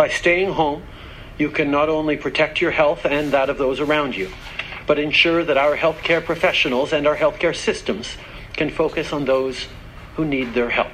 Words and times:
By 0.00 0.08
staying 0.08 0.54
home, 0.54 0.82
you 1.36 1.50
can 1.50 1.70
not 1.70 1.90
only 1.90 2.16
protect 2.16 2.58
your 2.58 2.70
health 2.70 3.04
and 3.04 3.32
that 3.32 3.50
of 3.50 3.58
those 3.58 3.80
around 3.80 4.16
you, 4.16 4.30
but 4.86 4.98
ensure 4.98 5.44
that 5.44 5.58
our 5.58 5.76
healthcare 5.76 6.24
professionals 6.24 6.94
and 6.94 7.06
our 7.06 7.16
healthcare 7.16 7.54
systems 7.54 8.16
can 8.54 8.70
focus 8.70 9.12
on 9.12 9.26
those 9.26 9.66
who 10.16 10.24
need 10.24 10.54
their 10.54 10.70
help. 10.70 10.88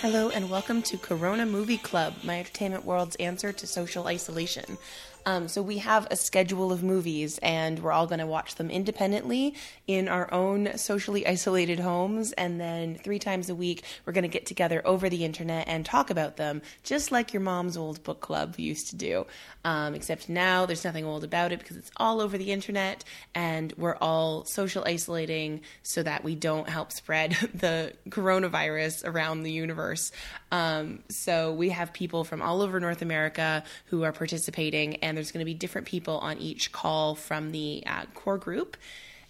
Hello 0.00 0.30
and 0.30 0.48
welcome 0.48 0.80
to 0.82 0.96
Corona 0.96 1.44
Movie 1.44 1.76
Club, 1.76 2.14
my 2.22 2.38
entertainment 2.38 2.86
world's 2.86 3.16
answer 3.16 3.52
to 3.52 3.66
social 3.66 4.06
isolation. 4.06 4.78
Um, 5.26 5.48
so 5.48 5.60
we 5.60 5.78
have 5.78 6.06
a 6.08 6.16
schedule 6.16 6.70
of 6.70 6.84
movies, 6.84 7.38
and 7.42 7.80
we're 7.80 7.90
all 7.90 8.06
going 8.06 8.20
to 8.20 8.26
watch 8.26 8.54
them 8.54 8.70
independently 8.70 9.56
in 9.88 10.06
our 10.06 10.32
own 10.32 10.78
socially 10.78 11.26
isolated 11.26 11.80
homes. 11.80 12.30
And 12.32 12.60
then 12.60 12.94
three 12.94 13.18
times 13.18 13.50
a 13.50 13.54
week, 13.54 13.82
we're 14.04 14.12
going 14.12 14.22
to 14.22 14.28
get 14.28 14.46
together 14.46 14.80
over 14.84 15.08
the 15.08 15.24
internet 15.24 15.66
and 15.66 15.84
talk 15.84 16.10
about 16.10 16.36
them, 16.36 16.62
just 16.84 17.10
like 17.10 17.32
your 17.32 17.42
mom's 17.42 17.76
old 17.76 18.04
book 18.04 18.20
club 18.20 18.54
used 18.56 18.90
to 18.90 18.96
do. 18.96 19.26
Um, 19.64 19.96
except 19.96 20.28
now 20.28 20.64
there's 20.64 20.84
nothing 20.84 21.04
old 21.04 21.24
about 21.24 21.50
it 21.50 21.58
because 21.58 21.76
it's 21.76 21.90
all 21.96 22.20
over 22.20 22.38
the 22.38 22.52
internet, 22.52 23.02
and 23.34 23.72
we're 23.76 23.96
all 23.96 24.44
social 24.44 24.84
isolating 24.86 25.62
so 25.82 26.04
that 26.04 26.22
we 26.22 26.36
don't 26.36 26.68
help 26.68 26.92
spread 26.92 27.32
the 27.54 27.94
coronavirus 28.10 29.04
around 29.04 29.42
the 29.42 29.50
universe. 29.50 30.12
Um, 30.52 31.00
so 31.08 31.52
we 31.52 31.70
have 31.70 31.92
people 31.92 32.22
from 32.22 32.40
all 32.40 32.62
over 32.62 32.78
North 32.78 33.02
America 33.02 33.64
who 33.86 34.04
are 34.04 34.12
participating, 34.12 34.96
and 34.96 35.15
there's 35.16 35.32
going 35.32 35.40
to 35.40 35.46
be 35.46 35.54
different 35.54 35.86
people 35.86 36.18
on 36.18 36.38
each 36.38 36.72
call 36.72 37.14
from 37.14 37.52
the 37.52 37.82
uh, 37.86 38.04
core 38.14 38.38
group. 38.38 38.76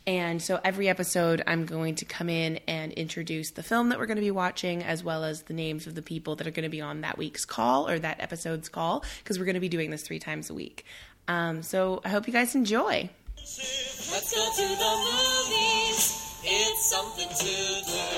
And 0.07 0.41
so 0.41 0.61
every 0.63 0.89
episode, 0.89 1.43
I'm 1.49 1.67
going 1.67 1.97
to 1.97 2.05
come 2.05 2.29
in 2.29 2.61
and 2.69 2.93
introduce 2.93 3.51
the 3.51 3.65
film 3.65 3.89
that 3.89 3.99
we're 3.99 4.07
going 4.07 4.19
to 4.19 4.23
be 4.23 4.31
watching, 4.31 4.85
as 4.85 5.03
well 5.03 5.25
as 5.25 5.43
the 5.43 5.55
names 5.55 5.89
of 5.89 5.97
the 5.97 6.03
people 6.03 6.37
that 6.37 6.47
are 6.47 6.53
going 6.53 6.63
to 6.63 6.69
be 6.69 6.81
on 6.81 7.01
that 7.01 7.19
week's 7.19 7.45
call 7.45 7.89
or 7.89 7.99
that 7.99 8.21
episode's 8.21 8.69
call, 8.69 9.05
because 9.19 9.39
we're 9.39 9.47
going 9.47 9.55
to 9.55 9.61
be 9.61 9.69
doing 9.69 9.91
this 9.91 10.03
three 10.03 10.21
times 10.21 10.49
a 10.49 10.55
week. 10.55 10.85
Um, 11.27 11.63
so 11.63 12.01
I 12.05 12.11
hope 12.11 12.29
you 12.29 12.33
guys 12.33 12.55
enjoy. 12.55 13.11
Let's 13.37 14.33
go 14.33 14.45
to 14.45 14.69
the 14.69 14.93
movies. 15.11 16.23
It's 16.45 16.91
something 16.91 17.29
to 17.29 17.45
do. 17.91 18.16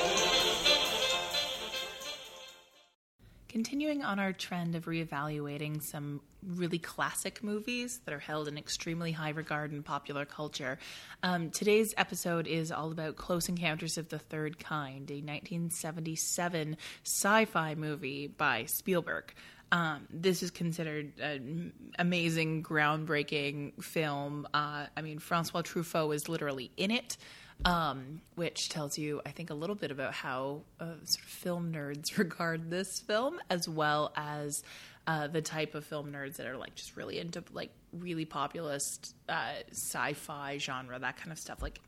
Continuing 3.58 4.04
on 4.04 4.20
our 4.20 4.32
trend 4.32 4.76
of 4.76 4.84
reevaluating 4.84 5.82
some 5.82 6.20
really 6.46 6.78
classic 6.78 7.42
movies 7.42 8.00
that 8.04 8.14
are 8.14 8.20
held 8.20 8.46
in 8.46 8.56
extremely 8.56 9.10
high 9.10 9.30
regard 9.30 9.72
in 9.72 9.82
popular 9.82 10.24
culture, 10.24 10.78
um, 11.24 11.50
today's 11.50 11.92
episode 11.96 12.46
is 12.46 12.70
all 12.70 12.92
about 12.92 13.16
Close 13.16 13.48
Encounters 13.48 13.98
of 13.98 14.10
the 14.10 14.18
Third 14.20 14.60
Kind, 14.60 15.10
a 15.10 15.14
1977 15.14 16.76
sci 17.02 17.44
fi 17.46 17.74
movie 17.74 18.28
by 18.28 18.64
Spielberg. 18.66 19.34
Um, 19.72 20.06
this 20.08 20.44
is 20.44 20.52
considered 20.52 21.18
an 21.18 21.72
amazing, 21.98 22.62
groundbreaking 22.62 23.82
film. 23.82 24.46
Uh, 24.54 24.86
I 24.96 25.02
mean, 25.02 25.18
Francois 25.18 25.62
Truffaut 25.62 26.14
is 26.14 26.28
literally 26.28 26.70
in 26.76 26.92
it 26.92 27.16
um, 27.64 28.20
which 28.34 28.68
tells 28.68 28.98
you, 28.98 29.20
I 29.26 29.30
think, 29.30 29.50
a 29.50 29.54
little 29.54 29.76
bit 29.76 29.90
about 29.90 30.14
how 30.14 30.62
uh, 30.80 30.84
sort 31.04 31.24
of 31.24 31.30
film 31.30 31.72
nerds 31.72 32.16
regard 32.18 32.70
this 32.70 33.00
film, 33.00 33.40
as 33.50 33.68
well 33.68 34.12
as 34.16 34.62
uh, 35.06 35.26
the 35.26 35.42
type 35.42 35.74
of 35.74 35.84
film 35.84 36.12
nerds 36.12 36.36
that 36.36 36.46
are 36.46 36.56
like 36.56 36.74
just 36.74 36.96
really 36.96 37.18
into 37.18 37.42
like 37.52 37.70
really 37.92 38.24
populist 38.24 39.14
uh, 39.28 39.52
sci-fi 39.70 40.58
genre, 40.58 40.98
that 40.98 41.16
kind 41.16 41.32
of 41.32 41.38
stuff. 41.38 41.62
Like, 41.62 41.80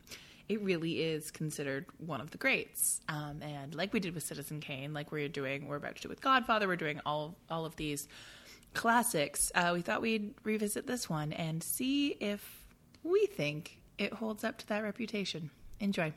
it 0.48 0.61
really 0.63 1.01
is 1.01 1.31
considered 1.31 1.87
one 1.98 2.21
of 2.21 2.33
the 2.33 2.39
greats. 2.39 3.01
Um, 3.09 3.41
and 3.41 3.73
like 3.73 3.93
we 3.93 4.01
did 4.01 4.17
with 4.17 4.25
Citizen 4.25 4.59
Kane, 4.59 4.92
like 4.92 5.13
we're 5.13 5.29
doing, 5.29 5.69
we're 5.69 5.77
about 5.77 5.95
to 5.95 6.03
do 6.03 6.09
with 6.09 6.20
Godfather, 6.20 6.67
we're 6.67 6.75
doing 6.75 7.01
all 7.07 7.36
all 7.48 7.64
of 7.64 7.77
these 7.77 8.09
classics. 8.75 9.53
Uh, 9.55 9.70
we 9.75 9.80
thought 9.80 10.03
we'd 10.03 10.35
revisit 10.42 10.89
this 10.89 11.09
one 11.09 11.33
and 11.33 11.63
see 11.63 12.17
if 12.20 12.64
we 13.05 13.27
think 13.27 13.80
it 14.00 14.14
holds 14.14 14.42
up 14.42 14.56
to 14.58 14.66
that 14.68 14.83
reputation. 14.83 15.50
Enjoy. 15.78 16.12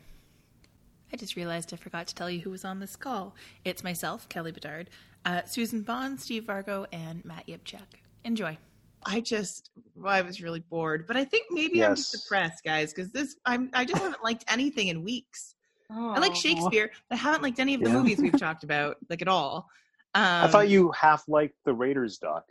I 1.11 1.17
just 1.17 1.35
realized 1.35 1.73
I 1.73 1.77
forgot 1.77 2.07
to 2.07 2.16
tell 2.16 2.29
you 2.29 2.39
who 2.39 2.49
was 2.49 2.66
on 2.66 2.79
this 2.79 2.95
call. 2.95 3.35
It's 3.66 3.83
myself, 3.83 4.27
Kelly 4.29 4.51
Bedard, 4.51 4.89
uh, 5.25 5.44
Susan 5.45 5.81
Bond, 5.81 6.19
Steve 6.19 6.44
Vargo, 6.44 6.88
and 6.91 7.23
Matt 7.25 7.45
Yipchak. 7.45 7.99
Enjoy. 8.23 8.57
I 9.05 9.19
just, 9.19 9.69
well, 9.95 10.13
I 10.13 10.21
was 10.21 10.41
really 10.41 10.61
bored, 10.61 11.05
but 11.05 11.17
I 11.17 11.25
think 11.25 11.47
maybe 11.51 11.79
yes. 11.79 11.89
I'm 11.89 11.95
just 11.97 12.11
depressed, 12.13 12.63
guys, 12.63 12.94
because 12.94 13.11
this, 13.11 13.35
I'm, 13.45 13.69
I 13.73 13.83
just 13.83 14.01
haven't 14.01 14.23
liked 14.23 14.45
anything 14.47 14.88
in 14.88 15.03
weeks. 15.03 15.55
I 15.91 16.19
like 16.19 16.35
Shakespeare, 16.35 16.89
but 17.09 17.15
I 17.15 17.19
haven't 17.19 17.44
liked 17.44 17.59
any 17.59 17.75
of 17.75 17.81
the 17.81 17.89
yeah. 17.89 17.97
movies 17.97 18.17
we've 18.19 18.39
talked 18.39 18.63
about, 18.63 18.97
like 19.09 19.21
at 19.21 19.27
all. 19.27 19.69
Um, 20.15 20.23
I 20.23 20.47
thought 20.47 20.65
um, 20.65 20.71
you 20.71 20.91
half 20.91 21.27
liked 21.27 21.55
the 21.65 21.73
Raiders 21.73 22.17
doc. 22.17 22.45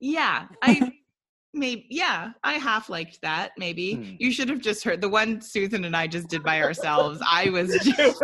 Yeah, 0.00 0.46
I 0.62 0.92
maybe 1.56 1.86
yeah 1.90 2.32
i 2.44 2.54
half 2.54 2.88
liked 2.88 3.20
that 3.22 3.52
maybe. 3.58 3.94
Hmm. 3.94 4.14
you 4.18 4.30
should 4.30 4.48
have 4.48 4.60
just 4.60 4.84
heard 4.84 5.00
the 5.00 5.08
one 5.08 5.40
susan 5.40 5.84
and 5.84 5.96
i 5.96 6.06
just 6.06 6.28
did 6.28 6.42
by 6.42 6.62
ourselves 6.62 7.20
i 7.28 7.48
was 7.50 7.76
just 7.82 8.22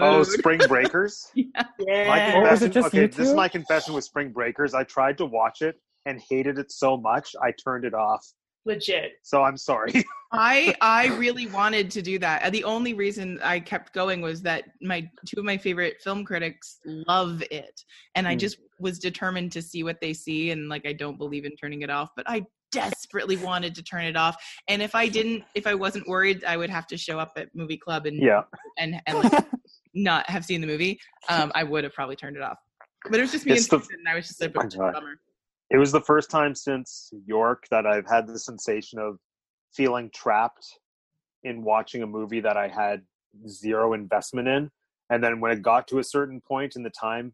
oh 0.00 0.22
spring 0.22 0.60
breakers? 0.68 1.30
Yeah, 1.34 1.44
yeah. 1.78 2.08
My 2.08 2.50
confession, 2.50 2.84
okay 2.84 3.06
this 3.06 3.28
is 3.28 3.34
my 3.34 3.48
confession 3.48 3.94
with 3.94 4.04
spring 4.04 4.30
breakers. 4.30 4.74
I 4.74 4.84
tried 4.84 5.18
to 5.18 5.26
watch 5.26 5.62
it 5.62 5.80
and 6.04 6.20
hated 6.28 6.58
it 6.58 6.70
so 6.70 6.96
much 6.96 7.34
i 7.42 7.52
turned 7.52 7.84
it 7.84 7.94
off. 7.94 8.24
Legit. 8.64 9.12
So 9.22 9.42
i'm 9.42 9.56
sorry. 9.56 10.04
I 10.32 10.74
i 10.80 11.06
really 11.16 11.46
wanted 11.46 11.90
to 11.92 12.02
do 12.02 12.18
that. 12.18 12.52
The 12.52 12.64
only 12.64 12.94
reason 12.94 13.40
i 13.42 13.58
kept 13.60 13.94
going 13.94 14.20
was 14.20 14.42
that 14.42 14.64
my 14.82 15.08
two 15.26 15.38
of 15.38 15.44
my 15.44 15.56
favorite 15.56 15.96
film 16.02 16.24
critics 16.24 16.78
love 16.84 17.42
it. 17.50 17.82
And 18.14 18.28
i 18.28 18.32
hmm. 18.32 18.38
just 18.38 18.58
was 18.78 18.98
determined 18.98 19.52
to 19.52 19.62
see 19.62 19.82
what 19.82 20.00
they 20.00 20.12
see 20.12 20.50
and 20.50 20.68
like 20.68 20.86
i 20.86 20.92
don't 20.92 21.18
believe 21.18 21.44
in 21.44 21.56
turning 21.56 21.82
it 21.82 21.90
off 21.90 22.10
but 22.16 22.28
i 22.28 22.44
desperately 22.76 23.36
wanted 23.36 23.74
to 23.74 23.82
turn 23.82 24.04
it 24.04 24.16
off. 24.16 24.36
And 24.68 24.82
if 24.82 24.94
I 24.94 25.08
didn't, 25.08 25.44
if 25.54 25.66
I 25.66 25.74
wasn't 25.74 26.06
worried, 26.06 26.44
I 26.44 26.56
would 26.56 26.70
have 26.70 26.86
to 26.88 26.96
show 26.96 27.18
up 27.18 27.32
at 27.36 27.48
movie 27.54 27.78
club 27.78 28.06
and 28.06 28.22
yeah, 28.22 28.42
and 28.78 29.00
and 29.06 29.18
like 29.18 29.46
not 29.94 30.28
have 30.28 30.44
seen 30.44 30.60
the 30.60 30.66
movie. 30.66 31.00
Um, 31.28 31.50
I 31.54 31.64
would 31.64 31.84
have 31.84 31.94
probably 31.94 32.16
turned 32.16 32.36
it 32.36 32.42
off. 32.42 32.58
But 33.08 33.18
it 33.18 33.22
was 33.22 33.32
just 33.32 33.46
me 33.46 33.52
and, 33.52 33.60
the, 33.62 33.76
and 33.76 34.08
I 34.08 34.14
was 34.14 34.28
just 34.28 34.42
a 34.42 34.52
oh 34.54 34.92
bummer. 34.92 35.18
It 35.70 35.78
was 35.78 35.90
the 35.90 36.00
first 36.00 36.30
time 36.30 36.54
since 36.54 37.10
York 37.24 37.64
that 37.70 37.86
I've 37.86 38.06
had 38.06 38.26
the 38.26 38.38
sensation 38.38 38.98
of 38.98 39.18
feeling 39.72 40.10
trapped 40.14 40.66
in 41.42 41.62
watching 41.62 42.02
a 42.02 42.06
movie 42.06 42.40
that 42.40 42.56
I 42.56 42.68
had 42.68 43.02
zero 43.48 43.94
investment 43.94 44.48
in. 44.48 44.70
And 45.10 45.22
then 45.22 45.40
when 45.40 45.52
it 45.52 45.62
got 45.62 45.88
to 45.88 45.98
a 45.98 46.04
certain 46.04 46.40
point 46.40 46.76
in 46.76 46.82
the 46.82 46.90
time, 46.90 47.32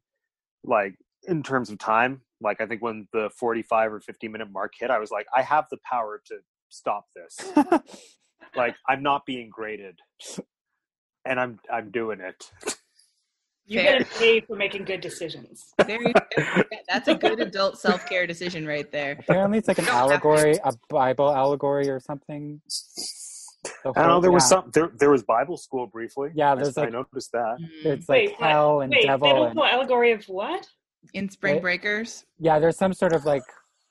like 0.65 0.95
in 1.27 1.43
terms 1.43 1.71
of 1.71 1.79
time, 1.79 2.23
like 2.41 2.61
I 2.61 2.67
think 2.67 2.83
when 2.83 3.09
the 3.13 3.31
45 3.37 3.93
or 3.93 4.01
50 4.01 4.29
minute 4.29 4.51
mark 4.51 4.73
hit, 4.79 4.91
I 4.91 4.99
was 4.99 5.11
like, 5.11 5.27
I 5.37 5.43
have 5.43 5.67
the 5.71 5.79
power 5.89 6.21
to 6.27 6.37
stop 6.69 7.07
this. 7.15 7.53
like 8.57 8.77
I'm 8.89 9.03
not 9.03 9.25
being 9.27 9.51
graded, 9.51 9.99
and 11.25 11.41
I'm 11.41 11.59
I'm 11.73 11.91
doing 11.91 12.21
it. 12.21 12.51
You 13.65 13.81
get 13.81 14.11
paid 14.11 14.45
for 14.47 14.57
making 14.57 14.85
good 14.85 15.01
decisions. 15.01 15.73
That's 15.79 17.09
a 17.09 17.15
good 17.15 17.41
adult 17.41 17.79
self 17.79 18.07
care 18.07 18.27
decision 18.27 18.67
right 18.67 18.91
there. 18.91 19.17
Apparently, 19.21 19.59
it's 19.59 19.69
like 19.69 19.79
an 19.79 19.89
allegory, 19.89 20.59
a 20.65 20.73
Bible 20.91 21.33
allegory 21.33 21.89
or 21.89 22.01
something. 22.01 22.61
I 23.65 23.71
don't 23.85 23.97
know. 23.97 24.21
There 24.21 24.31
yeah. 24.31 24.35
was 24.35 24.49
some. 24.49 24.71
There, 24.75 24.91
there 24.99 25.11
was 25.11 25.23
Bible 25.23 25.57
school 25.57 25.87
briefly. 25.87 26.31
Yeah, 26.35 26.55
there's 26.55 26.77
I, 26.77 26.83
like 26.83 26.91
I 26.91 26.93
noticed 26.93 27.33
that. 27.33 27.57
It's 27.85 28.09
like 28.09 28.31
wait, 28.31 28.35
hell 28.41 28.77
what? 28.77 28.81
and 28.83 28.93
wait, 28.93 29.07
devil. 29.07 29.29
Biblical 29.29 29.63
and, 29.63 29.73
allegory 29.73 30.13
of 30.13 30.25
what? 30.25 30.67
In 31.15 31.29
Spring 31.29 31.61
Breakers? 31.61 32.25
Yeah, 32.39 32.59
there's 32.59 32.77
some 32.77 32.93
sort 32.93 33.13
of 33.13 33.25
like 33.25 33.43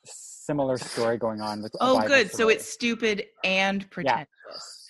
similar 0.04 0.76
story 0.76 1.18
going 1.18 1.40
on 1.40 1.62
with. 1.62 1.72
Oh, 1.80 2.00
good. 2.06 2.30
So 2.30 2.48
it's 2.48 2.66
stupid 2.66 3.24
and 3.44 3.88
pretentious. 3.90 4.28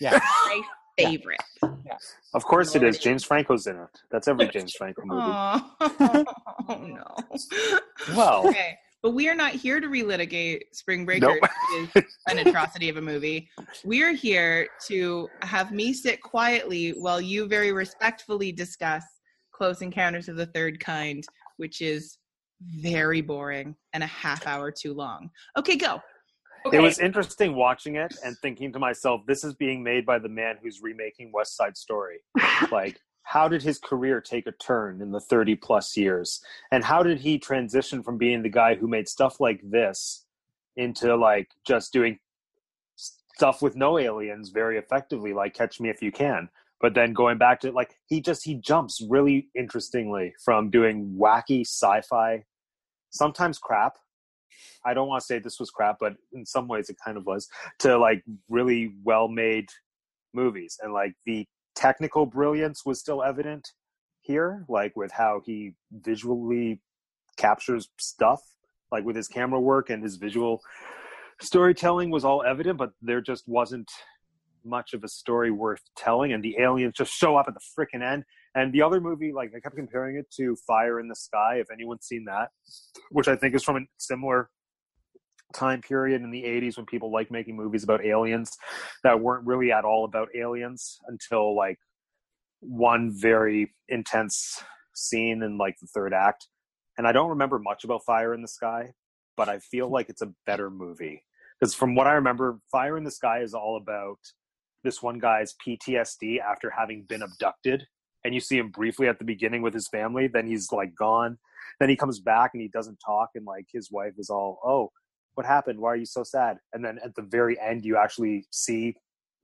Yeah. 0.00 0.12
yeah. 0.14 0.20
My 0.46 0.62
favorite. 0.98 1.40
Yeah. 1.62 1.96
Of 2.34 2.44
course 2.44 2.74
it 2.74 2.82
is. 2.82 2.98
James 2.98 3.24
Franco's 3.24 3.66
in 3.66 3.76
it. 3.76 4.00
That's 4.10 4.28
every 4.28 4.48
James 4.52 4.74
Franco 4.74 5.02
movie. 5.04 6.24
Oh, 6.68 6.78
no. 6.78 7.04
Well. 8.14 8.46
Okay. 8.48 8.76
But 9.02 9.14
we 9.14 9.28
are 9.28 9.34
not 9.34 9.50
here 9.50 9.80
to 9.80 9.88
relitigate 9.88 10.60
Spring 10.70 11.04
Breakers, 11.04 11.36
nope. 11.42 11.90
is 11.96 12.04
an 12.28 12.38
atrocity 12.38 12.88
of 12.88 12.98
a 12.98 13.00
movie. 13.00 13.50
We're 13.84 14.12
here 14.12 14.68
to 14.86 15.28
have 15.40 15.72
me 15.72 15.92
sit 15.92 16.22
quietly 16.22 16.90
while 16.90 17.20
you 17.20 17.48
very 17.48 17.72
respectfully 17.72 18.52
discuss 18.52 19.02
Close 19.50 19.82
Encounters 19.82 20.28
of 20.28 20.36
the 20.36 20.46
Third 20.46 20.78
Kind, 20.78 21.24
which 21.56 21.80
is 21.80 22.16
very 22.76 23.20
boring 23.20 23.76
and 23.92 24.02
a 24.02 24.06
half 24.06 24.46
hour 24.46 24.70
too 24.70 24.94
long. 24.94 25.30
Okay, 25.56 25.76
go. 25.76 26.00
Okay. 26.66 26.76
It 26.76 26.80
was 26.80 26.98
interesting 27.00 27.56
watching 27.56 27.96
it 27.96 28.14
and 28.24 28.36
thinking 28.38 28.72
to 28.72 28.78
myself, 28.78 29.22
this 29.26 29.42
is 29.42 29.54
being 29.54 29.82
made 29.82 30.06
by 30.06 30.18
the 30.18 30.28
man 30.28 30.56
who's 30.62 30.80
remaking 30.80 31.32
West 31.32 31.56
Side 31.56 31.76
Story. 31.76 32.18
like, 32.70 33.00
how 33.24 33.48
did 33.48 33.62
his 33.62 33.78
career 33.78 34.20
take 34.20 34.46
a 34.46 34.52
turn 34.52 35.00
in 35.00 35.10
the 35.10 35.20
30 35.20 35.56
plus 35.56 35.96
years? 35.96 36.40
And 36.70 36.84
how 36.84 37.02
did 37.02 37.18
he 37.18 37.38
transition 37.38 38.02
from 38.02 38.18
being 38.18 38.42
the 38.42 38.48
guy 38.48 38.74
who 38.74 38.86
made 38.86 39.08
stuff 39.08 39.40
like 39.40 39.60
this 39.64 40.24
into 40.76 41.16
like 41.16 41.48
just 41.66 41.92
doing 41.92 42.18
stuff 42.96 43.62
with 43.62 43.76
no 43.76 43.98
aliens 43.98 44.50
very 44.50 44.78
effectively, 44.78 45.32
like 45.32 45.54
Catch 45.54 45.80
Me 45.80 45.88
If 45.88 46.02
You 46.02 46.12
Can. 46.12 46.48
But 46.80 46.94
then 46.94 47.12
going 47.12 47.38
back 47.38 47.60
to 47.60 47.70
like 47.70 47.94
he 48.06 48.20
just 48.20 48.44
he 48.44 48.56
jumps 48.56 49.00
really 49.08 49.48
interestingly 49.54 50.34
from 50.44 50.68
doing 50.68 51.16
wacky 51.18 51.60
sci-fi, 51.60 52.44
sometimes 53.12 53.58
crap. 53.58 53.96
I 54.84 54.94
don't 54.94 55.08
want 55.08 55.20
to 55.20 55.26
say 55.26 55.38
this 55.38 55.60
was 55.60 55.70
crap, 55.70 55.96
but 56.00 56.14
in 56.32 56.44
some 56.44 56.68
ways 56.68 56.90
it 56.90 56.96
kind 57.04 57.16
of 57.16 57.24
was 57.24 57.48
to 57.80 57.96
like 57.98 58.24
really 58.48 58.94
well 59.04 59.28
made 59.28 59.68
movies 60.34 60.78
and 60.82 60.92
like 60.92 61.14
the 61.24 61.46
technical 61.74 62.26
brilliance 62.26 62.84
was 62.84 63.00
still 63.00 63.22
evident 63.22 63.72
here, 64.20 64.64
like 64.68 64.94
with 64.96 65.12
how 65.12 65.40
he 65.44 65.74
visually 65.90 66.80
captures 67.36 67.88
stuff, 67.98 68.40
like 68.90 69.04
with 69.04 69.16
his 69.16 69.28
camera 69.28 69.60
work 69.60 69.90
and 69.90 70.02
his 70.02 70.16
visual 70.16 70.60
storytelling 71.40 72.10
was 72.10 72.24
all 72.24 72.42
evident, 72.42 72.78
but 72.78 72.90
there 73.00 73.20
just 73.20 73.48
wasn't 73.48 73.90
much 74.64 74.94
of 74.94 75.02
a 75.02 75.08
story 75.08 75.50
worth 75.50 75.82
telling, 75.96 76.32
and 76.32 76.42
the 76.42 76.56
aliens 76.60 76.94
just 76.96 77.12
show 77.12 77.36
up 77.36 77.46
at 77.48 77.54
the 77.54 77.60
freaking 77.60 78.02
end. 78.02 78.24
And 78.54 78.72
the 78.72 78.82
other 78.82 79.00
movie, 79.00 79.32
like 79.32 79.52
I 79.56 79.60
kept 79.60 79.76
comparing 79.76 80.16
it 80.16 80.30
to 80.36 80.56
Fire 80.66 81.00
in 81.00 81.08
the 81.08 81.14
Sky. 81.14 81.56
If 81.56 81.70
anyone's 81.70 82.06
seen 82.06 82.24
that, 82.26 82.50
which 83.10 83.28
I 83.28 83.36
think 83.36 83.54
is 83.54 83.64
from 83.64 83.76
a 83.76 83.80
similar 83.98 84.50
time 85.52 85.80
period 85.80 86.22
in 86.22 86.30
the 86.30 86.42
80s 86.42 86.76
when 86.76 86.86
people 86.86 87.12
like 87.12 87.30
making 87.30 87.56
movies 87.56 87.84
about 87.84 88.04
aliens 88.04 88.56
that 89.04 89.20
weren't 89.20 89.46
really 89.46 89.70
at 89.70 89.84
all 89.84 90.04
about 90.04 90.28
aliens 90.34 90.98
until 91.08 91.54
like 91.54 91.78
one 92.60 93.12
very 93.14 93.72
intense 93.88 94.62
scene 94.94 95.42
in 95.42 95.58
like 95.58 95.76
the 95.80 95.86
third 95.88 96.12
act 96.14 96.48
and 96.98 97.06
i 97.06 97.12
don't 97.12 97.30
remember 97.30 97.58
much 97.58 97.84
about 97.84 98.04
fire 98.04 98.34
in 98.34 98.42
the 98.42 98.48
sky 98.48 98.90
but 99.36 99.48
i 99.48 99.58
feel 99.58 99.90
like 99.90 100.08
it's 100.08 100.22
a 100.22 100.32
better 100.46 100.70
movie 100.70 101.22
because 101.58 101.74
from 101.74 101.94
what 101.94 102.06
i 102.06 102.12
remember 102.12 102.58
fire 102.70 102.96
in 102.96 103.04
the 103.04 103.10
sky 103.10 103.40
is 103.40 103.54
all 103.54 103.76
about 103.76 104.18
this 104.84 105.02
one 105.02 105.18
guy's 105.18 105.54
ptsd 105.66 106.40
after 106.40 106.70
having 106.70 107.04
been 107.08 107.22
abducted 107.22 107.84
and 108.24 108.34
you 108.34 108.40
see 108.40 108.58
him 108.58 108.70
briefly 108.70 109.08
at 109.08 109.18
the 109.18 109.24
beginning 109.24 109.62
with 109.62 109.74
his 109.74 109.88
family 109.88 110.28
then 110.28 110.46
he's 110.46 110.70
like 110.72 110.94
gone. 110.94 111.38
Then 111.80 111.88
he 111.88 111.96
comes 111.96 112.20
back 112.20 112.50
and 112.54 112.62
he 112.62 112.68
doesn't 112.68 112.98
talk 113.04 113.30
and 113.34 113.44
like 113.44 113.66
his 113.72 113.90
wife 113.90 114.14
is 114.18 114.30
all 114.30 114.60
oh 114.64 114.90
what 115.34 115.46
happened? 115.46 115.80
Why 115.80 115.92
are 115.92 115.96
you 115.96 116.04
so 116.04 116.22
sad? 116.22 116.58
And 116.74 116.84
then 116.84 116.98
at 117.02 117.14
the 117.14 117.22
very 117.22 117.58
end 117.60 117.84
you 117.84 117.96
actually 117.96 118.46
see 118.50 118.94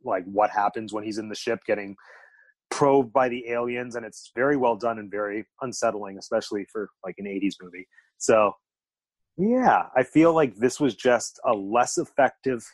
like 0.05 0.25
what 0.25 0.51
happens 0.51 0.93
when 0.93 1.05
he's 1.05 1.19
in 1.19 1.29
the 1.29 1.35
ship 1.35 1.61
getting 1.67 1.97
probed 2.71 3.13
by 3.13 3.29
the 3.29 3.49
aliens 3.49 3.97
and 3.97 4.05
it's 4.05 4.31
very 4.35 4.57
well 4.57 4.77
done 4.77 4.99
and 4.99 5.11
very 5.11 5.47
unsettling 5.63 6.19
especially 6.19 6.67
for 6.71 6.91
like 7.05 7.15
an 7.19 7.27
80s 7.27 7.55
movie. 7.61 7.87
So 8.19 8.53
yeah 9.41 9.85
i 9.97 10.03
feel 10.03 10.35
like 10.35 10.57
this 10.57 10.81
was 10.81 10.97
just 10.97 11.39
a 11.47 11.53
less 11.53 11.97
effective 11.97 12.65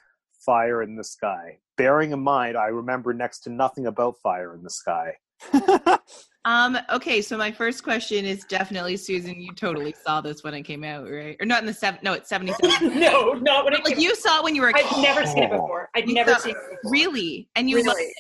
fire 0.45 0.83
in 0.83 0.97
the 0.97 1.05
sky. 1.05 1.59
Bearing 1.77 2.13
in 2.13 2.21
mind 2.21 2.57
i 2.57 2.67
remember 2.67 3.13
next 3.13 3.41
to 3.41 3.51
nothing 3.51 3.87
about 3.87 4.17
fire 4.23 4.55
in 4.55 4.63
the 4.63 4.71
sky 4.71 5.15
Um, 6.47 6.77
okay, 6.93 7.23
so 7.23 7.39
my 7.39 7.51
first 7.51 7.83
question 7.83 8.27
is 8.27 8.45
definitely 8.45 8.99
Susan. 8.99 9.41
You 9.41 9.55
totally 9.55 9.95
saw 10.07 10.21
this 10.21 10.45
when 10.45 10.53
it 10.53 10.61
came 10.65 10.85
out, 10.85 11.11
right? 11.11 11.39
Or 11.41 11.47
not 11.47 11.61
in 11.63 11.67
the 11.67 11.73
seven? 11.73 12.01
No, 12.03 12.13
it's 12.13 12.29
seventy-seven. 12.29 13.01
no, 13.01 13.33
not 13.33 13.65
when 13.65 13.73
it 13.73 13.83
like 13.83 13.95
came 13.95 14.03
you 14.03 14.15
saw 14.15 14.41
it 14.41 14.45
when 14.45 14.55
you 14.55 14.61
were. 14.61 14.69
a 14.69 14.77
I've 14.77 14.85
kid. 14.91 15.01
never 15.01 15.25
seen 15.25 15.45
it 15.45 15.51
before. 15.51 15.89
I've 15.97 16.07
You 16.07 16.13
never 16.13 16.33
saw- 16.33 16.39
seen 16.41 16.51
it 16.55 16.59
before. 16.83 16.93
really, 16.93 17.49
and 17.57 17.71
you 17.71 17.83
loved 17.83 17.99
it. 17.99 18.15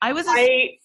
I 0.00 0.14
was. 0.14 0.26
A, 0.26 0.30
I, 0.30 0.78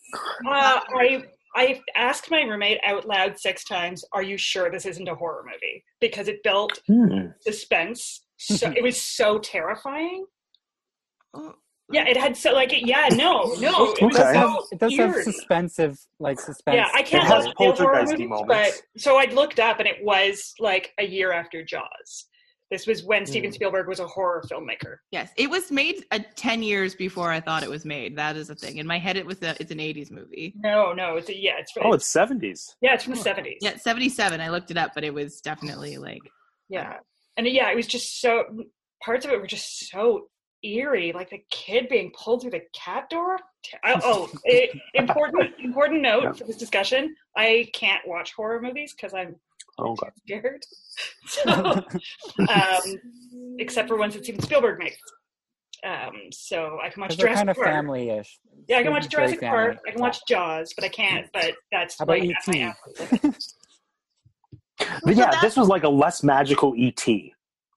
uh, 0.46 0.80
I, 1.00 1.24
I 1.56 1.82
asked 1.96 2.30
my 2.30 2.42
roommate 2.42 2.80
out 2.86 3.08
loud 3.08 3.40
six 3.40 3.64
times, 3.64 4.04
"Are 4.12 4.22
you 4.24 4.38
sure 4.38 4.70
this 4.70 4.86
isn't 4.86 5.08
a 5.08 5.16
horror 5.16 5.46
movie?" 5.46 5.86
Because 6.02 6.28
it 6.28 6.44
built 6.44 6.82
Hmm. 6.88 7.28
suspense. 7.40 8.26
So 8.36 8.70
it 8.76 8.84
was 8.84 9.02
so 9.02 9.40
terrifying. 9.40 10.26
Oh, 11.34 11.54
Yeah, 11.92 12.08
it 12.08 12.18
had 12.18 12.36
so 12.38 12.54
like 12.54 12.72
yeah, 12.74 13.08
no, 13.12 13.54
no, 13.60 13.94
it 13.94 14.02
was 14.02 14.16
Okay. 14.20 14.34
so 14.34 14.66
it 14.72 14.80
does 14.80 14.96
have 14.98 15.10
eerie. 15.16 15.24
suspensive, 15.24 16.00
like 16.20 16.40
suspense. 16.40 16.76
Yeah, 16.76 16.90
I 16.94 17.02
can't 17.04 17.24
It 17.24 17.28
has 17.28 17.46
horror 17.56 17.74
poltergeisty 17.76 18.12
movies, 18.12 18.30
moments. 18.30 18.82
but 18.96 19.02
so 19.02 19.18
I 19.18 19.26
looked 19.26 19.60
up 19.60 19.80
and 19.80 19.88
it 19.88 19.98
was 20.04 20.54
like 20.60 20.94
a 21.00 21.06
year 21.06 21.32
after 21.32 21.64
Jaws. 21.64 22.28
This 22.70 22.88
was 22.88 23.04
when 23.04 23.26
Steven 23.26 23.50
Mm. 23.52 23.54
Spielberg 23.56 23.88
was 23.90 24.00
a 24.00 24.08
horror 24.08 24.42
filmmaker. 24.50 24.96
yes, 25.12 25.30
it 25.36 25.50
was 25.50 25.72
made 25.72 26.06
uh, 26.12 26.20
ten 26.38 26.64
years 26.64 26.96
before 26.96 27.30
I 27.30 27.42
thought 27.42 27.64
it 27.64 27.70
was 27.70 27.84
made. 27.84 28.16
That 28.18 28.38
is 28.38 28.50
a 28.50 28.56
thing. 28.56 28.78
In 28.78 28.88
my 28.88 28.98
head, 28.98 29.18
it 29.18 29.26
was 29.26 29.42
a, 29.42 29.58
it's 29.60 29.72
an 29.72 29.80
'80s 29.80 30.10
movie. 30.10 30.54
No, 30.56 30.94
no, 30.94 31.18
it's 31.18 31.28
a, 31.28 31.36
yeah, 31.38 31.56
it's 31.60 31.74
oh 31.84 31.92
it's 31.92 32.10
70s 32.10 32.76
yeah, 32.80 32.94
it's 32.94 33.04
from 33.04 33.16
the 33.16 33.20
seventies. 33.20 33.58
Yeah, 33.62 33.76
'77. 33.76 34.40
I 34.40 34.48
looked 34.50 34.72
it 34.72 34.78
up, 34.78 34.92
but 34.96 35.04
it 35.04 35.14
was 35.14 35.42
definitely 35.42 35.98
like 35.98 36.22
Yeah. 36.70 36.98
And 37.36 37.46
yeah, 37.48 37.70
it 37.72 37.76
was 37.76 37.88
just 37.88 38.22
so 38.22 38.46
parts 39.04 39.26
of 39.26 39.32
it 39.32 39.42
were 39.42 39.48
just 39.48 39.90
so 39.90 40.28
eerie, 40.64 41.12
like 41.14 41.30
the 41.30 41.44
kid 41.50 41.90
being 41.90 42.12
pulled 42.18 42.42
through 42.42 42.52
the 42.52 42.64
cat 42.74 43.10
door. 43.10 43.38
Oh, 43.86 44.00
oh 44.04 44.30
it, 44.44 44.72
important 44.94 45.54
important 45.60 46.02
note 46.02 46.24
Yeah. 46.24 46.32
for 46.34 46.44
this 46.46 46.58
discussion: 46.58 47.16
I 47.36 47.70
can't 47.74 48.02
watch 48.08 48.34
horror 48.34 48.62
movies 48.62 48.94
because 48.94 49.14
I'm 49.14 49.36
oh 49.80 49.96
god 49.96 50.12
scared. 50.26 50.64
So, 51.28 51.52
um, 51.52 53.00
except 53.60 53.88
for 53.88 53.98
ones 53.98 54.14
that 54.16 54.24
Steven 54.24 54.42
Spielberg 54.42 54.80
makes. 54.80 54.98
Um, 55.84 56.12
so 56.32 56.78
I 56.84 56.90
can 56.90 57.02
watch 57.02 57.10
Because 57.12 57.18
they're 57.18 57.26
Jurassic 57.28 57.38
kind 57.38 57.50
of 57.50 57.56
Park. 57.56 57.68
family-ish. 57.68 58.40
Yeah, 58.68 58.78
I 58.78 58.84
can 58.84 58.92
watch 58.92 59.10
Jurassic 59.10 59.40
family. 59.40 59.56
Park. 59.56 59.78
I 59.88 59.92
can 59.92 60.02
watch 60.02 60.20
Jaws, 60.28 60.74
but 60.76 60.84
I 60.86 60.90
can't. 60.90 61.28
But 61.34 61.54
that's 61.72 61.98
How 61.98 62.04
about 62.04 62.20
like 62.20 62.24
E.T.? 62.46 62.72
but 65.04 65.16
yeah 65.16 65.40
this 65.42 65.56
was 65.56 65.68
like 65.68 65.84
a 65.84 65.90
less 65.90 66.24
magical 66.24 66.74
et 66.78 66.96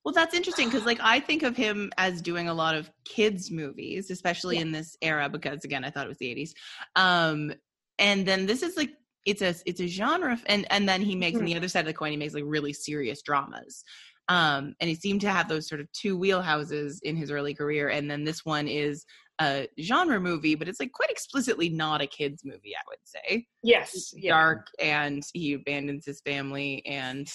Well, 0.05 0.13
that's 0.13 0.35
interesting 0.35 0.69
because, 0.69 0.85
like, 0.85 1.01
I 1.03 1.19
think 1.19 1.43
of 1.43 1.57
him 1.57 1.91
as 1.97 2.21
doing 2.21 2.49
a 2.49 2.55
lot 2.55 2.75
of 2.75 2.91
kids' 3.05 3.51
movies, 3.51 4.11
especially 4.11 4.59
in 4.59 4.71
this 4.71 4.97
era, 5.01 5.29
because 5.31 5.65
again, 5.65 5.83
I 5.85 5.91
thought 5.91 6.05
it 6.05 6.09
was 6.09 6.19
the 6.19 6.31
'80s. 6.35 6.53
Um, 6.95 7.53
and 7.99 8.27
then 8.27 8.45
this 8.47 8.63
is 8.63 8.77
like 8.77 8.91
it's 9.25 9.41
a 9.41 9.55
it's 9.65 9.81
a 9.81 9.87
genre, 9.87 10.39
and 10.47 10.67
and 10.71 10.87
then 10.89 11.01
he 11.01 11.15
makes 11.17 11.39
on 11.39 11.47
the 11.47 11.57
other 11.57 11.69
side 11.69 11.81
of 11.81 11.87
the 11.87 11.95
coin, 11.95 12.11
he 12.11 12.19
makes 12.19 12.35
like 12.35 12.45
really 12.47 12.73
serious 12.75 13.23
dramas. 13.23 13.83
Um, 14.29 14.75
and 14.81 14.89
he 14.89 14.95
seemed 14.95 15.21
to 15.23 15.31
have 15.31 15.49
those 15.49 15.69
sort 15.69 15.81
of 15.83 15.91
two 15.93 16.19
wheelhouses 16.19 16.99
in 17.03 17.17
his 17.17 17.31
early 17.31 17.55
career, 17.55 17.89
and 17.89 18.11
then 18.11 18.25
this 18.25 18.45
one 18.45 18.69
is 18.69 19.05
a 19.41 19.67
genre 19.81 20.21
movie, 20.21 20.55
but 20.55 20.69
it's 20.69 20.81
like 20.81 20.93
quite 20.93 21.11
explicitly 21.11 21.69
not 21.71 22.01
a 22.03 22.07
kids' 22.07 22.43
movie. 22.45 22.75
I 22.77 22.83
would 22.89 22.99
say 23.05 23.47
Yes. 23.63 24.13
Yeah. 24.15 24.33
dark, 24.33 24.67
and 24.79 25.23
he 25.33 25.55
abandons 25.55 26.05
his 26.05 26.21
family, 26.21 26.85
and 26.85 27.27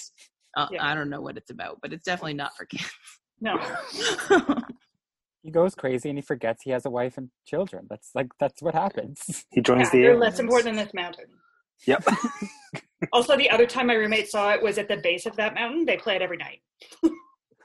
uh, 0.56 0.66
Yeah. 0.70 0.84
I 0.86 0.94
don't 0.94 1.10
know 1.10 1.20
what 1.20 1.36
it's 1.36 1.50
about, 1.50 1.78
but 1.82 1.92
it's 1.92 2.04
definitely 2.04 2.34
not 2.34 2.56
for 2.56 2.64
kids. 2.66 2.90
No. 3.40 3.58
He 5.42 5.50
goes 5.50 5.74
crazy 5.74 6.10
and 6.10 6.18
he 6.18 6.22
forgets 6.22 6.62
he 6.64 6.70
has 6.72 6.84
a 6.84 6.90
wife 6.90 7.16
and 7.16 7.30
children. 7.46 7.86
That's 7.88 8.10
like 8.14 8.26
that's 8.38 8.60
what 8.60 8.74
happens. 8.74 9.46
he 9.50 9.62
joins 9.62 9.86
Yeah, 9.86 9.90
the 9.92 9.98
they're 10.02 10.10
aliens. 10.10 10.20
less 10.20 10.38
important 10.38 10.76
than 10.76 10.84
this 10.84 10.92
mountain. 10.92 11.24
yep 11.86 12.04
Also, 13.12 13.34
the 13.38 13.48
other 13.48 13.64
time 13.66 13.86
my 13.86 13.94
roommate 13.94 14.28
saw 14.28 14.52
it 14.52 14.62
was 14.62 14.76
at 14.76 14.86
the 14.88 14.98
base 14.98 15.24
of 15.24 15.34
that 15.36 15.54
mountain. 15.54 15.86
They 15.86 15.96
play 15.96 16.16
it 16.16 16.20
every 16.20 16.36
night. 16.36 16.60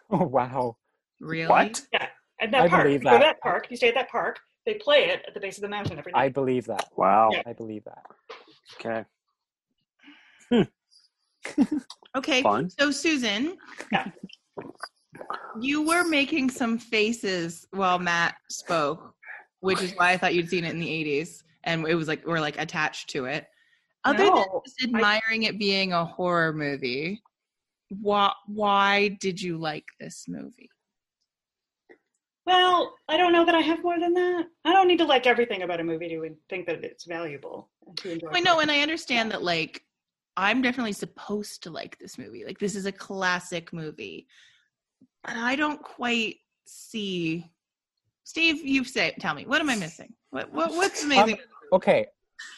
Oh 0.10 0.24
wow. 0.26 0.78
really? 1.20 1.50
what 1.50 1.82
At 2.40 2.52
that 2.52 2.62
I 2.62 2.70
park. 2.70 2.84
believe 2.86 3.04
You 3.04 3.10
go 3.10 3.18
to 3.18 3.18
that. 3.18 3.36
that 3.36 3.42
park. 3.42 3.68
You 3.70 3.76
stay 3.76 3.90
at 3.90 3.96
that 3.96 4.10
park. 4.10 4.40
They 4.66 4.76
play 4.76 5.10
it 5.10 5.24
at 5.28 5.34
the 5.34 5.42
base 5.42 5.58
of 5.58 5.62
the 5.64 5.68
mountain 5.68 6.00
every 6.00 6.14
night. 6.14 6.22
I 6.22 6.30
believe 6.30 6.66
that. 6.68 6.88
wow 6.96 7.30
Yeah. 7.34 7.42
I 7.46 7.52
believe 7.52 7.84
that. 7.84 8.06
okay 8.80 10.66
Okay. 12.16 12.42
fun 12.42 12.70
So, 12.70 12.92
Susan, 12.92 13.58
Yeah. 13.92 14.10
you 15.60 15.82
were 15.82 16.04
making 16.06 16.50
some 16.50 16.78
faces 16.78 17.68
while 17.72 18.00
Matt 18.00 18.36
spoke, 18.50 19.14
which 19.60 19.82
is 19.82 19.94
why 19.96 20.12
I 20.12 20.18
thought 20.18 20.34
you'd 20.34 20.50
seen 20.50 20.64
it 20.64 20.72
in 20.72 20.80
the 20.80 20.88
80s. 20.90 21.44
And 21.64 21.86
it 21.88 21.96
was 21.96 22.08
like, 22.08 22.26
we're 22.26 22.40
like 22.40 22.58
attached 22.60 23.10
to 23.12 23.26
it. 23.26 23.48
Other 24.06 24.24
than 24.24 24.46
just 24.66 24.84
admiring 24.84 25.44
it 25.44 25.58
being 25.58 25.94
a 25.94 26.06
horror 26.06 26.54
movie, 26.54 27.22
why, 28.02 28.32
why 28.46 29.10
did 29.20 29.42
you 29.42 29.58
like 29.58 29.86
this 30.00 30.26
movie? 30.28 30.70
Well, 32.46 32.94
I 33.10 33.18
don't 33.18 33.34
know 33.34 33.46
that 33.46 33.56
I 33.56 33.62
have 33.62 33.84
more 33.84 34.00
than 34.00 34.14
that. 34.14 34.46
I 34.64 34.74
don't 34.74 34.88
need 34.88 35.00
to 35.00 35.06
like 35.06 35.26
everything 35.26 35.64
about 35.64 35.80
a 35.80 35.84
movie 35.84 36.10
to 36.10 36.36
think 36.48 36.68
that 36.68 36.84
it's 36.84 37.06
valuable 37.06 37.70
to 37.98 38.12
enjoy. 38.12 38.30
I 38.34 38.40
know, 38.40 38.60
it. 38.60 38.64
and 38.64 38.72
I 38.72 38.82
understand 38.82 39.32
that, 39.32 39.42
like, 39.42 39.84
I'm 40.38 40.62
definitely 40.62 40.94
supposed 40.94 41.64
to 41.64 41.70
like 41.70 41.98
this 41.98 42.18
movie. 42.18 42.44
Like, 42.46 42.60
this 42.60 42.76
is 42.76 42.86
a 42.86 42.92
classic 42.92 43.72
movie. 43.72 44.28
But 45.24 45.38
I 45.38 45.56
don't 45.56 45.82
quite 45.82 46.38
see. 46.66 47.50
Steve, 48.24 48.58
you 48.66 48.84
say, 48.84 49.14
tell 49.20 49.34
me, 49.34 49.46
what 49.46 49.62
am 49.62 49.70
I 49.70 49.76
missing? 49.76 50.14
What, 50.32 50.52
what 50.52 50.72
what's 50.72 51.04
amazing? 51.04 51.38
Okay. 51.72 52.08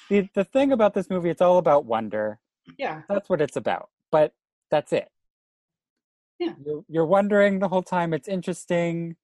The 0.09 0.27
the 0.33 0.43
thing 0.43 0.71
about 0.71 0.93
this 0.93 1.09
movie, 1.09 1.29
it's 1.29 1.41
all 1.41 1.59
about 1.59 1.85
wonder. 1.85 2.39
Yeah. 2.77 3.03
That's 3.07 3.29
what 3.29 3.41
it's 3.41 3.55
about. 3.55 3.89
But 4.11 4.33
that's 4.71 4.91
it. 4.93 5.09
Yeah. 6.39 6.53
You're, 6.65 6.83
you're 6.87 7.05
wondering 7.05 7.59
the 7.59 7.67
whole 7.67 7.83
time. 7.83 8.13
It's 8.13 8.27
interesting. 8.27 9.15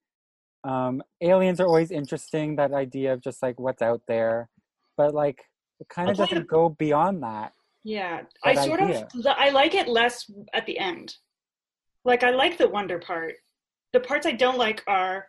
Um, 0.63 1.01
aliens 1.21 1.59
are 1.59 1.67
always 1.67 1.91
interesting. 1.91 2.55
That 2.55 2.73
idea 2.73 3.13
of 3.13 3.21
just 3.21 3.41
like 3.41 3.59
what's 3.59 3.81
out 3.81 4.01
there, 4.07 4.49
but 4.95 5.13
like 5.13 5.43
it 5.79 5.89
kind 5.89 6.09
of 6.09 6.19
I'll 6.19 6.27
tell 6.27 6.37
you 6.37 6.41
doesn't 6.41 6.49
go 6.49 6.69
beyond 6.69 7.23
that. 7.23 7.53
Yeah. 7.83 8.21
I 8.43 8.55
sort 8.55 8.81
idea. 8.81 9.07
of 9.13 9.25
I 9.27 9.49
like 9.49 9.75
it 9.75 9.87
less 9.87 10.29
at 10.53 10.65
the 10.65 10.77
end. 10.77 11.15
Like 12.05 12.23
I 12.23 12.31
like 12.31 12.57
the 12.57 12.67
wonder 12.67 12.99
part. 12.99 13.35
The 13.93 13.99
parts 13.99 14.25
I 14.25 14.31
don't 14.31 14.57
like 14.57 14.83
are 14.87 15.27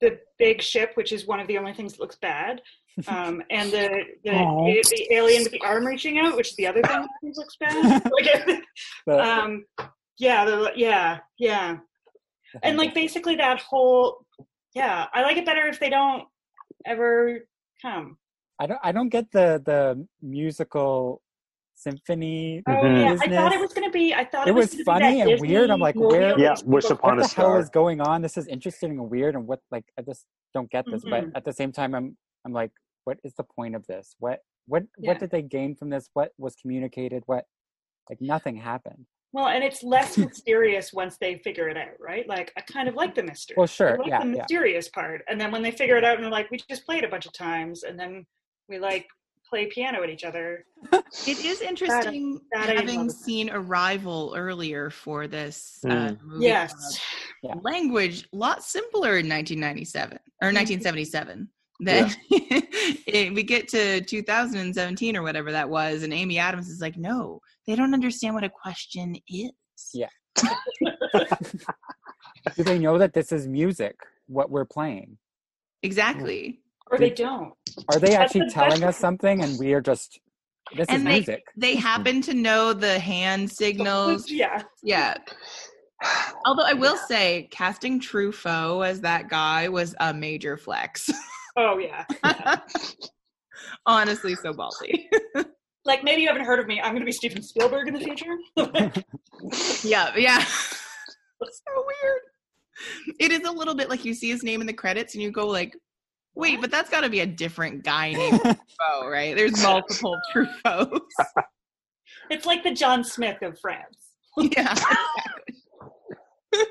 the 0.00 0.18
big 0.38 0.62
ship, 0.62 0.92
which 0.94 1.12
is 1.12 1.26
one 1.26 1.40
of 1.40 1.46
the 1.46 1.58
only 1.58 1.72
things 1.72 1.92
that 1.92 2.00
looks 2.00 2.16
bad, 2.16 2.60
um, 3.08 3.42
and 3.50 3.70
the 3.70 3.88
the, 4.24 4.32
Aw. 4.32 4.64
the 4.64 5.08
alien 5.12 5.42
with 5.42 5.52
the 5.52 5.60
arm 5.62 5.86
reaching 5.86 6.18
out, 6.18 6.36
which 6.36 6.48
is 6.48 6.56
the 6.56 6.66
other 6.66 6.82
thing 6.82 7.00
that 7.00 7.08
I 7.24 7.30
looks 7.34 7.56
bad. 7.56 8.10
Like, 8.12 8.62
But- 9.06 9.20
um, 9.20 9.64
yeah, 10.18 10.44
the, 10.44 10.72
yeah, 10.76 11.20
yeah, 11.38 11.78
and 12.62 12.76
like 12.76 12.94
basically 12.94 13.36
that 13.36 13.60
whole, 13.60 14.26
yeah, 14.74 15.06
I 15.14 15.22
like 15.22 15.38
it 15.38 15.46
better 15.46 15.66
if 15.66 15.80
they 15.80 15.88
don't 15.88 16.24
ever 16.84 17.40
come. 17.80 18.18
I 18.58 18.66
don't 18.66 18.80
I 18.82 18.92
don't 18.92 19.08
get 19.08 19.30
the 19.32 19.62
the 19.64 20.06
musical 20.20 21.22
symphony. 21.80 22.62
Oh 22.68 22.72
Mhm. 22.72 23.00
yeah, 23.00 23.16
I 23.20 23.28
thought 23.36 23.52
it 23.52 23.60
was 23.60 23.72
gonna 23.72 23.90
be. 23.90 24.14
I 24.14 24.24
thought 24.24 24.46
It 24.46 24.50
it, 24.50 24.54
was, 24.54 24.66
was 24.76 24.84
gonna 24.84 25.00
be 25.00 25.04
funny 25.06 25.22
that 25.24 25.30
and 25.32 25.40
weird. 25.40 25.70
I'm 25.70 25.80
like, 25.80 25.94
where- 25.96 26.20
that 26.30 26.38
Yeah, 26.38 26.50
makes 26.50 26.62
Wish 26.64 26.84
people 26.84 26.96
Upon 26.98 27.10
what 27.16 27.18
a 27.18 27.22
the 27.22 27.28
Star. 27.28 27.50
hell 27.52 27.60
is 27.60 27.70
going 27.70 28.00
on? 28.00 28.22
This 28.22 28.36
is 28.36 28.46
interesting 28.48 28.90
and 28.92 29.10
weird, 29.10 29.34
and 29.34 29.46
what 29.46 29.60
like 29.70 29.84
I 29.98 30.02
just 30.02 30.26
don't 30.54 30.70
get 30.70 30.84
this. 30.86 31.04
Mhm. 31.04 31.10
But 31.10 31.36
at 31.36 31.44
the 31.44 31.52
same 31.52 31.72
time, 31.72 31.94
I'm 31.94 32.16
I'm 32.44 32.52
like, 32.52 32.70
what 33.04 33.18
is 33.24 33.34
the 33.34 33.44
point 33.44 33.74
of 33.74 33.86
this? 33.86 34.14
What 34.18 34.40
what 34.66 34.84
Yeah. 34.98 35.10
what 35.12 35.18
did 35.20 35.30
they 35.30 35.42
gain 35.42 35.74
from 35.74 35.90
this? 35.90 36.08
What 36.14 36.32
was 36.38 36.54
communicated? 36.56 37.22
What 37.26 37.44
like 38.08 38.20
nothing 38.20 38.56
happened. 38.56 39.06
Well, 39.32 39.46
and 39.46 39.62
it's 39.62 39.82
less 39.84 40.18
mysterious 40.18 40.92
once 40.92 41.16
they 41.18 41.38
figure 41.38 41.68
it 41.68 41.76
out, 41.76 41.98
right? 42.00 42.26
Like 42.28 42.52
I 42.56 42.60
kind 42.62 42.88
of 42.88 42.94
like 42.96 43.14
the 43.14 43.22
mystery. 43.22 43.54
Well, 43.56 43.64
I 43.64 43.66
sure, 43.66 43.96
like 43.98 44.08
yeah, 44.08 44.20
the 44.22 44.26
yeah. 44.26 44.32
mysterious 44.38 44.88
part, 44.88 45.22
and 45.28 45.40
then 45.40 45.50
when 45.52 45.62
they 45.62 45.70
figure 45.70 45.96
it 45.96 46.04
out 46.04 46.16
and 46.16 46.24
they're 46.24 46.30
like, 46.32 46.50
we 46.50 46.58
just 46.68 46.84
played 46.84 47.04
a 47.04 47.08
bunch 47.08 47.26
of 47.26 47.32
times, 47.32 47.84
and 47.84 47.98
then 47.98 48.26
we 48.68 48.78
like 48.78 49.06
play 49.50 49.66
piano 49.66 50.02
at 50.02 50.08
each 50.08 50.24
other. 50.24 50.64
It 51.26 51.44
is 51.44 51.60
interesting 51.60 52.40
that 52.52 52.70
I 52.70 52.74
having 52.74 53.00
love. 53.08 53.10
seen 53.12 53.50
Arrival 53.50 54.32
earlier 54.36 54.88
for 54.90 55.26
this 55.26 55.80
uh, 55.84 55.88
Mm. 55.88 56.22
movie. 56.22 56.44
Yes. 56.46 57.00
Yeah. 57.42 57.54
Language 57.62 58.28
a 58.32 58.36
lot 58.36 58.62
simpler 58.62 59.18
in 59.18 59.28
1997 59.28 60.18
or 60.42 60.52
1977. 60.52 61.48
Then 61.80 62.14
it- 62.30 63.34
we 63.34 63.42
get 63.42 63.66
to 63.68 64.00
2017 64.02 65.16
or 65.16 65.22
whatever 65.22 65.50
that 65.52 65.68
was, 65.68 66.02
and 66.04 66.12
Amy 66.12 66.38
Adams 66.38 66.68
is 66.68 66.80
like, 66.80 66.96
"No, 66.96 67.40
they 67.66 67.74
don't 67.74 67.94
understand 67.94 68.34
what 68.34 68.44
a 68.44 68.50
question 68.50 69.16
is." 69.28 69.50
Yeah. 69.94 70.08
Do 72.56 72.62
they 72.64 72.78
know 72.78 72.98
that 72.98 73.12
this 73.14 73.32
is 73.32 73.48
music? 73.48 73.96
What 74.26 74.50
we're 74.50 74.64
playing? 74.66 75.18
Exactly. 75.82 76.60
Or 76.90 76.98
they 76.98 77.10
don't. 77.10 77.52
Are 77.88 77.98
they 77.98 78.14
actually 78.16 78.46
the 78.46 78.50
telling 78.52 78.80
best- 78.80 78.82
us 78.84 78.96
something, 78.98 79.42
and 79.42 79.58
we 79.58 79.72
are 79.72 79.80
just 79.80 80.20
this 80.76 80.88
is 80.88 81.02
they 81.02 81.14
music? 81.16 81.42
they 81.56 81.74
happen 81.76 82.20
to 82.22 82.34
know 82.34 82.72
the 82.72 82.98
hand 82.98 83.50
signals. 83.50 84.30
Yeah, 84.30 84.62
Yeah. 84.82 85.14
Although 86.46 86.64
I 86.64 86.72
will 86.72 86.96
say, 86.96 87.48
casting 87.50 88.00
Truffaut 88.00 88.86
as 88.86 89.00
that 89.02 89.28
guy 89.28 89.68
was 89.68 89.94
a 90.00 90.14
major 90.14 90.56
flex. 90.56 91.10
oh 91.56 91.78
yeah. 91.78 92.04
Honestly, 93.86 94.34
so 94.34 94.52
ballsy. 94.52 95.06
Like 95.86 96.04
maybe 96.04 96.20
you 96.20 96.28
haven't 96.28 96.44
heard 96.44 96.60
of 96.60 96.66
me. 96.66 96.78
I'm 96.78 96.90
going 96.90 97.00
to 97.00 97.06
be 97.06 97.10
Steven 97.10 97.42
Spielberg 97.42 97.88
in 97.88 97.94
the 97.94 98.00
future. 98.00 98.36
yeah, 99.82 100.12
yeah. 100.14 100.44
so 100.44 101.72
weird. 101.74 102.20
It 103.18 103.32
is 103.32 103.48
a 103.48 103.50
little 103.50 103.74
bit 103.74 103.88
like 103.88 104.04
you 104.04 104.12
see 104.12 104.28
his 104.28 104.42
name 104.42 104.60
in 104.60 104.66
the 104.66 104.74
credits 104.74 105.14
and 105.14 105.22
you 105.22 105.30
go 105.30 105.46
like, 105.46 105.74
wait, 106.34 106.60
but 106.60 106.70
that's 106.70 106.90
got 106.90 107.00
to 107.02 107.08
be 107.10 107.20
a 107.20 107.26
different 107.26 107.84
guy 107.84 108.12
named 108.12 108.40
Truffaut, 108.42 109.10
right? 109.10 109.34
There's 109.36 109.62
multiple 109.62 110.18
Truffauts. 110.32 111.14
it's 112.30 112.46
like 112.46 112.62
the 112.62 112.72
John 112.72 113.04
Smith 113.04 113.42
of 113.42 113.58
France. 113.58 113.98
yeah. 114.36 114.74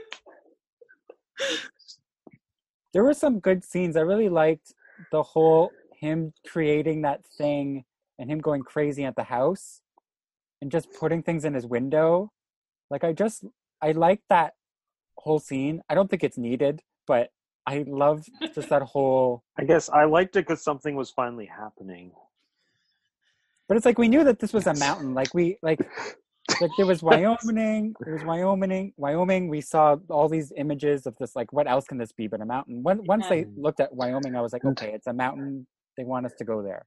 there 2.93 3.03
were 3.03 3.13
some 3.13 3.39
good 3.39 3.63
scenes. 3.63 3.95
I 3.95 4.01
really 4.01 4.29
liked 4.29 4.73
the 5.11 5.23
whole 5.23 5.71
him 5.99 6.33
creating 6.47 7.01
that 7.01 7.25
thing 7.37 7.83
and 8.17 8.29
him 8.29 8.39
going 8.39 8.63
crazy 8.63 9.03
at 9.03 9.15
the 9.15 9.23
house 9.23 9.81
and 10.61 10.71
just 10.71 10.87
putting 10.93 11.21
things 11.23 11.45
in 11.45 11.53
his 11.53 11.65
window. 11.65 12.31
Like 12.89 13.03
I 13.03 13.13
just 13.13 13.43
I 13.81 13.91
like 13.91 14.21
that 14.29 14.53
whole 15.17 15.39
scene. 15.39 15.81
I 15.89 15.95
don't 15.95 16.09
think 16.09 16.23
it's 16.23 16.37
needed, 16.37 16.81
but 17.07 17.29
I 17.67 17.83
love 17.87 18.25
just 18.55 18.69
that 18.69 18.81
whole 18.81 19.43
I 19.59 19.63
guess 19.63 19.89
I 19.89 20.05
liked 20.05 20.35
it 20.35 20.47
because 20.47 20.63
something 20.63 20.95
was 20.95 21.09
finally 21.11 21.45
happening. 21.45 22.11
but 23.67 23.77
it's 23.77 23.85
like 23.85 23.97
we 23.99 24.07
knew 24.07 24.23
that 24.23 24.39
this 24.39 24.53
was 24.53 24.65
a 24.67 24.73
mountain. 24.75 25.13
Like 25.13 25.33
we 25.33 25.57
like 25.61 25.79
like 26.61 26.71
there 26.77 26.85
was 26.87 27.03
Wyoming, 27.03 27.93
there 27.99 28.13
was 28.13 28.23
Wyoming, 28.23 28.93
Wyoming. 28.97 29.49
We 29.49 29.61
saw 29.61 29.97
all 30.09 30.27
these 30.27 30.51
images 30.57 31.05
of 31.05 31.15
this. 31.17 31.35
Like, 31.35 31.53
what 31.53 31.67
else 31.67 31.85
can 31.85 31.97
this 31.97 32.11
be 32.11 32.27
but 32.27 32.41
a 32.41 32.45
mountain? 32.45 32.81
When, 32.81 33.05
once 33.05 33.27
they 33.27 33.45
looked 33.55 33.79
at 33.79 33.93
Wyoming, 33.93 34.35
I 34.35 34.41
was 34.41 34.51
like, 34.51 34.65
okay, 34.65 34.91
it's 34.93 35.07
a 35.07 35.13
mountain. 35.13 35.67
They 35.95 36.03
want 36.03 36.25
us 36.25 36.33
to 36.39 36.43
go 36.45 36.63
there. 36.63 36.85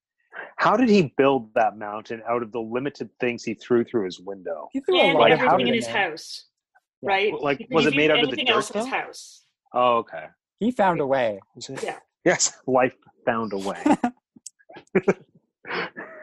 How 0.57 0.77
did 0.77 0.89
he 0.89 1.13
build 1.17 1.53
that 1.55 1.77
mountain 1.77 2.23
out 2.29 2.43
of 2.43 2.53
the 2.53 2.59
limited 2.61 3.11
things 3.21 3.45
he 3.45 3.55
threw 3.55 3.85
through 3.85 4.05
his 4.07 4.19
window? 4.21 4.69
He 4.73 4.81
threw 4.81 4.99
and 4.99 5.17
a 5.17 5.21
lot 5.21 5.31
everything 5.31 5.49
powder 5.51 5.67
in 5.67 5.75
his 5.75 5.87
there. 5.87 6.11
house, 6.11 6.47
Yeah. 7.03 7.09
right? 7.11 7.33
Like, 7.41 7.67
was 7.71 7.87
it 7.87 7.95
made 7.95 8.11
out 8.11 8.25
of 8.25 8.31
the 8.31 8.37
dirt, 8.37 8.49
else 8.49 8.71
in 8.71 8.81
his 8.81 8.89
house. 8.89 9.45
Oh, 9.75 9.99
okay. 9.99 10.27
He 10.63 10.71
found 10.71 11.01
a 11.01 11.07
way. 11.07 11.41
Is 11.57 11.69
it? 11.71 11.83
Yeah. 11.83 11.97
Yes, 12.25 12.53
life 12.69 12.95
found 13.27 13.53
a 13.53 13.59
way. 13.59 13.83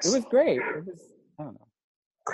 It 0.06 0.14
was 0.14 0.24
great. 0.30 0.60
It 0.62 0.86
was. 0.86 1.02
I 1.40 1.44
don't 1.44 1.54
know. 1.56 1.68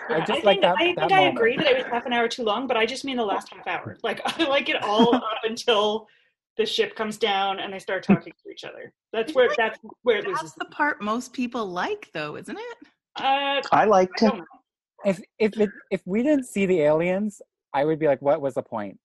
I 0.10 0.18
Yeah, 0.18 0.26
just 0.26 0.32
I 0.32 0.44
like 0.44 0.46
think, 0.46 0.62
that- 0.62 0.76
I, 0.78 0.86
that 0.94 0.96
think 0.96 1.12
I 1.12 1.16
moment. 1.18 1.36
agree 1.38 1.58
that 1.58 1.66
it 1.68 1.78
was 1.78 1.86
half 1.88 2.06
an 2.06 2.14
hour 2.14 2.28
too 2.28 2.44
long, 2.44 2.68
but 2.68 2.78
I 2.78 2.86
just 2.86 3.04
mean 3.06 3.18
the 3.18 3.26
last 3.26 3.52
half 3.52 3.66
hour. 3.66 3.98
Like 4.04 4.22
I 4.40 4.44
like 4.48 4.70
it 4.70 4.84
all 4.84 5.16
up 5.16 5.24
until 5.44 6.08
the 6.58 6.66
ship 6.66 6.96
comes 6.96 7.18
down 7.18 7.60
and 7.60 7.74
they 7.74 7.80
start 7.80 8.04
talking 8.04 8.34
to 8.44 8.52
each 8.52 8.64
other. 8.66 8.94
That's 9.14 9.34
where 9.34 9.50
that's 9.58 9.80
where 10.04 10.18
it 10.18 10.26
That's 10.26 10.44
loses. 10.44 10.56
the 10.60 10.66
part 10.66 11.02
most 11.02 11.34
people 11.34 11.66
like, 11.66 12.10
though, 12.14 12.36
isn't 12.38 12.56
it? 12.58 12.78
Uh, 13.16 13.62
I 13.72 13.86
liked 13.86 14.22
I 14.22 14.28
it. 14.28 14.34
If 15.06 15.22
if 15.40 15.60
it 15.60 15.70
if 15.90 16.02
we 16.06 16.22
didn't 16.22 16.46
see 16.46 16.68
the 16.68 16.82
aliens, 16.82 17.42
I 17.74 17.84
would 17.84 17.98
be 17.98 18.06
like, 18.08 18.22
what 18.22 18.42
was 18.42 18.54
the 18.54 18.64
point? 18.64 19.00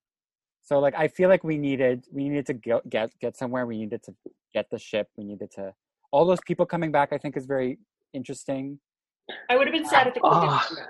So 0.71 0.79
like, 0.79 0.95
I 0.97 1.09
feel 1.09 1.29
like 1.29 1.43
we 1.43 1.59
needed 1.59 2.05
we 2.13 2.29
needed 2.29 2.47
to 2.47 2.55
get 2.55 2.89
get 2.89 3.11
get 3.21 3.37
somewhere. 3.37 3.67
We 3.67 3.77
needed 3.77 4.05
to 4.05 4.15
get 4.55 4.67
the 4.71 4.79
ship. 4.79 5.09
We 5.17 5.25
needed 5.25 5.51
to. 5.57 5.75
All 6.13 6.25
those 6.25 6.39
people 6.47 6.65
coming 6.65 6.93
back, 6.93 7.09
I 7.13 7.19
think, 7.19 7.37
is 7.37 7.45
very 7.45 7.79
interesting. 8.15 8.79
I 9.49 9.57
would 9.57 9.67
have 9.67 9.75
been 9.75 9.85
sad 9.85 10.07
if 10.07 10.15
the 10.15 10.21
kid 10.21 10.29
didn't 10.31 10.49
Ah. 10.49 10.65
come 10.69 10.77
back. 10.77 10.87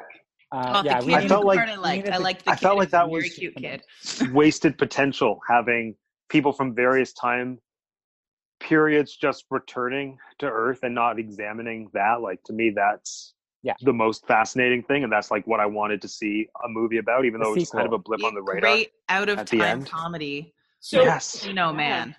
Uh, 0.53 0.73
Oh, 0.77 0.83
yeah, 0.85 1.01
the 1.01 1.07
kid 1.07 1.15
I 1.15 1.29
felt 1.29 1.47
like 1.47 1.59
part 1.61 1.69
I 1.71 1.77
liked. 1.77 2.09
I 2.11 2.17
liked 2.19 2.45
the 2.45 2.51
I 2.51 2.55
kid. 2.57 2.61
felt 2.61 2.77
like 2.77 2.89
was 2.89 2.93
a 2.93 2.97
that 2.99 3.09
was- 3.11 3.35
cute 3.35 3.57
kid. 3.57 3.83
Wasted 4.35 4.77
potential 4.77 5.41
having 5.49 5.95
people 6.29 6.53
from 6.53 6.75
various 6.75 7.15
time 7.15 7.59
periods 8.61 9.17
just 9.17 9.47
returning 9.51 10.19
to 10.41 10.47
Earth 10.47 10.81
and 10.83 10.95
not 10.95 11.19
examining 11.19 11.89
that. 11.95 12.21
Like 12.21 12.43
to 12.45 12.53
me, 12.53 12.69
that's 12.69 13.33
Yeah. 13.63 13.75
the 13.83 13.93
most 13.93 14.27
fascinating 14.27 14.83
thing, 14.85 15.05
and 15.05 15.13
that's 15.13 15.31
like 15.31 15.47
what 15.47 15.61
I 15.61 15.67
wanted 15.67 16.01
to 16.03 16.09
see 16.09 16.49
a 16.65 16.69
movie 16.69 16.99
about, 16.99 17.25
even 17.27 17.41
The 17.41 17.45
though 17.47 17.55
it 17.55 17.61
was 17.61 17.71
kind 17.71 17.87
of 17.87 17.93
a 17.93 17.97
sequel. 17.99 18.17
blip 18.17 18.25
on 18.25 18.35
the 18.35 18.43
radar. 18.43 18.61
Great 18.73 18.93
out 19.09 19.29
of 19.29 19.39
the 19.39 19.45
time 19.45 19.61
end. 19.81 19.87
comedy. 19.91 20.55
So 20.81 21.03
yes. 21.03 21.45
You 21.47 21.53
know, 21.53 21.73
man. 21.73 22.17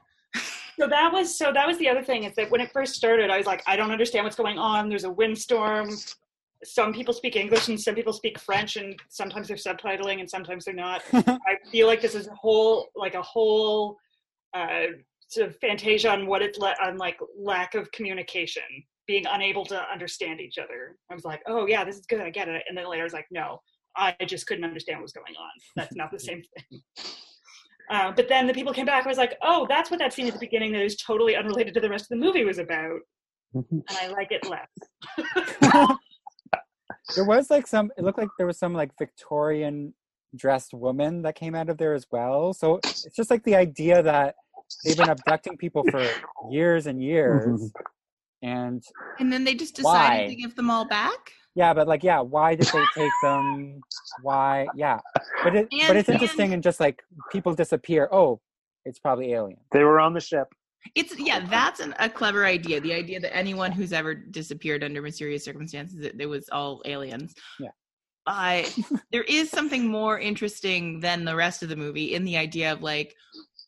so 0.80 0.88
that 0.88 1.12
was 1.12 1.36
so 1.36 1.52
that 1.52 1.66
was 1.66 1.78
the 1.80 1.90
other 1.90 2.04
thing 2.04 2.24
is 2.26 2.36
that 2.36 2.52
when 2.52 2.62
it 2.62 2.72
first 2.72 2.94
started, 2.96 3.30
I 3.32 3.38
was 3.38 3.48
like, 3.48 3.64
I 3.66 3.76
don't 3.76 3.92
understand 3.92 4.24
what's 4.24 4.36
going 4.36 4.58
on. 4.60 4.88
There's 4.88 5.04
a 5.04 5.10
windstorm. 5.12 5.90
Some 6.64 6.94
people 6.94 7.12
speak 7.12 7.36
English 7.36 7.70
and 7.70 7.82
some 7.82 7.96
people 7.96 8.14
speak 8.14 8.38
French, 8.38 8.76
and 8.76 8.96
sometimes 9.10 9.48
they're 9.48 9.58
subtitling 9.58 10.20
and 10.20 10.30
sometimes 10.30 10.64
they're 10.66 10.76
not. 10.76 11.02
I 11.14 11.58
feel 11.72 11.88
like 11.88 12.02
this 12.02 12.14
is 12.14 12.28
a 12.28 12.36
whole 12.36 12.90
like 12.96 13.16
a 13.16 13.22
whole 13.24 13.98
uh, 14.54 14.88
sort 15.28 15.48
of 15.50 15.56
fantasia 15.58 16.12
on 16.12 16.28
what 16.28 16.44
it's 16.44 16.60
le- 16.60 16.76
on 16.84 16.98
like 16.98 17.18
lack 17.36 17.74
of 17.74 17.92
communication, 17.92 18.62
being 19.08 19.26
unable 19.30 19.66
to 19.66 19.82
understand 19.92 20.40
each 20.40 20.58
other. 20.58 20.96
I 21.10 21.16
was 21.16 21.26
like, 21.26 21.42
oh 21.48 21.66
yeah, 21.68 21.84
this 21.84 21.98
is 21.98 22.06
good, 22.06 22.22
I 22.22 22.30
get 22.30 22.48
it. 22.48 22.64
And 22.68 22.78
then 22.78 22.90
later 22.90 23.02
I 23.02 23.06
was 23.06 23.14
like, 23.14 23.28
no, 23.32 23.62
I 23.96 24.16
just 24.26 24.48
couldn't 24.48 24.64
understand 24.64 25.00
what 25.00 25.04
was 25.04 25.14
going 25.14 25.36
on. 25.40 25.50
That's 25.76 25.96
not 25.96 26.12
the 26.12 26.20
same 26.30 26.44
thing. 26.70 26.82
Uh, 27.90 28.12
but 28.12 28.30
then 28.30 28.48
the 28.48 28.54
people 28.54 28.74
came 28.74 28.86
back. 28.86 29.06
I 29.06 29.10
was 29.10 29.18
like, 29.18 29.38
oh, 29.42 29.66
that's 29.68 29.92
what 29.92 30.00
that 30.00 30.14
scene 30.14 30.28
at 30.28 30.34
the 30.34 30.40
beginning 30.40 30.72
that 30.74 30.82
is 30.82 30.96
totally 30.96 31.36
unrelated 31.36 31.74
to 31.74 31.82
the 31.82 31.90
rest 31.90 32.06
of 32.06 32.10
the 32.10 32.26
movie 32.26 32.46
was 32.46 32.58
about, 32.58 33.00
and 33.54 33.84
I 33.90 34.08
like 34.08 34.32
it 34.32 34.48
less. 34.48 34.70
there 37.16 37.26
was 37.26 37.50
like 37.50 37.68
some. 37.68 37.92
It 37.98 38.06
looked 38.06 38.18
like 38.18 38.30
there 38.38 38.48
was 38.48 38.58
some 38.58 38.74
like 38.74 38.92
Victorian 38.98 39.94
dressed 40.36 40.74
woman 40.74 41.22
that 41.24 41.36
came 41.36 41.54
out 41.56 41.70
of 41.70 41.78
there 41.78 41.94
as 41.94 42.06
well. 42.12 42.54
So 42.54 42.78
it's 42.78 43.14
just 43.14 43.30
like 43.30 43.44
the 43.44 43.56
idea 43.56 44.02
that 44.02 44.36
they've 44.86 44.96
been 44.96 45.10
abducting 45.10 45.58
people 45.58 45.84
for 45.92 46.08
years 46.50 46.88
and 46.88 47.04
years, 47.04 47.72
and 48.42 48.84
And 49.20 49.32
then 49.32 49.44
they 49.44 49.56
just 49.56 49.76
decided 49.76 50.24
Why? 50.24 50.28
to 50.28 50.36
give 50.36 50.56
them 50.56 50.70
all 50.70 50.88
back. 50.88 51.32
Yeah, 51.56 51.74
but 51.74 51.88
like, 51.88 52.04
yeah, 52.04 52.22
why 52.22 52.56
did 52.56 52.68
they 52.68 52.84
take 52.96 53.12
them? 53.22 53.82
Why? 54.22 54.68
Yeah, 54.76 55.00
but 55.44 55.56
it, 55.56 55.68
but 55.88 55.98
it's 55.98 56.10
interesting 56.10 56.46
and- 56.46 56.54
and 56.56 56.64
just 56.64 56.80
like 56.80 57.02
people 57.32 57.54
disappear. 57.54 58.08
Oh, 58.12 58.40
it's 58.86 59.00
probably 59.00 59.34
alien. 59.34 59.60
They 59.72 59.84
were 59.84 60.00
on 60.00 60.14
the 60.14 60.22
ship. 60.22 60.48
It's 60.96 61.14
yeah, 61.20 61.46
that's 61.48 61.80
an, 61.80 61.94
a 62.00 62.10
clever 62.10 62.46
idea. 62.46 62.80
The 62.82 62.94
idea 62.94 63.20
that 63.20 63.36
anyone 63.36 63.72
who's 63.72 63.94
ever 63.94 64.16
disappeared 64.16 64.84
under 64.84 65.02
mysterious 65.02 65.44
circumstances, 65.44 66.00
it, 66.00 66.16
it 66.20 66.26
was 66.26 66.50
all 66.52 66.82
aliens. 66.86 67.34
Yeah. 67.60 67.70
But 68.26 68.76
there 69.12 69.24
is 69.24 69.50
something 69.50 69.88
more 69.88 70.20
interesting 70.20 71.00
than 71.00 71.26
the 71.26 71.36
rest 71.36 71.64
of 71.64 71.70
the 71.70 71.76
movie 71.76 72.14
in 72.16 72.24
the 72.24 72.38
idea 72.38 72.72
of 72.72 72.82
like, 72.82 73.16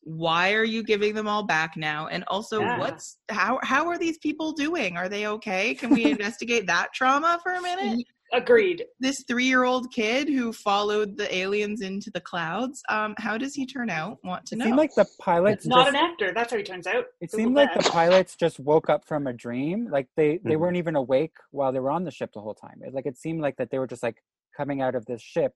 why 0.06 0.54
are 0.54 0.64
you 0.64 0.84
giving 0.84 1.14
them 1.14 1.28
all 1.28 1.44
back 1.44 1.76
now? 1.78 2.08
And 2.08 2.24
also, 2.28 2.62
Yeah. 2.62 2.78
what's 2.78 3.18
how 3.30 3.60
how 3.64 3.88
are 3.88 3.98
these 3.98 4.18
people 4.20 4.52
doing? 4.52 4.98
Are 4.98 5.10
they 5.10 5.28
okay? 5.28 5.74
Can 5.76 5.92
we 5.92 6.04
investigate 6.12 6.68
that 6.68 6.94
trauma 6.94 7.40
for 7.44 7.54
a 7.54 7.62
minute? 7.62 8.06
Agreed. 8.32 8.86
This 9.00 9.24
three 9.28 9.46
year 9.46 9.64
old 9.64 9.92
kid 9.94 10.28
who 10.28 10.52
followed 10.54 11.18
the 11.18 11.34
aliens 11.36 11.82
into 11.82 12.10
the 12.12 12.22
clouds. 12.22 12.82
Um, 12.90 13.14
how 13.20 13.38
does 13.38 13.54
he 13.54 13.66
turn 13.66 13.90
out? 13.92 14.18
Want 14.24 14.46
to 14.48 14.56
It 14.56 14.60
know? 14.60 14.66
seemed 14.66 14.78
like 14.78 14.96
the 14.96 15.06
pilots 15.22 15.68
Not 15.68 15.86
just, 15.86 15.90
an 15.90 15.96
actor. 15.98 16.34
That's 16.34 16.52
how 16.52 16.58
he 16.58 16.64
turns 16.64 16.88
out. 16.88 17.06
it 17.22 17.32
seemed 17.32 17.56
like 17.56 17.74
the 17.76 17.90
pilots 17.92 18.36
just 18.36 18.60
woke 18.60 18.90
up 18.90 19.06
from 19.06 19.28
a 19.28 19.34
dream. 19.34 19.88
Like 19.90 20.08
they 20.18 20.40
they 20.44 20.56
Mhm. 20.56 20.60
weren't 20.60 20.78
even 20.78 20.96
awake 20.96 21.36
while 21.52 21.72
they 21.72 21.80
were 21.80 21.92
on 21.92 22.04
the 22.06 22.12
ship 22.12 22.32
the 22.34 22.42
whole 22.42 22.56
time. 22.56 22.82
It, 22.82 22.94
like 22.94 23.06
it 23.06 23.18
seemed 23.18 23.42
like 23.42 23.56
that 23.58 23.70
they 23.70 23.78
were 23.80 23.88
just 23.88 24.04
like 24.04 24.24
coming 24.58 24.82
out 24.82 24.96
of 24.96 25.06
this 25.06 25.22
ship 25.22 25.54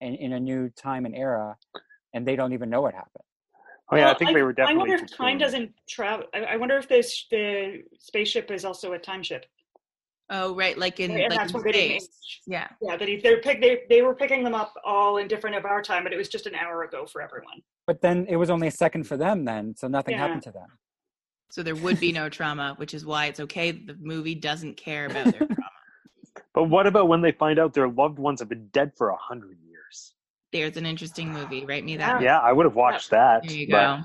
in, 0.00 0.14
in 0.14 0.32
a 0.32 0.40
new 0.40 0.70
time 0.70 1.04
and 1.04 1.14
era, 1.14 1.56
and 2.14 2.26
they 2.26 2.34
don't 2.36 2.52
even 2.54 2.70
know 2.70 2.80
what 2.80 2.94
happened. 2.94 3.24
Oh 3.90 3.96
yeah, 3.96 4.06
Well, 4.06 4.14
I 4.14 4.18
think 4.18 4.34
they 4.34 4.42
were 4.42 4.52
definitely. 4.52 4.74
I 4.74 4.78
wonder 4.78 5.04
if 5.04 5.10
time 5.16 5.36
cocooned. 5.36 5.40
doesn't 5.40 5.74
travel. 5.88 6.26
I, 6.34 6.38
I 6.40 6.56
wonder 6.56 6.76
if 6.76 6.88
this 6.88 7.26
the 7.30 7.82
spaceship 7.98 8.50
is 8.50 8.64
also 8.64 8.92
a 8.92 8.98
time 8.98 9.22
ship. 9.22 9.46
oh, 10.30 10.54
right, 10.56 10.76
like 10.76 10.98
in 10.98 11.12
and 11.12 11.20
like 11.20 11.38
that's 11.38 11.52
in 11.52 11.60
what 11.60 11.72
they 11.72 11.98
space. 12.00 12.08
Yeah. 12.46 12.66
Yeah, 12.82 12.96
that 12.96 13.06
he, 13.06 13.16
they're 13.18 13.40
pick, 13.40 13.60
they 13.60 13.82
they 13.88 14.02
were 14.02 14.14
picking 14.14 14.42
them 14.42 14.54
up 14.54 14.74
all 14.84 15.18
in 15.18 15.28
different 15.28 15.54
of 15.56 15.64
our 15.64 15.82
time, 15.82 16.02
but 16.02 16.12
it 16.12 16.16
was 16.16 16.28
just 16.28 16.46
an 16.46 16.54
hour 16.56 16.82
ago 16.82 17.06
for 17.06 17.22
everyone. 17.22 17.62
But 17.86 18.00
then 18.02 18.26
it 18.28 18.36
was 18.36 18.50
only 18.50 18.66
a 18.66 18.72
second 18.72 19.04
for 19.04 19.16
them 19.16 19.44
then, 19.44 19.74
so 19.76 19.86
nothing 19.86 20.14
Yeah. 20.14 20.22
happened 20.22 20.42
to 20.44 20.50
them. 20.52 20.66
So 21.50 21.62
there 21.62 21.76
would 21.76 22.00
be 22.00 22.10
no 22.10 22.28
trauma, 22.28 22.74
which 22.78 22.92
is 22.92 23.06
why 23.06 23.26
it's 23.26 23.38
okay. 23.38 23.70
The 23.70 23.96
movie 24.00 24.34
doesn't 24.34 24.76
care 24.76 25.06
about 25.06 25.26
their 25.26 25.46
trauma. 25.46 25.54
But 26.52 26.64
what 26.64 26.86
about 26.86 27.08
when 27.08 27.20
they 27.22 27.32
find 27.32 27.58
out 27.58 27.72
their 27.74 27.88
loved 27.88 28.18
ones 28.18 28.40
have 28.40 28.48
been 28.48 28.68
dead 28.68 28.92
for 28.96 29.08
a 29.10 29.16
hundred 29.16 29.58
years? 29.60 29.65
There's 30.52 30.76
an 30.76 30.86
interesting 30.86 31.32
movie. 31.32 31.64
Write 31.64 31.84
me 31.84 31.96
that. 31.96 32.20
Yeah, 32.22 32.38
I 32.38 32.52
would 32.52 32.66
have 32.66 32.76
watched 32.76 33.10
that. 33.10 33.42
There 33.46 33.56
you 33.56 33.66
go. 33.66 34.00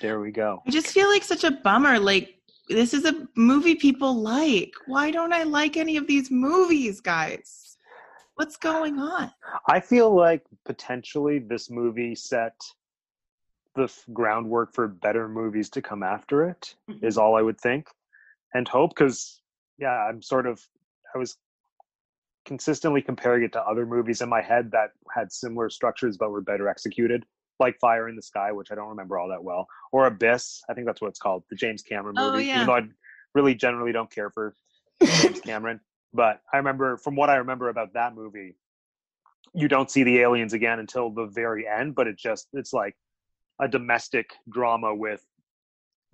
There 0.00 0.20
we 0.20 0.30
go. 0.30 0.62
I 0.66 0.70
just 0.70 0.88
feel 0.88 1.08
like 1.08 1.24
such 1.24 1.44
a 1.44 1.50
bummer. 1.50 1.98
Like 1.98 2.34
this 2.68 2.92
is 2.94 3.04
a 3.04 3.26
movie 3.36 3.74
people 3.74 4.14
like. 4.14 4.72
Why 4.86 5.10
don't 5.10 5.32
I 5.32 5.44
like 5.44 5.76
any 5.76 5.96
of 5.96 6.06
these 6.06 6.30
movies, 6.30 7.00
guys? 7.00 7.76
What's 8.34 8.56
going 8.56 8.98
on? 8.98 9.32
I 9.68 9.80
feel 9.80 10.14
like 10.14 10.42
potentially 10.64 11.38
this 11.40 11.70
movie 11.70 12.14
set 12.14 12.54
the 13.74 13.84
f- 13.84 14.04
groundwork 14.12 14.72
for 14.74 14.86
better 14.88 15.28
movies 15.28 15.68
to 15.70 15.82
come 15.82 16.02
after 16.02 16.48
it. 16.48 16.74
Mhm. 16.88 17.02
Is 17.04 17.18
all 17.18 17.36
I 17.36 17.42
would 17.42 17.60
think 17.60 17.88
and 18.54 18.66
hope. 18.68 18.90
Because 18.90 19.40
yeah, 19.78 20.06
I'm 20.08 20.22
sort 20.22 20.46
of 20.46 20.60
I 21.14 21.18
was 21.18 21.36
consistently 22.48 23.02
comparing 23.02 23.44
it 23.44 23.52
to 23.52 23.62
other 23.62 23.86
movies 23.86 24.22
in 24.22 24.28
my 24.28 24.40
head 24.40 24.70
that 24.72 24.90
had 25.14 25.30
similar 25.30 25.68
structures 25.68 26.16
but 26.16 26.30
were 26.30 26.40
better 26.40 26.66
executed, 26.66 27.24
like 27.60 27.78
Fire 27.78 28.08
in 28.08 28.16
the 28.16 28.22
Sky, 28.22 28.50
which 28.50 28.72
I 28.72 28.74
don't 28.74 28.88
remember 28.88 29.18
all 29.18 29.28
that 29.28 29.44
well, 29.44 29.68
or 29.92 30.06
Abyss. 30.06 30.62
I 30.68 30.74
think 30.74 30.86
that's 30.86 31.00
what 31.00 31.08
it's 31.08 31.18
called, 31.18 31.44
the 31.50 31.56
James 31.56 31.82
Cameron 31.82 32.14
movie. 32.16 32.26
Oh, 32.26 32.32
movie. 32.32 32.46
yeah. 32.46 32.54
Even 32.56 32.66
though 32.66 32.76
I 32.76 32.88
really 33.34 33.54
generally 33.54 33.92
don't 33.92 34.10
care 34.10 34.30
for 34.30 34.54
James 35.04 35.40
Cameron, 35.44 35.80
but 36.14 36.40
I 36.52 36.56
remember 36.56 36.96
from 36.96 37.16
what 37.16 37.28
I 37.28 37.36
remember 37.36 37.68
about 37.68 37.92
that 37.92 38.14
movie, 38.14 38.56
you 39.54 39.68
don't 39.68 39.90
see 39.90 40.02
the 40.02 40.18
aliens 40.20 40.54
again 40.54 40.78
until 40.78 41.10
the 41.10 41.26
very 41.26 41.68
end. 41.68 41.94
But 41.94 42.06
it 42.06 42.16
just 42.16 42.48
it's 42.54 42.72
like 42.72 42.96
a 43.60 43.68
domestic 43.68 44.30
drama 44.48 44.94
with 44.94 45.22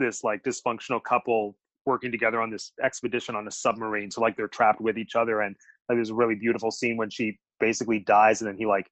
this 0.01 0.25
like 0.25 0.43
dysfunctional 0.43 1.03
couple 1.03 1.57
working 1.87 2.11
together 2.11 2.41
on 2.41 2.51
this 2.51 2.73
expedition 2.83 3.37
on 3.37 3.47
a 3.47 3.51
submarine. 3.51 4.11
So 4.11 4.21
like 4.21 4.37
they're 4.37 4.49
trapped 4.49 4.81
with 4.81 4.99
each 4.99 5.15
other, 5.15 5.43
and 5.43 5.55
like, 5.89 5.97
there's 5.97 6.11
a 6.11 6.15
really 6.15 6.35
beautiful 6.35 6.71
scene 6.71 6.97
when 6.97 7.11
she 7.11 7.39
basically 7.61 7.99
dies, 8.01 8.41
and 8.41 8.49
then 8.49 8.57
he 8.57 8.67
like 8.67 8.89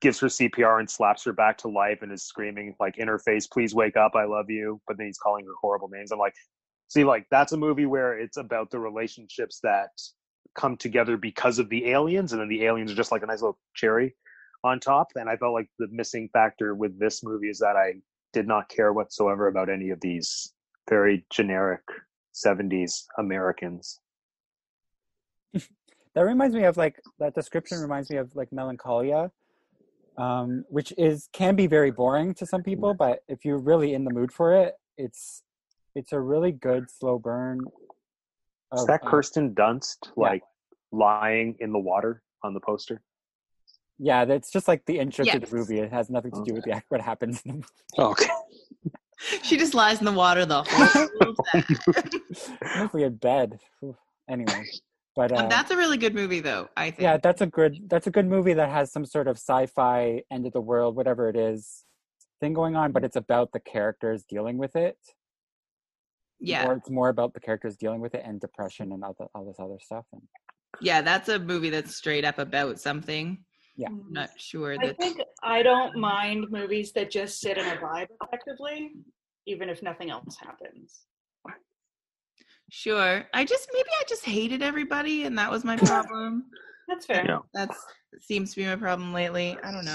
gives 0.00 0.18
her 0.20 0.28
CPR 0.28 0.80
and 0.80 0.88
slaps 0.88 1.24
her 1.24 1.32
back 1.32 1.58
to 1.58 1.68
life 1.68 2.02
and 2.02 2.10
is 2.10 2.24
screaming 2.24 2.74
like 2.80 2.98
in 2.98 3.08
her 3.08 3.18
face, 3.18 3.46
"Please 3.46 3.74
wake 3.74 3.96
up, 3.96 4.14
I 4.14 4.24
love 4.24 4.50
you." 4.50 4.80
But 4.86 4.98
then 4.98 5.06
he's 5.06 5.18
calling 5.18 5.44
her 5.44 5.52
horrible 5.60 5.88
names. 5.88 6.10
I'm 6.10 6.18
like, 6.18 6.34
see, 6.88 7.04
like 7.04 7.26
that's 7.30 7.52
a 7.52 7.56
movie 7.56 7.86
where 7.86 8.18
it's 8.18 8.36
about 8.36 8.70
the 8.70 8.78
relationships 8.78 9.60
that 9.62 9.90
come 10.54 10.76
together 10.76 11.16
because 11.16 11.58
of 11.58 11.68
the 11.68 11.90
aliens, 11.90 12.32
and 12.32 12.40
then 12.40 12.48
the 12.48 12.64
aliens 12.64 12.90
are 12.90 12.96
just 12.96 13.12
like 13.12 13.22
a 13.22 13.26
nice 13.26 13.42
little 13.42 13.58
cherry 13.74 14.14
on 14.64 14.80
top. 14.80 15.08
And 15.14 15.28
I 15.28 15.36
felt 15.36 15.54
like 15.54 15.68
the 15.78 15.88
missing 15.90 16.28
factor 16.32 16.74
with 16.74 16.98
this 16.98 17.22
movie 17.22 17.50
is 17.50 17.58
that 17.58 17.76
I 17.76 17.94
did 18.32 18.46
not 18.46 18.68
care 18.68 18.92
whatsoever 18.92 19.48
about 19.48 19.68
any 19.68 19.90
of 19.90 20.00
these 20.00 20.52
very 20.88 21.24
generic 21.30 21.82
70s 22.34 23.04
Americans. 23.18 24.00
That 26.14 26.22
reminds 26.22 26.54
me 26.54 26.64
of 26.64 26.76
like 26.76 27.00
that 27.18 27.34
description 27.34 27.78
reminds 27.80 28.10
me 28.10 28.16
of 28.16 28.34
like 28.34 28.52
melancholia, 28.52 29.30
um, 30.18 30.64
which 30.68 30.92
is 30.98 31.28
can 31.32 31.54
be 31.56 31.66
very 31.66 31.90
boring 31.90 32.34
to 32.34 32.46
some 32.46 32.62
people, 32.62 32.94
but 32.94 33.20
if 33.28 33.44
you're 33.44 33.58
really 33.58 33.94
in 33.94 34.04
the 34.04 34.12
mood 34.12 34.32
for 34.32 34.54
it, 34.54 34.74
it's 34.98 35.42
it's 35.94 36.12
a 36.12 36.20
really 36.20 36.52
good 36.52 36.90
slow 36.90 37.18
burn. 37.18 37.60
Is 38.74 38.86
that 38.86 39.00
uh, 39.04 39.10
Kirsten 39.10 39.54
Dunst 39.54 39.98
yeah. 40.04 40.10
like 40.16 40.42
lying 40.92 41.56
in 41.60 41.72
the 41.72 41.78
water 41.78 42.22
on 42.42 42.54
the 42.54 42.60
poster? 42.60 43.02
yeah, 44.02 44.24
that's 44.24 44.50
just 44.50 44.66
like 44.66 44.84
the 44.86 44.98
intro 44.98 45.24
to 45.24 45.30
Yes. 45.30 45.50
the 45.50 45.56
movie. 45.56 45.78
It 45.78 45.92
has 45.92 46.08
nothing 46.08 46.30
to 46.32 46.42
do 46.42 46.54
with 46.54 46.64
the 46.64 46.82
what 46.88 47.02
happens 47.02 47.42
in 47.44 47.50
the 47.50 47.54
movie. 47.56 47.66
Okay. 47.98 48.26
She 49.42 49.58
just 49.58 49.74
lies 49.74 49.98
in 49.98 50.06
the 50.06 50.12
water 50.12 50.46
the 50.46 50.62
whole 50.62 51.34
time. 51.44 51.66
Mostly 52.78 53.02
in 53.02 53.16
bed. 53.16 53.60
Anyway, 54.30 54.64
but 55.16 55.32
uh, 55.32 55.36
Um, 55.36 55.48
that's 55.48 55.70
a 55.70 55.76
really 55.76 55.96
good 55.96 56.14
movie, 56.14 56.40
though. 56.40 56.68
I 56.76 56.90
think. 56.90 57.00
yeah, 57.02 57.16
that's 57.16 57.40
a 57.40 57.46
good 57.46 57.76
that's 57.88 58.06
a 58.06 58.10
good 58.10 58.26
movie 58.26 58.54
that 58.54 58.70
has 58.70 58.92
some 58.92 59.04
sort 59.04 59.28
of 59.28 59.36
sci-fi 59.36 60.22
end 60.30 60.46
of 60.46 60.52
the 60.52 60.60
world, 60.60 60.96
whatever 60.96 61.28
it 61.28 61.36
is, 61.36 61.84
thing 62.40 62.54
going 62.54 62.76
on, 62.76 62.92
but 62.92 63.04
it's 63.04 63.16
about 63.16 63.52
the 63.52 63.60
characters 63.60 64.24
dealing 64.24 64.58
with 64.58 64.76
it. 64.76 64.96
yeah, 66.40 66.66
Or 66.66 66.74
it's 66.74 66.90
more 66.90 67.08
about 67.08 67.34
the 67.34 67.40
characters 67.40 67.76
dealing 67.76 68.00
with 68.00 68.14
it 68.14 68.22
and 68.24 68.40
depression 68.40 68.92
and 68.92 69.04
all, 69.04 69.14
the, 69.18 69.26
all 69.34 69.44
this 69.44 69.60
other 69.60 69.78
stuff. 69.80 70.06
And 70.12 70.22
yeah. 70.80 71.02
That's 71.02 71.28
a 71.28 71.38
movie 71.38 71.70
that's 71.70 71.96
straight 71.96 72.24
up 72.24 72.38
about 72.38 72.80
something. 72.80 73.44
Yeah. 73.76 73.88
I'm 73.88 74.06
not 74.10 74.30
sure 74.38 74.76
I 74.80 74.92
think 74.92 75.20
I 75.42 75.62
don't 75.62 75.96
mind 75.96 76.46
movies 76.50 76.92
that 76.92 77.10
just 77.10 77.40
sit 77.40 77.56
in 77.56 77.66
a 77.66 77.76
vibe 77.76 78.08
effectively, 78.22 78.92
even 79.46 79.68
if 79.68 79.82
nothing 79.82 80.10
else 80.10 80.36
happens. 80.40 81.06
Sure. 82.70 83.24
I 83.34 83.44
just 83.44 83.68
maybe 83.72 83.88
I 84.00 84.04
just 84.08 84.24
hated 84.24 84.62
everybody, 84.62 85.24
and 85.24 85.38
that 85.38 85.50
was 85.50 85.64
my 85.64 85.76
problem. 85.76 86.44
That's 86.88 87.06
fair. 87.06 87.24
Yeah. 87.26 87.38
That's 87.54 87.76
seems 88.20 88.50
to 88.50 88.60
be 88.60 88.66
my 88.66 88.76
problem 88.76 89.12
lately. 89.12 89.56
I 89.62 89.70
don't 89.70 89.84
know. 89.84 89.94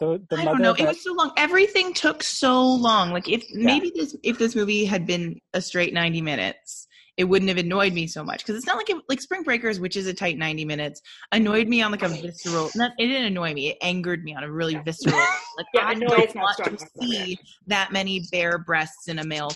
the, 0.00 0.22
the 0.30 0.36
I 0.36 0.44
don't 0.44 0.62
know. 0.62 0.74
It 0.74 0.86
was 0.86 1.02
so 1.02 1.12
long. 1.12 1.32
Everything 1.36 1.92
took 1.92 2.22
so 2.22 2.62
long. 2.62 3.10
Like 3.10 3.28
if 3.28 3.44
maybe 3.52 3.92
this 3.94 4.16
if 4.22 4.38
this 4.38 4.54
movie 4.54 4.84
had 4.84 5.06
been 5.06 5.40
a 5.54 5.60
straight 5.60 5.92
ninety 5.92 6.20
minutes, 6.20 6.86
it 7.16 7.24
wouldn't 7.24 7.50
have 7.50 7.58
annoyed 7.58 7.92
me 7.92 8.06
so 8.06 8.24
much 8.24 8.38
because 8.38 8.56
it's 8.56 8.66
not 8.66 8.76
like 8.76 8.88
it, 8.88 8.96
like 9.08 9.20
Spring 9.20 9.42
Breakers, 9.42 9.78
which 9.78 9.96
is 9.96 10.06
a 10.06 10.14
tight 10.14 10.38
ninety 10.38 10.64
minutes, 10.64 11.02
annoyed 11.30 11.68
me 11.68 11.82
on 11.82 11.90
like 11.90 12.02
a 12.02 12.08
visceral. 12.08 12.70
Not 12.74 12.92
it 12.98 13.06
didn't 13.06 13.26
annoy 13.26 13.52
me. 13.52 13.70
It 13.70 13.78
angered 13.82 14.24
me 14.24 14.34
on 14.34 14.44
a 14.44 14.50
really 14.50 14.76
visceral. 14.76 15.20
Like 15.58 15.66
Yeah, 15.74 15.86
I 15.86 15.92
don't 15.92 16.34
want 16.34 16.56
to 16.64 16.86
see 16.98 17.38
that 17.66 17.92
many 17.92 18.22
bare 18.32 18.56
breasts 18.56 19.08
in 19.08 19.18
a 19.18 19.24
male 19.24 19.50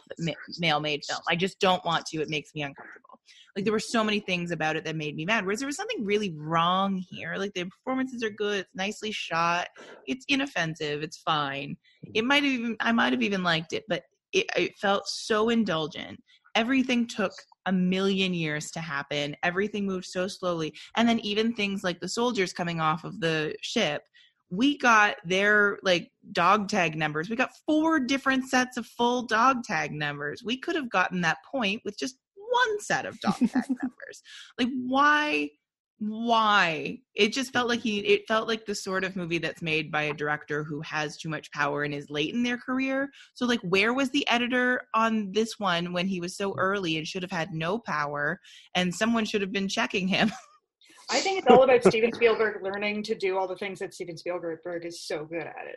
male 0.59 0.79
made 0.79 1.03
film. 1.09 1.21
I 1.27 1.37
just 1.37 1.59
don't 1.59 1.83
want 1.87 2.05
to. 2.07 2.21
It 2.21 2.29
makes 2.29 2.55
me 2.55 2.65
uncomfortable. 2.65 3.19
Like 3.57 3.65
there 3.65 3.73
were 3.73 3.79
so 3.79 4.05
many 4.05 4.21
things 4.21 4.51
about 4.51 4.77
it 4.77 4.85
that 4.85 4.95
made 4.95 5.17
me 5.17 5.25
mad. 5.25 5.47
Whereas 5.47 5.61
there 5.61 5.67
was 5.67 5.77
something 5.77 6.05
really 6.05 6.35
wrong 6.37 7.03
here. 7.09 7.37
Like 7.39 7.55
the 7.55 7.65
performances 7.65 8.23
are 8.23 8.29
good, 8.29 8.61
it's 8.61 8.75
nicely 8.75 9.11
shot, 9.11 9.69
it's 10.07 10.27
inoffensive, 10.29 11.03
it's 11.03 11.17
fine. 11.17 11.79
It 12.13 12.27
might 12.27 12.43
have 12.43 12.53
even 12.53 12.77
I 12.81 12.93
might 12.93 13.15
have 13.15 13.23
even 13.23 13.43
liked 13.43 13.73
it, 13.73 13.85
but 13.89 14.03
it, 14.35 14.47
it 14.55 14.79
felt 14.79 15.09
so 15.09 15.49
indulgent. 15.49 16.23
Everything 16.57 17.07
took 17.07 17.33
a 17.67 17.73
million 17.73 18.35
years 18.35 18.73
to 18.73 18.81
happen. 18.81 19.37
Everything 19.45 19.87
moved 19.87 20.07
so 20.07 20.27
slowly, 20.27 20.75
and 20.97 21.09
then 21.09 21.21
even 21.21 21.55
things 21.55 21.85
like 21.85 22.01
the 22.01 22.09
soldiers 22.09 22.53
coming 22.53 22.81
off 22.81 23.05
of 23.05 23.21
the 23.21 23.55
ship. 23.61 24.03
We 24.51 24.79
got 24.79 25.17
their 25.25 25.79
like 25.83 26.11
dog 26.33 26.69
tag 26.69 26.97
numbers. 26.97 27.31
We 27.31 27.37
got 27.37 27.51
four 27.67 28.01
different 28.01 28.49
sets 28.49 28.77
of 28.77 28.87
full 28.87 29.23
dog 29.23 29.63
tag 29.63 29.93
numbers. 29.93 30.43
We 30.45 30.57
could 30.57 30.77
have 30.77 30.91
gotten 30.91 31.21
that 31.21 31.39
point 31.51 31.83
with 31.85 31.99
just 31.99 32.17
one 32.37 32.81
set 32.81 33.07
of 33.07 33.21
dog 33.21 33.39
tag 33.39 33.65
numbers. 33.83 34.23
Like 34.59 34.69
why 34.87 35.51
why? 35.99 36.99
It 37.15 37.33
just 37.33 37.53
felt 37.53 37.69
like 37.69 37.81
mm-hmm. 37.81 37.89
he 37.89 37.99
it 38.01 38.29
felt 38.29 38.49
like 38.49 38.67
the 38.67 38.75
sort 38.75 39.05
of 39.05 39.17
movie 39.17 39.39
that's 39.39 39.63
made 39.63 39.91
by 39.91 40.03
a 40.03 40.15
director 40.15 40.63
who 40.63 40.81
has 40.83 41.17
too 41.17 41.29
much 41.29 41.51
power 41.53 41.85
and 41.85 41.95
is 41.95 42.11
late 42.11 42.35
in 42.35 42.43
their 42.43 42.59
career. 42.59 43.09
So 43.35 43.47
like 43.47 43.61
where 43.61 43.95
was 43.95 44.11
the 44.11 44.27
editor 44.29 44.83
on 44.95 45.33
this 45.33 45.59
one 45.59 45.93
when 45.93 46.07
he 46.07 46.21
was 46.21 46.37
so 46.37 46.51
mm-hmm. 46.51 46.61
early 46.61 46.97
and 46.99 47.07
should 47.07 47.23
have 47.23 47.31
had 47.31 47.53
no 47.53 47.79
power 47.79 48.41
and 48.75 48.95
someone 48.95 49.25
should 49.25 49.41
have 49.41 49.53
been 49.53 49.69
checking 49.69 50.09
him? 50.09 50.33
I 51.11 51.21
think 51.21 51.39
it's 51.39 51.47
all 51.49 51.63
about 51.63 51.85
Steven 51.85 52.13
Spielberg 52.13 52.63
learning 52.63 53.05
to 53.05 53.15
do 53.15 53.39
all 53.39 53.47
the 53.47 53.57
things 53.57 53.79
that 53.79 53.95
Steven 53.95 54.17
Spielberg 54.17 54.85
is 54.85 55.07
so 55.07 55.25
good 55.25 55.45
at 55.45 55.67
it. 55.69 55.77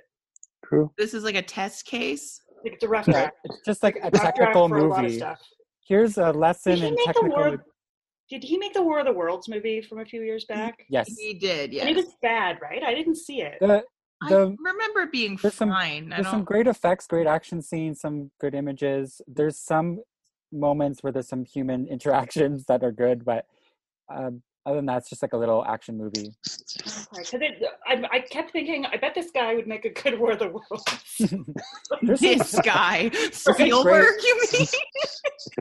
True. 0.65 0.91
this 0.97 1.13
is 1.13 1.23
like 1.23 1.35
a 1.35 1.41
test 1.41 1.85
case. 1.85 2.41
Like 2.63 2.73
it's 2.73 2.83
a 2.83 2.87
rough 2.87 3.07
yeah, 3.07 3.13
draft. 3.13 3.35
it's 3.45 3.61
just 3.65 3.83
like 3.83 3.95
a 3.97 4.09
Rough 4.09 4.21
technical 4.21 4.67
for 4.67 4.77
a 4.77 5.01
movie. 5.01 5.17
stuff. 5.17 5.39
Here's 5.87 6.17
a 6.17 6.31
lesson 6.31 6.73
in 6.73 6.95
make 6.95 6.97
the 6.97 7.13
technical. 7.13 7.57
War? 8.31 8.39
Did 8.39 8.47
he 8.47 8.57
make 8.57 8.73
the 8.73 8.81
War 8.83 8.99
of 8.99 9.05
the 9.05 9.13
Worlds 9.13 9.47
movie 9.47 9.81
from 9.81 9.99
a 9.99 10.05
few 10.05 10.21
years 10.21 10.45
back? 10.45 10.85
Yes, 10.89 11.15
He 11.17 11.33
did, 11.33 11.73
Yes, 11.73 11.81
And 11.85 11.89
it 11.89 11.95
was 11.95 12.13
bad, 12.21 12.59
right? 12.61 12.83
I 12.83 12.93
didn't 12.93 13.15
see 13.15 13.41
it. 13.41 13.57
the 13.59 13.83
I 14.21 14.29
remember 14.33 15.01
it 15.03 15.11
being 15.11 15.37
there's 15.41 15.53
some- 15.53 15.69
fine. 15.69 16.11
I 16.11 16.17
there's 16.17 16.27
some 16.27 16.39
don't. 16.39 16.45
great 16.45 16.67
effects, 16.67 17.07
great 17.07 17.27
action 17.27 17.61
scenes, 17.61 18.01
some 18.01 18.31
good 18.41 18.53
images. 18.53 19.21
There's 19.27 19.57
some 19.57 19.99
moments 20.51 21.01
where 21.03 21.13
there's 21.13 21.27
some 21.29 21.45
human 21.45 21.87
interactions 21.95 22.65
that 22.65 22.83
are 22.83 22.91
good, 22.91 23.23
but 23.23 23.45
um, 24.13 24.41
other 24.69 24.77
than 24.77 24.85
that, 24.85 24.97
it's 24.99 25.09
just 25.09 25.21
like 25.21 25.33
a 25.33 25.37
little 25.37 25.65
action 25.65 25.97
movie. 25.97 26.31
Okay, 27.13 27.23
'cause 27.23 27.33
it, 27.33 27.63
I, 27.87 28.03
I 28.11 28.19
kept 28.19 28.51
thinking, 28.51 28.85
I 28.85 28.97
bet 28.97 29.15
this 29.15 29.31
guy 29.31 29.55
would 29.55 29.67
make 29.67 29.83
a 29.85 29.89
good 29.89 30.19
War 30.19 30.31
of 30.33 30.39
the 30.39 30.47
Worlds. 30.49 30.85
This 32.03 32.57
guy, 32.63 33.09
Spielberg, 33.31 34.13
you 34.23 34.41
mean? 34.53 34.67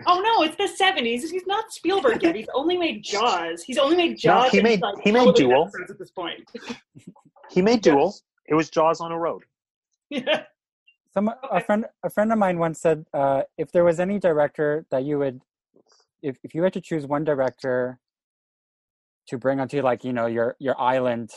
oh 0.07 0.21
no, 0.21 0.43
it's 0.45 0.57
the 0.57 0.85
'70s. 0.85 1.31
He's 1.31 1.47
not 1.47 1.73
Spielberg 1.73 2.23
yet. 2.23 2.37
He's 2.37 2.49
only 2.55 2.77
made 2.77 3.03
Jaws. 3.03 3.63
He's 3.63 3.79
only 3.79 3.97
made 3.97 4.19
Jaws. 4.19 4.51
he 4.53 4.61
made- 4.63 4.81
like, 4.83 4.97
he 5.03 5.11
made 5.11 5.21
television 5.21 5.49
Duel. 5.49 5.71
at 5.91 5.99
this 5.99 6.11
point. 6.11 6.49
He 7.51 7.63
made 7.63 7.81
Duel. 7.81 8.15
It 8.47 8.55
was 8.55 8.69
Jaws 8.71 9.01
on 9.01 9.11
a 9.13 9.19
road. 9.19 9.43
Yeah. 10.11 10.45
Some 11.15 11.33
a 11.51 11.61
friend 11.61 11.87
a 12.05 12.11
friend 12.11 12.31
of 12.33 12.39
mine 12.39 12.59
once 12.59 12.79
said, 12.81 13.05
uh, 13.15 13.43
if 13.57 13.73
there 13.73 13.85
was 13.85 13.99
any 13.99 14.19
director 14.19 14.85
that 14.91 15.05
you 15.05 15.19
would, 15.19 15.41
if 16.23 16.37
if 16.45 16.55
you 16.55 16.63
had 16.63 16.73
to 16.75 16.81
choose 16.81 17.07
one 17.07 17.25
director 17.25 17.99
to 19.29 19.39
bring 19.39 19.61
onto 19.61 19.81
like 19.83 20.05
you 20.05 20.13
know 20.13 20.27
your 20.27 20.57
your 20.59 20.79
island 20.81 21.31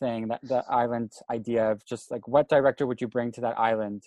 thing, 0.00 0.28
that 0.28 0.40
the 0.42 0.64
island 0.70 1.12
idea 1.30 1.70
of 1.70 1.84
just 1.84 2.10
like 2.10 2.28
what 2.28 2.48
director 2.48 2.86
would 2.86 3.00
you 3.00 3.08
bring 3.08 3.32
to 3.32 3.40
that 3.40 3.58
island? 3.58 4.02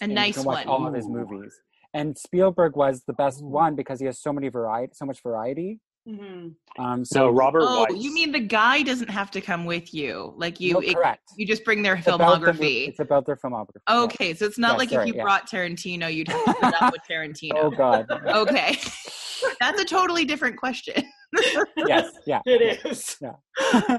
A 0.00 0.04
and 0.04 0.12
you 0.12 0.16
nice 0.16 0.36
can 0.36 0.44
watch 0.44 0.66
one. 0.66 0.68
All 0.68 0.86
of 0.86 0.94
his 0.94 1.06
movies, 1.08 1.54
and 1.92 2.16
Spielberg 2.16 2.76
was 2.76 3.02
the 3.06 3.12
best 3.12 3.42
one 3.44 3.74
because 3.76 4.00
he 4.00 4.06
has 4.06 4.18
so 4.20 4.32
many 4.32 4.48
variety, 4.48 4.92
so 4.94 5.04
much 5.06 5.22
variety. 5.22 5.80
Mhm. 6.08 6.54
Um, 6.78 7.02
so 7.04 7.14
So 7.14 7.30
Robert 7.30 7.62
Oh, 7.64 7.86
Weiss. 7.88 8.02
you 8.02 8.12
mean 8.12 8.30
the 8.30 8.38
guy 8.40 8.82
doesn't 8.82 9.08
have 9.08 9.30
to 9.30 9.40
come 9.40 9.64
with 9.64 9.94
you? 9.94 10.34
Like 10.36 10.60
you, 10.60 10.74
no, 10.74 10.80
it- 10.80 10.96
correct. 10.96 11.22
you 11.38 11.46
just 11.46 11.64
bring 11.64 11.80
their 11.82 11.94
It's 11.94 12.06
about 12.06 12.42
the 12.42 12.52
filmography. 12.52 12.88
it's 12.88 12.98
about 13.00 13.24
their 13.24 13.36
filmography. 13.36 13.80
yeah. 13.88 14.00
Okay, 14.00 14.34
so 14.34 14.44
it's 14.44 14.58
not 14.58 14.72
Yeah, 14.72 14.76
like 14.76 14.90
sorry, 14.90 15.02
if 15.08 15.08
you 15.08 15.14
yeah. 15.16 15.22
brought 15.22 15.48
Tarantino, 15.48 16.12
you'd 16.12 16.28
have 16.28 16.44
to 16.44 16.52
put 16.60 16.82
up 16.82 16.92
with 16.92 17.00
Tarantino. 17.10 17.52
Oh 17.54 17.70
God. 17.70 18.04
Okay, 18.10 18.76
that's 19.60 19.80
a 19.80 19.84
totally 19.84 20.24
different 20.24 20.56
question. 20.56 21.02
yes. 21.86 22.10
Yeah. 22.26 22.40
It 22.46 22.84
is. 22.84 23.16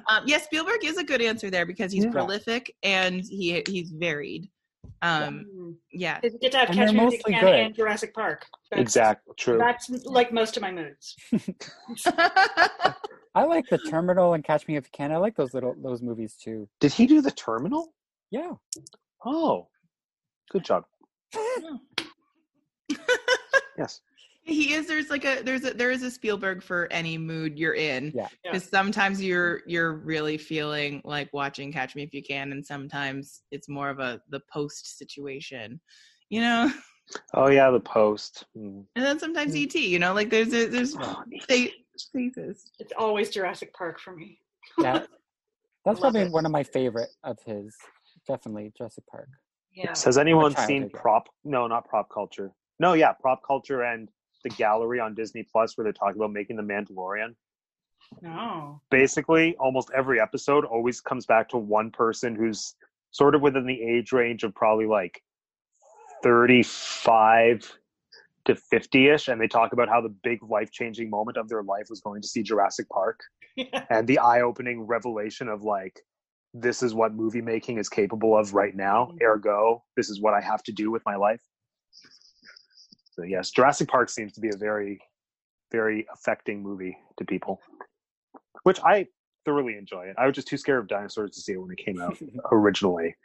Um, 0.09 0.23
yes, 0.25 0.45
Spielberg 0.45 0.83
is 0.83 0.97
a 0.97 1.03
good 1.03 1.21
answer 1.21 1.49
there 1.49 1.65
because 1.65 1.91
he's 1.91 2.05
Yeah. 2.05 2.11
prolific 2.11 2.73
and 2.83 3.21
he 3.21 3.63
he's 3.67 3.91
varied. 3.91 4.49
Um, 5.01 5.45
Mhm. 5.55 5.75
yeah. 5.91 6.19
Get 6.41 6.51
to 6.51 6.57
have 6.57 6.69
Catch 6.69 6.93
Me 6.93 7.05
If 7.07 7.13
You 7.27 7.33
Can 7.33 7.47
and 7.47 7.75
Jurassic 7.75 8.13
Park. 8.13 8.45
That's, 8.71 8.81
Exactly. 8.81 9.33
True. 9.37 9.57
That's 9.57 9.89
like 10.05 10.31
most 10.31 10.57
of 10.57 10.61
my 10.61 10.71
moods. 10.71 11.15
I 13.33 13.43
like 13.43 13.67
the 13.69 13.77
Terminal 13.89 14.33
and 14.33 14.43
Catch 14.43 14.67
Me 14.67 14.75
If 14.77 14.85
You 14.85 14.89
Can. 14.93 15.11
I 15.11 15.17
like 15.17 15.35
those 15.35 15.53
little 15.53 15.75
those 15.83 16.01
movies 16.01 16.35
too. 16.41 16.67
Did 16.79 16.93
he 16.93 17.05
do 17.05 17.21
the 17.21 17.31
terminal? 17.31 17.93
Yeah. 18.31 18.51
Oh, 19.25 19.67
good 20.51 20.63
job. 20.63 20.85
Yes. 23.77 24.01
He 24.45 24.73
is 24.73 24.87
there's 24.87 25.09
like 25.09 25.25
a 25.25 25.41
there's 25.43 25.65
a 25.65 25.73
there 25.73 25.89
is 25.91 26.03
a 26.03 26.11
Spielberg 26.11 26.61
for 26.61 26.87
any 26.91 27.17
mood 27.17 27.57
you're 27.57 27.73
in. 27.73 28.11
Yeah. 28.15 28.27
Yeah. 28.43 28.51
Because 28.51 28.69
sometimes 28.69 29.21
you're 29.21 29.61
you're 29.65 29.93
really 29.93 30.37
feeling 30.37 31.01
like 31.03 31.33
watching 31.33 31.73
Catch 31.73 31.95
Me 31.95 32.03
If 32.03 32.13
You 32.13 32.21
Can, 32.21 32.51
and 32.51 32.65
sometimes 32.65 33.41
it's 33.51 33.67
more 33.67 33.89
of 33.89 33.99
a 33.99 34.21
the 34.29 34.41
post 34.51 34.97
situation, 34.97 35.81
you 36.29 36.41
know. 36.41 36.71
Oh 37.33 37.49
yeah, 37.49 37.71
the 37.71 37.79
post. 37.79 38.45
Mm. 38.57 38.85
And 38.95 39.05
then 39.05 39.19
sometimes 39.19 39.55
ET, 39.55 39.73
you 39.75 39.99
know, 39.99 40.13
like 40.13 40.29
there's 40.29 40.53
a, 40.53 40.65
there's 40.65 40.95
Oh, 40.99 41.23
sta- 41.41 41.73
phases. 42.13 42.71
It's 42.79 42.93
always 42.97 43.29
Jurassic 43.29 43.73
Park 43.73 43.99
for 43.99 44.15
me. 44.15 44.39
Yeah. 44.79 45.05
That's 45.85 45.99
probably 45.99 46.21
it. 46.21 46.31
one 46.31 46.45
of 46.47 46.51
my 46.51 46.63
favorite 46.63 47.09
of 47.23 47.37
his. 47.45 47.75
Definitely 48.27 48.73
Jurassic 48.75 49.03
Park. 49.09 49.27
Yeah. 49.75 49.85
Yes. 49.89 50.03
Has 50.03 50.17
anyone 50.17 50.55
seen 50.55 50.89
prop? 50.89 51.27
No, 51.43 51.67
not 51.67 51.87
prop 51.87 52.09
culture. 52.11 52.51
No, 52.79 52.93
yeah, 52.93 53.11
prop 53.13 53.41
culture 53.45 53.83
and 53.83 54.09
the 54.45 54.55
gallery 54.55 54.99
on 54.99 55.15
Disney 55.15 55.43
Plus 55.43 55.75
where 55.75 55.83
they're 55.83 55.91
talking 55.91 56.17
about 56.17 56.31
making 56.31 56.55
the 56.55 56.63
Mandalorian. 56.63 57.35
No. 58.21 58.79
Basically, 58.91 59.55
almost 59.59 59.89
every 59.93 60.21
episode 60.21 60.63
always 60.63 61.01
comes 61.01 61.25
back 61.25 61.49
to 61.49 61.57
one 61.57 61.89
person 61.91 62.35
who's 62.35 62.75
sort 63.11 63.33
of 63.33 63.41
within 63.41 63.65
the 63.65 63.81
age 63.81 64.11
range 64.11 64.43
of 64.43 64.53
probably 64.53 64.85
like 64.85 65.21
35 66.23 67.77
to 68.45 68.53
50ish 68.53 69.31
and 69.31 69.41
they 69.41 69.47
talk 69.47 69.73
about 69.73 69.89
how 69.89 69.99
the 69.99 70.13
big 70.23 70.39
life-changing 70.47 71.09
moment 71.09 71.35
of 71.35 71.49
their 71.49 71.63
life 71.63 71.87
was 71.89 71.99
going 72.01 72.21
to 72.21 72.27
see 72.27 72.43
Jurassic 72.43 72.87
Park 72.89 73.19
and 73.89 74.07
the 74.07 74.19
eye-opening 74.19 74.81
revelation 74.81 75.47
of 75.49 75.63
like 75.63 75.99
this 76.53 76.83
is 76.83 76.93
what 76.93 77.13
movie 77.13 77.41
making 77.41 77.79
is 77.79 77.89
capable 77.89 78.37
of 78.37 78.53
right 78.53 78.75
now 78.75 79.05
mm-hmm. 79.05 79.25
ergo 79.25 79.83
this 79.97 80.09
is 80.09 80.21
what 80.21 80.33
i 80.33 80.39
have 80.39 80.63
to 80.63 80.71
do 80.71 80.89
with 80.89 81.01
my 81.05 81.15
life 81.15 81.41
so 83.15 83.23
yes 83.23 83.49
jurassic 83.51 83.87
park 83.87 84.09
seems 84.09 84.33
to 84.33 84.41
be 84.41 84.49
a 84.49 84.57
very 84.57 84.99
very 85.71 86.05
affecting 86.13 86.61
movie 86.61 86.97
to 87.17 87.25
people 87.25 87.59
which 88.63 88.79
i 88.83 89.05
thoroughly 89.45 89.77
enjoy 89.77 90.05
it. 90.05 90.15
I 90.17 90.25
was 90.25 90.33
just 90.33 90.47
too 90.47 90.57
scared 90.57 90.79
of 90.79 90.87
dinosaurs 90.87 91.29
to 91.31 91.39
see 91.39 91.51
it 91.51 91.57
when 91.57 91.69
it 91.69 91.77
came 91.77 92.01
out 92.01 92.17
originally 92.51 93.15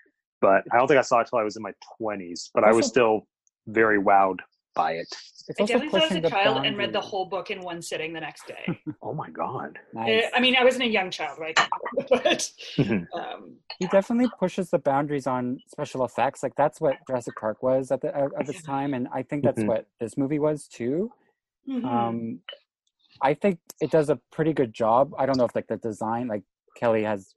but 0.41 0.65
i 0.73 0.77
don't 0.77 0.87
think 0.87 0.99
i 0.99 1.03
saw 1.03 1.21
it 1.21 1.29
till 1.29 1.39
i 1.39 1.43
was 1.43 1.57
in 1.57 1.63
my 1.63 1.73
20s 2.01 2.51
but 2.55 2.65
i 2.65 2.73
was 2.73 2.87
still 2.95 3.27
very 3.67 3.99
wowed 3.99 4.39
by 4.83 4.93
it 4.93 5.09
It's 5.49 5.61
I 5.61 5.63
also 5.63 5.75
definitely 5.75 6.01
saw 6.01 6.07
it 6.07 6.11
as 6.11 6.17
a 6.17 6.21
the 6.21 6.31
child 6.31 6.67
and 6.67 6.77
read 6.77 6.93
the 6.93 7.01
whole 7.01 7.27
book 7.27 7.51
in 7.51 7.63
one 7.63 7.81
sitting 7.83 8.13
the 8.13 8.21
next 8.21 8.47
day. 8.47 8.65
oh 9.03 9.15
my 9.15 9.31
god 9.31 9.79
Nice. 9.93 10.25
Uh, 10.25 10.37
I 10.37 10.41
mean, 10.41 10.57
I 10.57 10.65
wasn't 10.65 10.85
a 10.85 10.89
young 10.99 11.11
child, 11.11 11.39
right? 11.39 11.59
but 12.11 12.51
Mhm. 12.79 13.07
um, 13.15 13.57
he 13.79 13.87
definitely 13.87 14.29
pushes 14.39 14.71
the 14.71 14.79
boundaries 14.79 15.27
on 15.27 15.61
special 15.67 16.05
effects. 16.05 16.43
Like 16.43 16.55
that's 16.55 16.81
what 16.81 16.95
Jurassic 17.07 17.35
Park 17.41 17.63
was 17.63 17.91
at 17.91 18.01
the 18.03 18.15
at, 18.15 18.31
at 18.39 18.49
its 18.49 18.63
time, 18.63 18.95
and 18.95 19.09
I 19.13 19.23
think 19.23 19.43
that's 19.45 19.63
Mhm. 19.63 19.69
what 19.69 19.87
this 20.01 20.17
movie 20.19 20.39
was 20.39 20.69
too. 20.69 21.11
mhm. 21.69 21.85
Um, 21.85 22.41
I 23.23 23.35
think 23.35 23.59
it 23.81 23.91
does 23.91 24.09
a 24.11 24.17
pretty 24.31 24.53
good 24.53 24.73
job. 24.73 25.13
I 25.19 25.27
don't 25.27 25.39
know 25.39 25.45
if 25.45 25.55
like 25.55 25.67
the 25.69 25.77
design, 25.77 26.29
like 26.29 26.43
Kelly 26.77 27.05
has. 27.05 27.35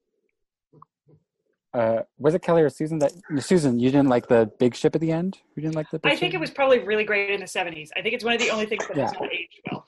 Uh, 1.73 2.03
was 2.19 2.35
it 2.35 2.41
Kelly 2.43 2.61
or 2.61 2.69
Susan 2.69 2.99
that 2.99 3.13
Susan? 3.39 3.79
You 3.79 3.89
didn't 3.89 4.09
like 4.09 4.27
the 4.27 4.51
big 4.59 4.75
ship 4.75 4.93
at 4.95 5.01
the 5.01 5.11
end. 5.11 5.39
You 5.55 5.63
didn't 5.63 5.75
like 5.75 5.89
the. 5.91 5.99
Big 5.99 6.11
I 6.11 6.15
think 6.15 6.31
ship? 6.33 6.37
it 6.37 6.41
was 6.41 6.51
probably 6.51 6.79
really 6.79 7.03
great 7.03 7.31
in 7.31 7.39
the 7.39 7.47
70s. 7.47 7.89
I 7.97 8.01
think 8.01 8.13
it's 8.13 8.23
one 8.23 8.33
of 8.33 8.39
the 8.39 8.51
only 8.51 8.65
things 8.67 8.87
that 8.87 8.95
has 8.97 9.11
Yeah. 9.13 9.19
not 9.19 9.33
aged 9.33 9.61
well. 9.71 9.85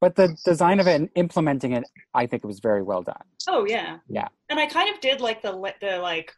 But 0.00 0.16
the 0.16 0.36
design 0.44 0.80
of 0.80 0.86
it 0.88 0.94
and 0.96 1.08
implementing 1.14 1.72
it, 1.72 1.84
I 2.14 2.26
think 2.26 2.42
it 2.44 2.46
was 2.46 2.60
very 2.60 2.82
well 2.82 3.02
done. 3.02 3.22
Oh 3.48 3.66
yeah, 3.66 3.98
Yeah. 4.08 4.28
And 4.48 4.58
I 4.58 4.66
kind 4.66 4.92
of 4.92 5.00
did 5.00 5.20
like 5.20 5.42
the 5.42 5.52
the 5.80 5.98
like 5.98 6.32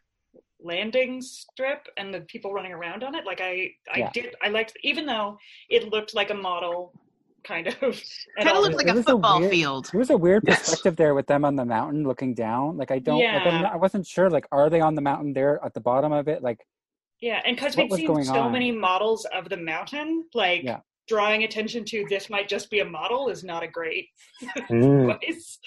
landing 0.63 1.21
strip 1.21 1.87
and 1.97 2.13
the 2.13 2.21
people 2.21 2.53
running 2.53 2.71
around 2.71 3.03
on 3.03 3.15
it. 3.15 3.25
Like 3.25 3.41
I 3.41 3.71
I 3.91 3.99
Yeah. 3.99 4.09
did 4.13 4.35
I 4.43 4.49
liked 4.49 4.73
even 4.83 5.05
though 5.07 5.37
it 5.69 5.89
looked 5.89 6.13
like 6.13 6.29
a 6.29 6.35
model 6.35 6.93
kind 7.43 7.67
of. 7.67 7.75
Kind 7.79 8.49
of 8.49 8.55
all 8.55 8.61
looked 8.61 8.75
like 8.75 8.87
It 8.87 8.91
a 8.91 8.93
was 8.95 9.05
a 9.05 9.11
football 9.11 9.39
weird- 9.39 9.51
field. 9.51 9.89
There 9.91 9.99
was 9.99 10.09
a 10.09 10.17
weird 10.17 10.43
Yes. 10.47 10.59
perspective 10.59 10.95
there 10.95 11.13
with 11.13 11.27
them 11.27 11.43
on 11.45 11.55
the 11.55 11.65
mountain 11.65 12.03
looking 12.03 12.33
down. 12.33 12.77
Like 12.77 12.91
I 12.91 12.99
don't, 12.99 13.19
like, 13.19 13.45
I'm 13.45 13.53
Yeah. 13.53 13.61
not, 13.61 13.73
I 13.73 13.75
wasn't 13.77 14.05
sure. 14.07 14.29
Like, 14.29 14.47
are 14.51 14.69
they 14.69 14.81
on 14.81 14.95
the 14.95 15.01
mountain 15.01 15.33
there 15.33 15.59
at 15.63 15.73
the 15.73 15.79
bottom 15.81 16.11
of 16.11 16.27
it? 16.27 16.41
Like, 16.41 16.65
Yeah, 17.19 17.41
and 17.45 17.55
because 17.55 17.75
we've 17.77 17.91
seen 17.91 18.07
going 18.07 18.23
so 18.23 18.35
on? 18.41 18.51
many 18.51 18.71
models 18.71 19.25
of 19.25 19.49
the 19.49 19.57
mountain, 19.57 20.25
like 20.33 20.63
Yeah. 20.63 20.79
drawing 21.07 21.43
attention 21.43 21.83
to 21.85 22.05
this 22.09 22.29
might 22.29 22.47
just 22.47 22.69
be 22.69 22.79
a 22.79 22.85
model 22.85 23.29
is 23.29 23.43
not 23.43 23.63
a 23.63 23.67
great 23.67 24.07
Mm. 24.69 25.19
choice. 25.21 25.59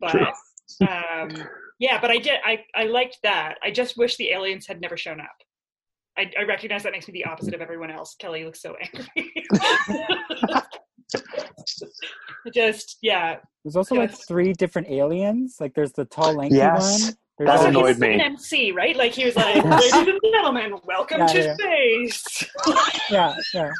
But 0.00 0.12
True. 0.12 0.88
um, 0.88 1.30
yeah, 1.78 2.00
but 2.00 2.10
I 2.10 2.18
did 2.18 2.40
I 2.44 2.64
I 2.74 2.84
liked 2.84 3.18
that. 3.22 3.56
I 3.62 3.70
just 3.70 3.96
wish 3.96 4.16
the 4.16 4.30
aliens 4.30 4.66
had 4.66 4.80
never 4.80 4.96
shown 4.96 5.20
up. 5.20 5.36
I, 6.18 6.30
I 6.40 6.44
recognize 6.44 6.82
that 6.84 6.92
makes 6.92 7.06
me 7.06 7.12
the 7.12 7.26
opposite 7.26 7.52
of 7.52 7.60
everyone 7.60 7.90
else. 7.90 8.14
Kelly 8.18 8.42
looks 8.46 8.62
so 8.62 8.74
angry. 8.80 9.34
just 12.54 12.98
yeah. 13.02 13.36
there's 13.64 13.76
also 13.76 13.94
like 13.94 14.12
three 14.26 14.52
different 14.52 14.88
aliens. 14.88 15.56
Like, 15.60 15.74
there's 15.74 15.92
the 15.92 16.04
tall, 16.04 16.34
lanky 16.34 16.56
Yes. 16.56 16.82
one. 16.82 17.14
There's 17.38 17.48
That 17.48 17.56
Also, 17.58 17.64
all 17.64 17.68
annoyed 17.70 17.86
he's 17.88 17.96
these- 17.96 18.00
me. 18.08 18.14
an 18.14 18.20
MC, 18.20 18.72
right? 18.72 18.96
Like 18.96 19.12
he 19.12 19.24
was 19.26 19.36
like, 19.36 19.62
"Ladies 19.64 19.92
and 19.92 20.20
gentlemen, 20.32 20.74
welcome 20.84 21.18
Yeah, 21.20 21.26
to 21.26 21.38
yeah. 21.44 21.54
space." 21.54 22.44
Yeah, 23.10 23.34
yeah. 23.54 23.70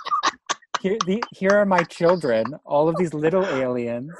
Here, 0.83 0.99
the, 1.07 1.23
here 1.35 1.51
are 1.53 1.65
my 1.67 1.83
children. 1.85 2.45
All 2.65 2.89
of 2.89 2.97
these 2.97 3.15
little 3.15 3.45
aliens. 3.47 4.13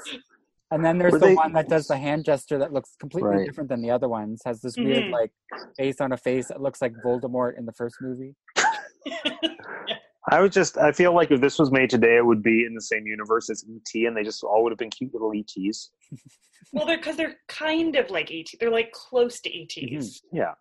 And 0.71 0.83
then 0.83 0.97
there's 0.97 1.13
Were 1.13 1.19
the 1.19 1.27
they- 1.27 1.35
one 1.35 1.53
that 1.53 1.69
does 1.69 1.87
the 1.87 1.95
hand 1.97 2.25
gesture 2.25 2.57
that 2.57 2.73
looks 2.73 2.95
completely 2.99 3.29
Right. 3.29 3.45
different 3.45 3.69
than 3.69 3.81
the 3.81 3.91
other 3.91 4.09
ones. 4.09 4.41
Has 4.43 4.59
this 4.61 4.75
weird 4.75 5.03
Mhm. 5.05 5.11
like 5.11 5.31
face 5.77 6.01
on 6.01 6.11
a 6.11 6.17
face 6.17 6.47
that 6.47 6.59
looks 6.61 6.81
like 6.81 6.93
Voldemort 7.05 7.57
in 7.57 7.65
the 7.65 7.71
first 7.73 7.95
movie. 8.01 8.35
I 10.29 10.41
was 10.41 10.51
just 10.51 10.77
I 10.77 10.91
feel 10.91 11.13
like 11.13 11.31
if 11.31 11.39
this 11.39 11.57
was 11.57 11.71
made 11.71 11.89
today, 11.89 12.17
it 12.17 12.25
would 12.25 12.43
be 12.43 12.65
in 12.65 12.73
the 12.75 12.81
same 12.81 13.07
universe 13.07 13.49
as 13.49 13.63
ET, 13.63 14.05
and 14.05 14.15
they 14.15 14.23
just 14.23 14.43
all 14.43 14.63
would 14.63 14.71
have 14.71 14.79
been 14.79 14.89
cute 14.89 15.13
little 15.13 15.33
E 15.33 15.45
ETs. 15.57 15.91
well, 16.73 16.85
they're 16.85 16.97
because 16.97 17.15
they're 17.15 17.37
kind 17.47 17.95
of 17.95 18.09
like 18.09 18.31
ET. 18.31 18.47
They're 18.59 18.71
like 18.71 18.91
close 18.91 19.39
to 19.41 19.49
ETs, 19.49 19.75
mm-hmm, 19.75 20.37
Yeah. 20.37 20.53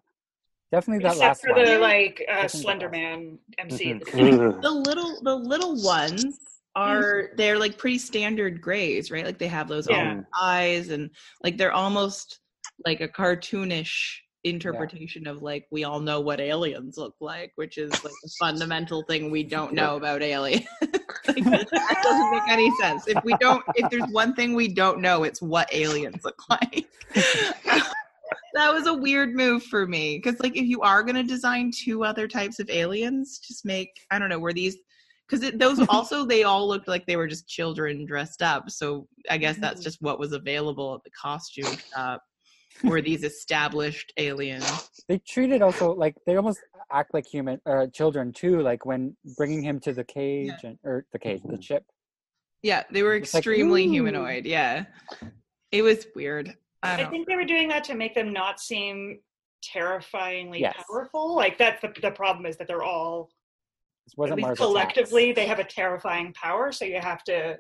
Definitely 0.73 1.05
that 1.05 1.13
except 1.13 1.21
last 1.21 1.43
for 1.43 1.55
one. 1.55 1.65
the 1.65 1.79
like 1.79 2.25
uh, 2.31 2.49
Slender 2.49 2.89
Man 2.89 3.39
MC. 3.59 3.93
at 3.93 4.05
the 4.05 4.59
the 4.61 4.71
little 4.71 5.21
the 5.23 5.35
little 5.35 5.81
ones 5.83 6.25
are 6.75 7.03
mm-hmm. 7.03 7.37
they're 7.37 7.59
like 7.59 7.79
pretty 7.79 7.99
standard 7.99 8.61
grays, 8.61 9.11
right? 9.11 9.25
Like 9.25 9.39
they 9.39 9.47
have 9.47 9.69
those 9.69 9.89
Yeah. 9.89 10.21
eyes 10.41 10.91
and 10.91 11.11
like 11.43 11.57
they're 11.57 11.73
almost 11.73 12.41
like 12.85 13.01
a 13.01 13.09
cartoonish 13.09 14.19
interpretation 14.51 15.27
of 15.27 15.43
like 15.43 15.67
we 15.71 15.85
all 15.85 16.01
know 16.01 16.21
what 16.21 16.41
aliens 16.41 16.97
look 16.97 17.15
like, 17.21 17.53
which 17.57 17.79
is 17.79 17.93
like 18.05 18.13
the 18.23 18.31
fundamental 18.39 19.03
thing 19.03 19.31
we 19.31 19.43
don't 19.43 19.73
know 19.73 19.97
about 19.97 20.23
aliens. 20.23 20.67
like, 20.81 21.45
that 21.45 22.01
doesn't 22.03 22.31
make 22.31 22.49
any 22.49 22.71
sense. 22.81 23.09
If 23.09 23.23
we 23.25 23.35
don't, 23.41 23.63
if 23.75 23.91
there's 23.91 24.11
one 24.11 24.35
thing 24.35 24.55
we 24.55 24.69
don't 24.69 25.01
know, 25.01 25.25
it's 25.25 25.43
what 25.43 25.69
aliens 25.73 26.25
look 26.25 26.41
like. 26.51 26.87
that 28.55 28.73
was 28.73 28.87
a 28.87 28.95
weird 28.95 29.35
move 29.35 29.63
for 29.65 29.87
me 29.87 30.19
because 30.19 30.41
like 30.41 30.57
if 30.57 30.65
you 30.65 30.81
are 30.81 31.03
going 31.03 31.15
to 31.15 31.23
design 31.23 31.71
two 31.71 32.05
other 32.05 32.27
types 32.27 32.59
of 32.59 32.69
aliens 32.71 33.39
just 33.39 33.67
make 33.67 33.91
i 34.11 34.19
don't 34.19 34.31
know 34.31 34.39
were 34.39 34.53
these 34.53 34.79
because 35.29 35.51
those 35.53 35.79
also 35.91 36.25
they 36.25 36.43
all 36.43 36.67
looked 36.67 36.89
like 36.89 37.07
they 37.07 37.17
were 37.17 37.27
just 37.27 37.47
children 37.47 38.07
dressed 38.07 38.43
up 38.43 38.71
so 38.71 39.07
i 39.31 39.37
guess 39.37 39.59
that's 39.59 39.81
mm-hmm. 39.81 39.85
just 39.85 40.01
what 40.01 40.19
was 40.19 40.33
available 40.33 40.95
at 40.95 41.05
the 41.05 41.11
costume 41.11 41.77
shop 41.95 42.23
were 42.85 43.01
these 43.01 43.23
established 43.25 44.13
aliens 44.17 44.91
They 45.09 45.19
treated 45.19 45.63
also 45.63 45.95
like 45.95 46.15
they 46.27 46.37
almost 46.37 46.61
act 46.93 47.15
like 47.15 47.27
human 47.27 47.61
uh, 47.67 47.87
children 47.93 48.33
too. 48.33 48.61
Like 48.61 48.85
when 48.87 49.17
bringing 49.37 49.63
him 49.63 49.81
to 49.81 49.93
the 49.93 50.05
cage 50.05 50.63
and 50.65 50.79
or 50.85 51.05
the 51.13 51.19
cage, 51.19 51.43
the 51.45 51.61
ship. 51.61 51.85
yeah 52.63 52.83
they 52.91 53.03
were 53.03 53.15
It's 53.17 53.35
extremely 53.35 53.87
ooh. 53.87 53.91
humanoid 53.91 54.47
yeah 54.47 54.85
it 55.73 55.83
was 55.83 56.07
weird 56.15 56.55
i 56.83 56.95
I 56.95 56.97
don't 56.99 57.11
think 57.11 57.27
they 57.29 57.37
were 57.37 57.45
doing 57.45 57.69
that 57.69 57.85
to 57.85 57.95
make 57.95 58.15
them 58.15 58.33
not 58.33 58.61
seem 58.61 59.21
terrifyingly 59.63 60.61
Yes. 60.61 60.75
powerful. 60.89 61.35
Like 61.35 61.59
that's 61.59 61.81
the 61.83 61.93
the 62.01 62.11
problem 62.11 62.47
is 62.47 62.57
that 62.59 62.67
they're 62.69 62.85
all 62.85 63.31
This 64.07 64.13
at 64.13 64.19
wasn't 64.19 64.37
least 64.43 64.61
collectively 64.61 65.31
attacks. 65.31 65.37
they 65.39 65.47
have 65.47 65.59
a 65.59 65.65
terrifying 65.65 66.33
power, 66.35 66.71
so 66.73 66.85
you 66.85 67.01
have 67.01 67.25
to 67.25 67.59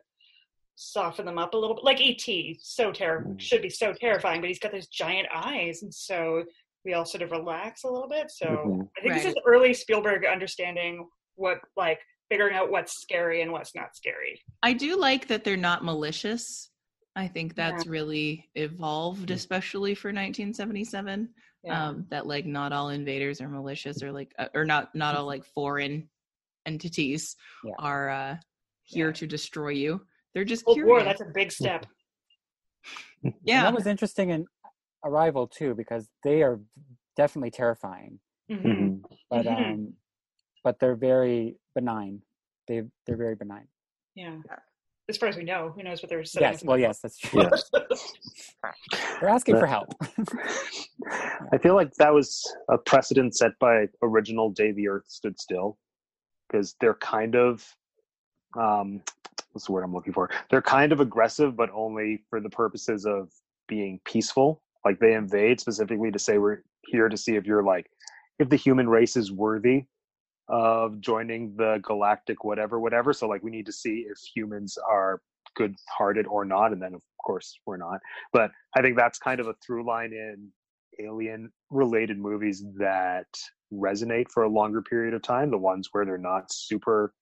soften 0.76 1.26
them 1.26 1.38
up 1.38 1.54
a 1.54 1.56
little 1.56 1.74
bit. 1.74 1.84
Like 1.84 2.00
ET, 2.00 2.56
so 2.60 2.92
ter- 2.92 3.24
Mm. 3.24 3.40
should 3.40 3.62
be 3.62 3.70
so 3.70 3.92
terrifying, 3.92 4.40
but 4.40 4.48
he's 4.48 4.58
got 4.58 4.72
those 4.72 4.86
giant 4.86 5.26
eyes, 5.34 5.82
and 5.82 5.92
so 5.92 6.44
we 6.84 6.92
all 6.92 7.04
sort 7.04 7.22
of 7.22 7.32
relax 7.32 7.82
a 7.82 7.88
little 7.90 8.08
bit. 8.08 8.30
So 8.30 8.46
Mhm. 8.46 8.88
I 8.96 9.00
think 9.00 9.14
this 9.14 9.24
Right. 9.24 9.36
is 9.36 9.42
early 9.44 9.74
Spielberg 9.74 10.24
understanding 10.24 11.08
what 11.34 11.58
like 11.76 12.00
figuring 12.30 12.54
out 12.54 12.70
what's 12.70 13.00
scary 13.00 13.42
and 13.42 13.52
what's 13.52 13.74
not 13.74 13.94
scary. 13.96 14.40
I 14.62 14.72
do 14.72 14.96
like 14.96 15.26
that 15.28 15.44
they're 15.44 15.56
not 15.56 15.84
malicious. 15.84 16.70
I 17.14 17.28
think 17.28 17.54
that's 17.54 17.86
really 17.86 18.48
evolved, 18.54 19.30
especially 19.30 19.94
for 19.94 20.12
1977. 20.12 21.34
Yeah. 21.62 21.88
Um, 21.88 22.06
that 22.10 22.26
like 22.26 22.44
not 22.46 22.72
all 22.72 22.90
invaders 22.90 23.40
are 23.40 23.48
malicious, 23.48 24.02
or 24.02 24.12
like, 24.12 24.32
uh, 24.38 24.48
or 24.54 24.64
not 24.64 24.94
not 24.94 25.16
all 25.16 25.24
like 25.26 25.44
foreign 25.44 26.08
entities 26.66 27.36
Yeah. 27.64 27.72
are 27.78 28.10
uh, 28.10 28.36
here 28.84 29.08
Yeah. 29.08 29.12
to 29.14 29.26
destroy 29.26 29.70
you. 29.70 30.06
They're 30.36 30.44
just 30.44 30.66
Cold 30.66 30.84
War, 30.84 31.02
that's 31.02 31.22
a 31.22 31.30
big 31.34 31.50
step. 31.50 31.86
And 33.24 33.32
yeah, 33.42 33.62
that 33.62 33.72
was 33.74 33.86
interesting 33.86 34.28
in 34.30 34.44
Arrival 35.02 35.46
too 35.48 35.74
because 35.74 36.06
they 36.22 36.42
are 36.42 36.60
definitely 37.16 37.50
terrifying, 37.50 38.20
Mhm. 38.50 38.62
Mhm. 38.62 39.02
but 39.30 39.46
Mhm. 39.46 39.56
um, 39.72 39.94
but 40.62 40.78
they're 40.78 40.94
very 40.94 41.56
benign. 41.74 42.20
They 42.68 42.82
they're 43.06 43.16
very 43.16 43.34
benign. 43.34 43.66
Yeah. 44.14 44.36
As 45.08 45.16
far 45.16 45.28
as 45.30 45.36
we 45.36 45.42
know, 45.44 45.70
who 45.70 45.82
knows 45.82 46.02
what 46.02 46.10
they're 46.10 46.22
setting 46.24 46.48
Yes, 46.50 46.64
well, 46.64 46.78
yes, 46.78 47.00
that's 47.00 47.16
true. 47.18 47.42
Yeah. 47.42 47.50
They're 49.20 49.30
asking 49.30 49.54
But- 49.54 49.60
for 49.60 49.66
help. 49.66 49.88
I 51.52 51.58
feel 51.58 51.74
like 51.74 51.92
that 51.94 52.12
was 52.12 52.28
a 52.68 52.76
precedent 52.76 53.34
set 53.36 53.52
by 53.58 53.86
original 54.02 54.50
Day 54.50 54.72
the 54.72 54.88
Earth 54.88 55.08
Stood 55.08 55.40
Still 55.40 55.78
because 56.46 56.76
they're 56.80 56.94
kind 57.18 57.34
of 57.36 57.64
um 58.58 59.02
what's 59.56 59.66
the 59.66 59.72
word 59.72 59.84
I'm 59.84 59.94
looking 59.94 60.12
for? 60.12 60.28
They're 60.50 60.60
kind 60.60 60.92
of 60.92 61.00
aggressive 61.00 61.56
but 61.56 61.70
only 61.72 62.22
for 62.28 62.40
the 62.40 62.50
purposes 62.50 63.06
of 63.06 63.30
being 63.66 63.98
peaceful. 64.04 64.62
Like 64.84 65.00
they 65.00 65.14
invade 65.14 65.60
specifically 65.60 66.10
to 66.10 66.18
say 66.18 66.36
we're 66.36 66.58
here 66.84 67.08
to 67.08 67.16
see 67.16 67.36
if 67.36 67.46
you're 67.46 67.62
like 67.62 67.90
if 68.38 68.50
the 68.50 68.56
human 68.56 68.86
race 68.86 69.16
is 69.16 69.32
worthy 69.32 69.84
of 70.48 71.00
joining 71.00 71.56
the 71.56 71.80
galactic 71.82 72.44
whatever 72.44 72.78
whatever 72.78 73.12
so 73.12 73.26
like 73.26 73.42
we 73.42 73.50
need 73.50 73.66
to 73.66 73.72
see 73.72 74.06
if 74.08 74.16
humans 74.32 74.78
are 74.88 75.20
good 75.56 75.74
hearted 75.88 76.24
or 76.28 76.44
not 76.44 76.70
and 76.70 76.80
then 76.80 76.94
of 76.94 77.02
course 77.24 77.58
we're 77.66 77.76
not 77.76 77.98
but 78.32 78.52
i 78.76 78.82
think 78.82 78.96
that's 78.96 79.18
kind 79.18 79.40
of 79.40 79.48
a 79.48 79.54
through 79.54 79.84
line 79.84 80.12
in 80.12 80.48
alien 81.04 81.50
related 81.70 82.16
movies 82.16 82.62
that 82.78 83.26
resonate 83.72 84.30
for 84.30 84.44
a 84.44 84.48
longer 84.48 84.82
period 84.82 85.14
of 85.14 85.22
time 85.22 85.50
the 85.50 85.58
ones 85.58 85.88
where 85.90 86.04
they're 86.04 86.16
not 86.16 86.44
super 86.52 87.12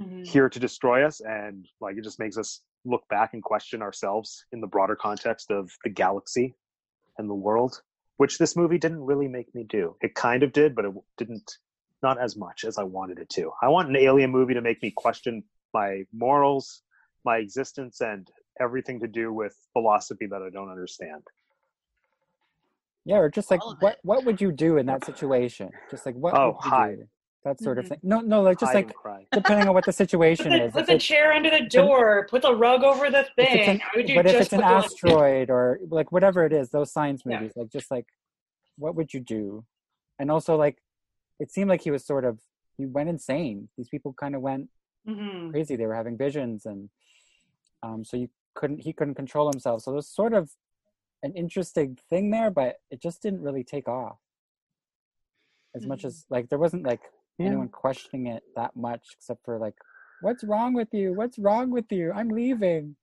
Mhm. 0.00 0.26
here 0.26 0.48
to 0.48 0.58
destroy 0.58 1.04
us 1.06 1.20
and 1.20 1.66
like 1.80 1.96
it 1.96 2.02
just 2.04 2.18
makes 2.18 2.36
us 2.36 2.62
look 2.84 3.06
back 3.08 3.32
and 3.34 3.42
question 3.42 3.80
ourselves 3.82 4.44
in 4.52 4.60
the 4.60 4.66
broader 4.66 4.96
context 4.96 5.50
of 5.50 5.70
the 5.84 5.90
galaxy 5.90 6.54
and 7.18 7.30
the 7.30 7.34
world 7.34 7.82
which 8.16 8.38
this 8.38 8.56
movie 8.56 8.78
didn't 8.78 9.04
really 9.04 9.28
make 9.28 9.54
me 9.54 9.64
do 9.64 9.96
it 10.00 10.14
kind 10.14 10.42
of 10.42 10.52
did 10.52 10.74
but 10.74 10.84
it 10.84 10.92
didn't 11.16 11.58
not 12.02 12.18
as 12.20 12.36
much 12.36 12.64
as 12.64 12.76
i 12.78 12.82
wanted 12.82 13.18
it 13.18 13.28
to 13.28 13.52
i 13.62 13.68
want 13.68 13.88
an 13.88 13.96
alien 13.96 14.30
movie 14.30 14.54
to 14.54 14.60
make 14.60 14.82
me 14.82 14.90
question 14.90 15.42
my 15.72 16.02
morals 16.12 16.82
my 17.24 17.36
existence 17.38 18.00
and 18.00 18.30
everything 18.60 18.98
to 19.00 19.06
do 19.06 19.32
with 19.32 19.56
philosophy 19.72 20.26
that 20.26 20.42
i 20.42 20.50
don't 20.50 20.70
understand 20.70 21.22
Yeah, 23.06 23.18
or 23.18 23.28
just 23.28 23.50
like 23.50 23.60
what 23.80 23.98
what 24.02 24.24
would 24.24 24.40
you 24.40 24.50
do 24.50 24.78
in 24.78 24.86
that 24.86 25.04
situation? 25.04 25.70
Just 25.90 26.06
like 26.06 26.14
what 26.14 26.34
Oh, 26.34 26.52
would 26.52 26.64
you 26.64 26.70
hide. 26.70 26.96
do? 27.00 27.08
That 27.44 27.60
sort 27.60 27.78
of 27.78 27.84
Mhm. 27.84 27.88
thing. 27.90 28.00
No, 28.02 28.20
no, 28.20 28.40
like 28.40 28.58
just 28.58 28.72
Hide 28.72 28.86
like 28.86 29.28
depending 29.30 29.68
on 29.68 29.74
what 29.74 29.84
the 29.84 29.90
Put 29.92 29.96
situation 29.96 30.48
the, 30.48 30.64
is. 30.64 30.72
put 30.72 30.82
If 30.82 30.86
the 30.86 30.98
chair 30.98 31.30
under 31.32 31.50
the 31.50 31.66
door. 31.68 32.26
Put 32.30 32.40
the 32.40 32.56
rug 32.56 32.82
over 32.82 33.10
the 33.10 33.20
if 33.20 33.28
it's 33.36 33.52
thing. 33.52 33.68
an- 33.68 33.80
would 33.94 34.06
but 34.14 34.26
if 34.26 34.40
it's 34.40 34.52
an 34.54 34.60
put 34.60 34.66
the- 34.66 34.74
asteroid 34.74 35.50
or 35.50 35.78
like 35.88 36.10
whatever 36.10 36.46
it 36.46 36.54
is, 36.54 36.70
those 36.70 36.90
science 36.90 37.22
Yeah. 37.26 37.40
movies, 37.40 37.52
like 37.54 37.68
just 37.68 37.90
like 37.90 38.06
what 38.76 38.94
would 38.96 39.12
you 39.14 39.20
do? 39.20 39.64
And 40.18 40.30
also 40.30 40.56
like 40.56 40.82
it 41.38 41.50
seemed 41.50 41.68
like 41.68 41.82
he 41.82 41.90
was 41.90 42.04
sort 42.04 42.24
of 42.24 42.40
he 42.78 42.86
went 42.86 43.08
insane. 43.10 43.68
These 43.76 43.88
people 43.90 44.14
kind 44.14 44.34
of 44.34 44.40
went 44.40 44.70
Mhm. 45.06 45.50
crazy. 45.50 45.76
They 45.76 45.86
were 45.86 45.94
having 45.94 46.16
visions 46.16 46.64
and 46.64 46.88
um 47.82 48.04
so 48.06 48.16
you 48.16 48.30
couldn't 48.54 48.78
he 48.80 48.94
couldn't 48.94 49.16
control 49.16 49.50
himself. 49.52 49.82
So 49.82 49.92
there's 49.92 50.08
sort 50.08 50.32
of 50.32 50.56
an 51.22 51.34
interesting 51.34 51.96
thing 52.08 52.30
there, 52.30 52.50
but 52.50 52.80
it 52.90 53.00
just 53.02 53.20
didn't 53.20 53.42
really 53.42 53.64
take 53.64 53.86
off. 53.86 54.18
As 55.74 55.86
much 55.86 56.02
Mhm. 56.02 56.06
as 56.06 56.24
like 56.30 56.48
there 56.48 56.58
wasn't 56.58 56.84
like 56.84 57.02
Yeah. 57.38 57.46
anyone 57.46 57.68
questioning 57.68 58.28
it 58.28 58.42
that 58.54 58.76
much 58.76 59.08
except 59.16 59.44
for 59.44 59.58
like 59.58 59.74
what's 60.20 60.44
wrong 60.44 60.72
with 60.74 60.88
you? 60.92 61.12
What's 61.12 61.38
wrong 61.38 61.70
with 61.70 61.90
you? 61.90 62.12
I'm 62.12 62.28
leaving. 62.28 62.96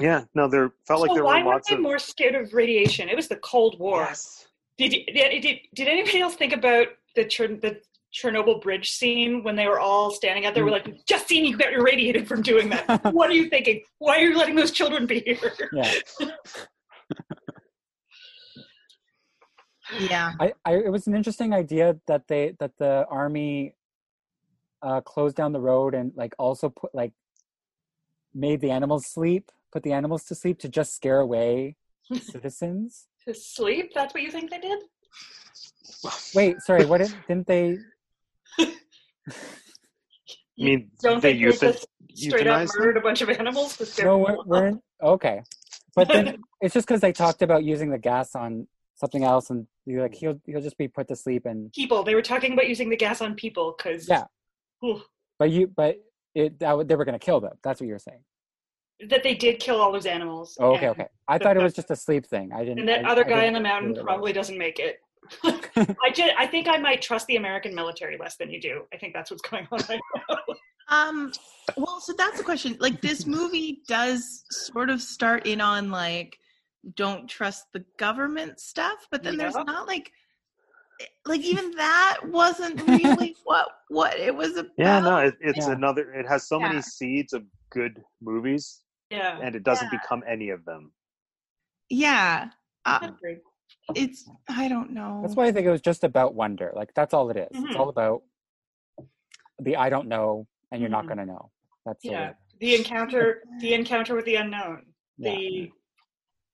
yeah 0.00 0.24
no 0.34 0.48
there 0.48 0.70
felt 0.86 1.02
like 1.02 1.10
so 1.10 1.14
there 1.14 1.24
why 1.24 1.40
were 1.40 1.46
weren't 1.46 1.56
lots 1.56 1.68
they 1.68 1.74
of 1.74 1.82
more 1.82 1.98
scared 1.98 2.34
of 2.34 2.54
radiation? 2.54 3.08
It 3.08 3.16
was 3.16 3.28
the 3.28 3.36
Cold 3.36 3.78
War. 3.78 4.02
yes 4.02 4.46
Did, 4.78 4.90
did 4.90 5.40
did 5.42 5.58
did 5.74 5.88
anybody 5.88 6.20
else 6.20 6.34
think 6.34 6.52
about 6.52 6.88
the 7.14 7.24
Chern, 7.24 7.60
the 7.60 7.80
Chernobyl 8.14 8.62
bridge 8.62 8.90
scene 8.90 9.42
when 9.42 9.56
they 9.56 9.66
were 9.66 9.80
all 9.80 10.10
standing 10.10 10.46
out 10.46 10.54
there? 10.54 10.64
We're 10.64 10.78
mm. 10.78 10.86
like, 10.86 11.06
just 11.06 11.28
seen 11.28 11.44
you 11.44 11.56
got 11.56 11.72
irradiated 11.72 12.26
from 12.26 12.42
doing 12.42 12.70
that. 12.70 13.04
what 13.12 13.28
are 13.28 13.34
you 13.34 13.48
thinking? 13.48 13.82
Why 13.98 14.16
are 14.16 14.26
you 14.26 14.38
letting 14.38 14.54
those 14.54 14.70
children 14.70 15.06
be 15.06 15.20
here? 15.20 15.52
Yeah. 15.72 15.92
yeah. 19.98 20.32
I, 20.40 20.52
I 20.64 20.74
it 20.74 20.90
was 20.90 21.06
an 21.06 21.14
interesting 21.14 21.52
idea 21.52 21.96
that 22.06 22.28
they 22.28 22.54
that 22.58 22.72
the 22.78 23.06
army 23.10 23.74
uh 24.82 25.00
closed 25.00 25.36
down 25.36 25.52
the 25.52 25.60
road 25.60 25.94
and 25.94 26.12
like 26.16 26.34
also 26.38 26.68
put 26.70 26.94
like 26.94 27.12
made 28.34 28.60
the 28.60 28.70
animals 28.70 29.06
sleep 29.06 29.50
put 29.72 29.82
the 29.82 29.92
animals 29.92 30.24
to 30.24 30.34
sleep 30.34 30.58
to 30.60 30.68
just 30.68 30.94
scare 30.94 31.20
away 31.20 31.76
citizens 32.20 33.06
To 33.26 33.34
sleep? 33.34 33.92
That's 33.94 34.12
what 34.14 34.22
you 34.22 34.30
think 34.30 34.50
they 34.50 34.58
did? 34.58 34.80
wait 36.34 36.60
sorry 36.60 36.84
what 36.84 36.98
did, 36.98 37.14
didn't 37.28 37.46
they 37.46 37.78
i 38.58 38.64
mean 40.58 40.90
Don't 41.02 41.22
they 41.22 41.32
they 41.32 41.38
use 41.38 41.60
just 41.60 41.86
straight 42.14 42.46
up 42.46 42.60
euthanize 42.60 42.72
them? 42.72 42.80
murdered 42.80 42.96
a 42.98 43.00
bunch 43.00 43.22
of 43.22 43.30
animals 43.30 43.76
to 43.76 43.86
scare 43.86 44.06
no 44.06 44.18
people 44.18 44.44
we're, 44.46 44.60
we're 44.60 44.66
in, 44.68 44.80
okay 45.02 45.42
but 45.94 46.08
then 46.08 46.38
it's 46.60 46.74
just 46.74 46.86
because 46.86 47.00
they 47.00 47.12
talked 47.12 47.42
about 47.42 47.64
using 47.64 47.90
the 47.90 47.98
gas 47.98 48.34
on 48.34 48.66
something 48.96 49.24
else 49.24 49.50
and 49.50 49.66
you're 49.84 50.02
like 50.02 50.14
he'll 50.14 50.40
he'll 50.46 50.60
just 50.60 50.76
be 50.78 50.88
put 50.88 51.06
to 51.08 51.14
sleep 51.16 51.46
and 51.46 51.72
people. 51.72 52.02
They 52.02 52.14
were 52.14 52.22
talking 52.22 52.52
about 52.54 52.68
using 52.68 52.88
the 52.90 52.96
gas 52.96 53.20
on 53.20 53.34
people 53.34 53.74
because 53.76 54.08
Yeah. 54.08 54.24
but 55.38 55.50
you 55.50 55.68
but 55.68 55.96
it 56.34 56.58
that, 56.58 56.88
they 56.88 56.96
were 56.96 57.04
going 57.04 57.18
to 57.18 57.24
kill 57.24 57.40
them 57.40 57.52
that's 57.62 57.80
what 57.80 57.86
you're 57.88 57.98
saying 57.98 58.20
that 59.08 59.22
they 59.22 59.34
did 59.34 59.58
kill 59.60 59.80
all 59.80 59.92
those 59.92 60.06
animals. 60.06 60.56
oh, 60.60 60.74
okay 60.74 60.88
okay 60.88 61.06
i 61.28 61.36
thought 61.38 61.56
it 61.56 61.62
was 61.62 61.74
just 61.74 61.90
a 61.90 61.96
sleep 61.96 62.26
thing 62.26 62.50
i 62.52 62.60
didn't 62.64 62.80
And 62.80 62.88
that 62.88 63.04
I- 63.06 63.10
other 63.12 63.24
guy 63.24 63.40
didn't 63.40 63.48
in 63.48 63.54
the 63.54 63.60
mountain 63.60 63.94
probably 64.04 64.32
doesn't 64.32 64.58
make 64.58 64.78
it. 64.78 64.98
I 65.42 66.10
just, 66.14 66.32
I 66.38 66.46
think 66.46 66.68
I 66.68 66.76
might 66.78 67.02
trust 67.02 67.26
the 67.26 67.34
American 67.36 67.74
military 67.74 68.16
less 68.16 68.36
than 68.36 68.48
you 68.48 68.60
do. 68.60 68.82
I 68.94 68.96
think 68.96 69.12
that's 69.12 69.28
what's 69.30 69.42
going 69.42 69.66
on 69.72 69.80
right 69.88 69.98
now. 70.28 70.36
Um, 70.88 71.32
well, 71.76 71.98
so 72.00 72.12
that's 72.16 72.38
the 72.38 72.44
question. 72.44 72.76
Like, 72.78 73.00
this 73.00 73.26
movie 73.26 73.80
does 73.88 74.44
sort 74.52 74.88
of 74.88 75.02
start 75.02 75.44
in 75.44 75.60
on 75.60 75.90
like, 75.90 76.38
don't 76.94 77.28
trust 77.28 77.66
the 77.72 77.84
government 77.98 78.60
stuff, 78.60 79.06
but 79.10 79.22
then 79.22 79.36
there's 79.36 79.54
not 79.54 79.86
like, 79.86 80.10
like 81.26 81.40
even 81.40 81.72
that 81.72 82.18
wasn't 82.24 82.80
really 82.86 83.34
what 83.44 83.68
what 83.88 84.16
it 84.18 84.34
was 84.34 84.56
about. 84.56 84.72
yeah 84.78 84.98
no 84.98 85.18
it, 85.18 85.34
it's 85.40 85.66
Yeah. 85.66 85.72
another 85.72 86.10
it 86.14 86.26
has 86.26 86.48
so 86.48 86.58
Yeah. 86.58 86.68
many 86.68 86.80
seeds 86.82 87.32
of 87.34 87.42
good 87.70 88.02
movies 88.22 88.80
Yeah. 89.10 89.38
and 89.42 89.54
it 89.54 89.62
doesn't 89.62 89.90
Yeah. 89.92 89.98
become 90.00 90.22
any 90.26 90.48
of 90.50 90.64
them 90.64 90.92
yeah. 91.90 92.50
Uh, 92.84 93.10
it's 93.94 94.28
I 94.48 94.66
don't 94.68 94.90
know. 94.92 95.20
That's 95.22 95.36
why 95.36 95.46
I 95.46 95.52
think 95.52 95.66
it 95.66 95.70
was 95.70 95.80
just 95.80 96.02
about 96.02 96.34
wonder. 96.34 96.72
Like 96.74 96.90
that's 96.94 97.12
all 97.14 97.30
it 97.30 97.36
is. 97.36 97.48
It's 97.52 97.74
Mhm. 97.76 97.78
all 97.78 97.88
about 97.88 98.22
the 99.60 99.76
I 99.76 99.88
don't 99.88 100.08
know, 100.08 100.46
and 100.72 100.80
you're 100.80 100.90
not 100.90 101.04
Mhm. 101.04 101.08
going 101.08 101.18
to 101.18 101.26
know. 101.26 101.50
That's 101.84 102.04
Yeah, 102.04 102.30
it- 102.30 102.36
the 102.60 102.74
encounter, 102.74 103.42
the 103.60 103.74
encounter 103.74 104.14
with 104.16 104.24
the 104.24 104.36
unknown, 104.36 104.86
yeah. 105.18 105.30
the 105.34 105.72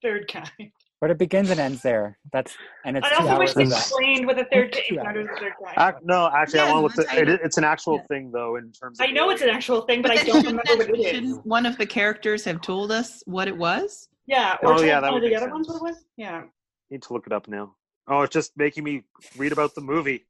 third 0.02 0.28
kind. 0.28 0.70
But 1.00 1.10
it 1.10 1.18
begins 1.18 1.50
and 1.50 1.58
ends 1.58 1.82
there. 1.82 2.16
That's 2.32 2.54
and 2.84 2.96
it's 2.96 3.04
I 3.06 3.10
two 3.10 3.26
also 3.26 3.38
wish 3.40 3.48
hours 3.48 3.54
they 3.54 3.62
explained 3.76 4.26
what 4.26 4.36
the 4.36 4.44
third 4.52 4.72
Two 4.72 4.94
encounter 4.94 5.20
hours. 5.22 5.28
with 5.30 5.38
the 5.38 5.44
third 5.46 5.52
kind. 5.76 5.94
Ac- 5.96 6.04
no, 6.04 6.30
actually, 6.32 6.58
Yeah, 6.60 6.64
I 6.66 6.70
want 6.70 6.78
to 6.78 6.82
look. 6.82 6.94
that's 7.08 7.08
The, 7.20 7.26
how 7.26 7.34
it, 7.34 7.40
it's 7.44 7.58
an 7.58 7.64
actual 7.64 7.96
Yeah. 7.96 8.02
thing, 8.06 8.30
though, 8.32 8.54
in 8.56 8.70
terms. 8.70 9.00
of 9.00 9.06
I 9.08 9.10
know 9.10 9.30
it's 9.30 9.42
an 9.42 9.48
actual 9.48 9.80
thing, 9.82 10.00
but, 10.02 10.12
But 10.12 10.20
I 10.20 10.24
don't 10.24 10.36
remember 10.46 10.62
what 10.76 10.88
it 10.90 10.98
is. 11.00 11.06
shouldn't 11.10 11.44
one 11.46 11.66
of 11.66 11.76
the 11.76 11.86
characters 11.86 12.44
have 12.44 12.60
told 12.60 12.92
us 12.92 13.22
what 13.26 13.48
it 13.48 13.56
was? 13.56 14.08
Yeah, 14.26 14.56
oh, 14.62 14.68
or 14.68 14.74
Oh, 14.74 14.82
yeah, 14.82 15.00
that 15.00 15.10
one 15.10 15.14
would 15.14 15.24
of 15.24 15.30
the 15.30 15.34
make 15.34 15.42
other 15.42 15.52
ones 15.52 15.66
what 15.66 15.76
it 15.78 15.82
was. 15.82 16.04
Yeah, 16.16 16.42
Need 16.90 17.02
to 17.02 17.12
look 17.14 17.26
it 17.26 17.32
up 17.32 17.48
now. 17.48 17.74
Oh, 18.06 18.20
it's 18.22 18.32
just 18.32 18.52
making 18.56 18.84
me 18.84 19.02
read 19.36 19.50
about 19.50 19.74
the 19.74 19.80
movie. 19.80 20.24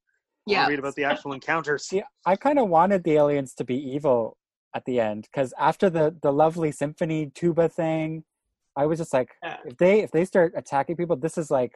Yeah. 0.46 0.66
read 0.68 0.78
about 0.78 0.94
the 0.94 1.04
actual 1.04 1.34
encounters. 1.34 1.86
See, 1.86 2.02
I 2.24 2.34
kind 2.36 2.58
of 2.58 2.68
wanted 2.68 3.04
the 3.04 3.12
aliens 3.12 3.52
to 3.56 3.64
be 3.64 3.76
evil 3.76 4.36
at 4.74 4.84
the 4.86 5.00
end 5.00 5.24
because 5.30 5.52
after 5.58 5.90
the 5.90 6.16
the 6.22 6.32
lovely 6.32 6.72
symphony 6.72 7.30
tuba 7.34 7.68
thing, 7.68 8.24
I 8.76 8.86
was 8.86 8.98
just 8.98 9.12
like, 9.12 9.28
Yeah. 9.42 9.56
if 9.64 9.76
they 9.76 10.00
if 10.00 10.10
they 10.10 10.24
start 10.24 10.52
attacking 10.56 10.96
people, 10.96 11.16
this 11.16 11.36
is 11.38 11.50
like 11.50 11.72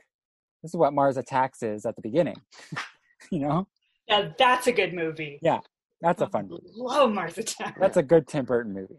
this 0.62 0.70
is 0.72 0.76
what 0.76 0.92
Mars 0.94 1.16
Attacks 1.16 1.62
is 1.62 1.84
at 1.86 1.96
the 1.96 2.02
beginning. 2.02 2.36
you 3.30 3.40
know, 3.40 3.66
yeah, 4.08 4.30
that's 4.38 4.66
a 4.66 4.72
good 4.72 4.94
movie. 4.94 5.38
Yeah. 5.42 5.60
that's 6.00 6.22
a 6.22 6.28
fun 6.28 6.48
movie. 6.48 6.70
Love 6.74 7.12
Mars 7.12 7.38
Attacks. 7.38 7.78
That's 7.80 7.96
a 7.96 8.02
good 8.02 8.26
Tim 8.26 8.44
Burton 8.44 8.72
movie. 8.72 8.98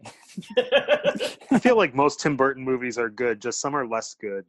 I 1.50 1.58
feel 1.58 1.76
like 1.76 1.94
most 1.94 2.20
Tim 2.20 2.36
Burton 2.36 2.64
movies 2.64 2.98
are 2.98 3.08
good, 3.10 3.40
just 3.40 3.60
some 3.60 3.74
are 3.74 3.86
less 3.86 4.14
good 4.20 4.44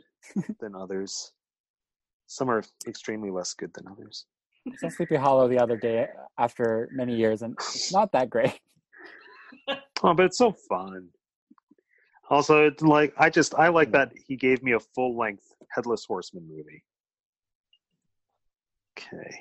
than 0.60 0.76
others. 0.76 1.32
Some 2.28 2.50
are 2.50 2.64
extremely 2.88 3.32
less 3.32 3.54
good 3.54 3.74
than 3.74 3.88
others. 3.88 4.26
I 4.68 4.76
saw 4.76 4.90
Sleepy 4.90 5.16
Hollow 5.16 5.48
the 5.48 5.58
other 5.58 5.78
day 5.78 6.04
uh, 6.04 6.26
after 6.38 6.90
many 6.92 7.16
years, 7.16 7.42
and 7.42 7.54
it's 7.54 7.92
not 7.92 8.12
that 8.12 8.30
great. 8.30 8.60
Oh, 10.04 10.14
but 10.14 10.26
it's 10.28 10.38
so 10.38 10.52
fun. 10.70 11.08
Also, 12.30 12.66
it's 12.68 12.84
like 12.84 13.14
I 13.18 13.30
just 13.30 13.56
I 13.56 13.70
like 13.70 13.92
that 13.92 14.12
he 14.28 14.36
gave 14.36 14.62
me 14.64 14.74
a 14.74 14.80
full 14.80 15.18
length 15.18 15.44
Headless 15.72 16.06
Horseman 16.06 16.48
movie. 16.48 16.84
Okay, 18.98 19.40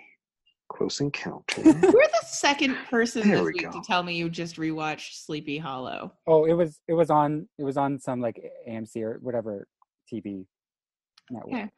Close 0.71 1.01
Encounter. 1.01 1.61
You're 1.65 1.75
the 1.75 2.25
second 2.27 2.77
person 2.89 3.29
There 3.29 3.39
this 3.39 3.47
we 3.47 3.53
week 3.53 3.63
go. 3.65 3.73
to 3.73 3.81
tell 3.87 4.03
me 4.03 4.15
you 4.17 4.31
just 4.31 4.57
rewatched 4.57 5.25
Sleepy 5.25 5.59
Hollow. 5.59 6.13
Oh, 6.27 6.45
it 6.45 6.53
was 6.55 6.81
it 6.89 6.95
was 6.95 7.11
on 7.11 7.49
it 7.59 7.65
was 7.65 7.77
on 7.77 7.99
some 7.99 8.21
like 8.21 8.41
AMC 8.69 9.03
or 9.03 9.19
whatever 9.21 9.67
TV 10.13 10.47
network. 11.31 11.55
Okay. 11.55 11.69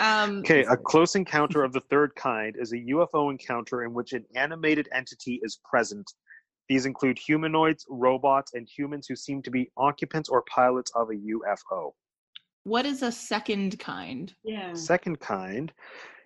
Um, 0.00 0.38
Okay, 0.40 0.64
a 0.64 0.76
close 0.76 1.14
encounter 1.14 1.62
of 1.62 1.72
the 1.72 1.80
third 1.82 2.16
kind 2.16 2.56
is 2.58 2.72
a 2.72 2.76
UFO 2.78 3.30
encounter 3.30 3.84
in 3.84 3.94
which 3.94 4.12
an 4.12 4.24
animated 4.34 4.88
entity 4.92 5.38
is 5.44 5.60
present. 5.68 6.10
These 6.68 6.86
include 6.86 7.18
humanoids, 7.18 7.84
robots, 7.88 8.54
and 8.54 8.66
humans 8.68 9.06
who 9.06 9.16
seem 9.16 9.42
to 9.42 9.50
be 9.50 9.70
occupants 9.76 10.28
or 10.28 10.42
pilots 10.42 10.90
of 10.94 11.10
a 11.10 11.14
UFO. 11.14 11.92
what 12.64 12.86
is 12.86 13.02
a 13.02 13.12
second 13.12 13.78
kind? 13.78 14.34
yeah. 14.44 14.72
Second 14.74 15.20
kind 15.20 15.72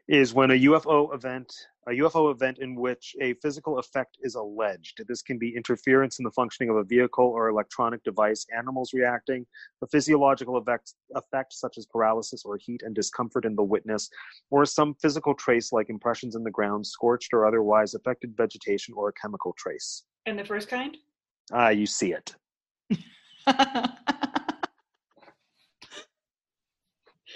is 0.08 0.32
when 0.32 0.50
a 0.50 0.54
UFO 0.54 1.14
event, 1.14 1.52
a 1.86 1.90
UFO 1.92 2.32
event 2.32 2.58
in 2.60 2.74
which 2.74 3.14
a 3.20 3.34
physical 3.34 3.78
effect 3.78 4.16
is 4.22 4.36
alleged. 4.36 5.02
This 5.06 5.20
can 5.20 5.38
be 5.38 5.54
interference 5.54 6.18
in 6.18 6.24
the 6.24 6.30
functioning 6.30 6.70
of 6.70 6.76
a 6.76 6.84
vehicle 6.84 7.26
or 7.26 7.48
electronic 7.48 8.02
device, 8.04 8.46
animals 8.56 8.94
reacting, 8.94 9.44
a 9.82 9.86
physiological 9.86 10.56
effect, 10.56 10.94
effect 11.14 11.52
such 11.52 11.76
as 11.76 11.84
paralysis 11.84 12.44
or 12.46 12.56
heat 12.56 12.82
and 12.82 12.94
discomfort 12.94 13.44
in 13.44 13.54
the 13.54 13.62
witness, 13.62 14.08
or 14.50 14.64
some 14.64 14.94
physical 14.94 15.34
trace 15.34 15.72
like 15.72 15.90
impressions 15.90 16.34
in 16.34 16.42
the 16.42 16.50
ground, 16.50 16.86
scorched 16.86 17.34
or 17.34 17.46
otherwise 17.46 17.92
affected 17.92 18.34
vegetation, 18.34 18.94
or 18.96 19.10
a 19.10 19.12
chemical 19.12 19.54
trace. 19.58 20.04
And 20.24 20.38
the 20.38 20.44
first 20.44 20.68
kind. 20.68 20.96
Ah, 21.52 21.68
you 21.68 21.86
see 21.86 22.14
it. 22.14 22.34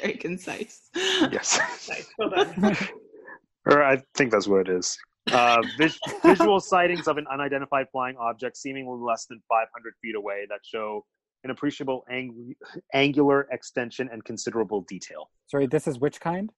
Very 0.02 0.14
concise. 0.18 0.90
Yes. 0.94 1.58
Nice. 1.88 2.06
Well 2.18 2.30
done. 2.30 2.76
or 3.66 3.82
I 3.82 4.02
think 4.14 4.30
that's 4.32 4.46
what 4.48 4.68
it 4.68 4.68
is. 4.68 4.98
Uh, 5.30 5.62
vis- 5.78 5.98
visual 6.24 6.58
sightings 6.60 7.06
of 7.06 7.16
an 7.18 7.26
unidentified 7.32 7.86
flying 7.92 8.16
object 8.16 8.56
seemingly 8.56 8.98
less 9.00 9.26
than 9.26 9.40
500 9.48 9.94
feet 10.02 10.16
away 10.16 10.46
that 10.48 10.58
show 10.64 11.04
an 11.44 11.50
appreciable 11.50 12.04
ang- 12.10 12.54
angular 12.94 13.46
extension 13.52 14.08
and 14.12 14.24
considerable 14.24 14.82
detail. 14.82 15.30
Sorry, 15.48 15.66
this 15.66 15.86
is 15.86 15.98
which 16.00 16.20
kind? 16.20 16.50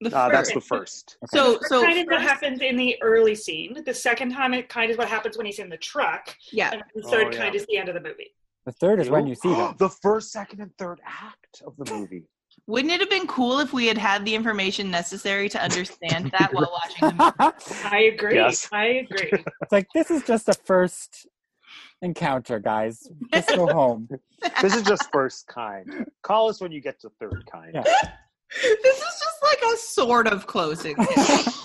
The 0.00 0.16
Uh, 0.16 0.28
that's 0.28 0.52
the 0.52 0.60
first. 0.60 1.16
so 1.26 1.54
First 1.58 1.68
so 1.68 1.82
kind 1.82 1.98
is 1.98 2.06
what 2.06 2.22
happens 2.22 2.60
in 2.60 2.76
the 2.76 2.96
early 3.02 3.34
scene. 3.34 3.82
The 3.84 3.94
second 3.94 4.30
time 4.32 4.54
it 4.54 4.68
kind 4.68 4.90
is 4.90 4.96
what 4.96 5.08
happens 5.08 5.36
when 5.36 5.46
he's 5.46 5.58
in 5.58 5.68
the 5.68 5.76
truck. 5.76 6.34
yeah. 6.52 6.70
And 6.72 6.82
the 6.94 7.02
third 7.02 7.26
Oh, 7.28 7.30
yeah. 7.32 7.38
kind 7.38 7.54
is 7.54 7.66
the 7.66 7.76
end 7.78 7.88
of 7.88 7.94
the 7.94 8.00
movie. 8.00 8.30
The 8.66 8.72
third 8.72 9.00
is 9.00 9.10
when 9.10 9.26
you 9.26 9.34
see 9.34 9.48
them. 9.54 9.74
the 9.78 9.88
first, 9.88 10.30
second, 10.32 10.60
and 10.60 10.70
third 10.78 11.00
act 11.04 11.62
of 11.66 11.74
the 11.76 11.92
movie. 11.92 12.24
Wouldn't 12.68 12.92
it 12.92 13.00
have 13.00 13.08
been 13.08 13.26
cool 13.26 13.60
if 13.60 13.72
we 13.72 13.86
had 13.86 13.96
had 13.96 14.26
the 14.26 14.34
information 14.34 14.90
necessary 14.90 15.48
to 15.48 15.60
understand 15.60 16.30
that 16.38 16.52
while 16.52 16.70
watching 16.70 17.16
the 17.16 17.34
movie? 17.40 17.80
I 17.84 18.00
agree. 18.14 18.34
Yes. 18.34 18.68
I 18.70 18.84
agree. 18.84 19.30
it's 19.62 19.72
like 19.72 19.88
this 19.94 20.10
is 20.10 20.22
just 20.22 20.50
a 20.50 20.54
first 20.66 21.26
encounter, 22.02 22.58
guys. 22.60 23.08
Just 23.32 23.48
go 23.56 23.66
home. 23.66 24.08
This 24.62 24.76
is 24.76 24.84
just 24.84 25.10
first 25.12 25.48
kind. 25.48 26.06
Call 26.22 26.48
us 26.48 26.60
when 26.60 26.70
you 26.70 26.80
get 26.80 27.00
to 27.00 27.10
third 27.18 27.44
kind. 27.50 27.72
Yeah. 27.74 27.82
this 27.82 28.96
is 28.96 29.02
just 29.02 29.42
like 29.42 29.58
a 29.74 29.76
sort 29.76 30.28
of 30.28 30.46
close 30.46 30.84
encounter. 30.84 31.10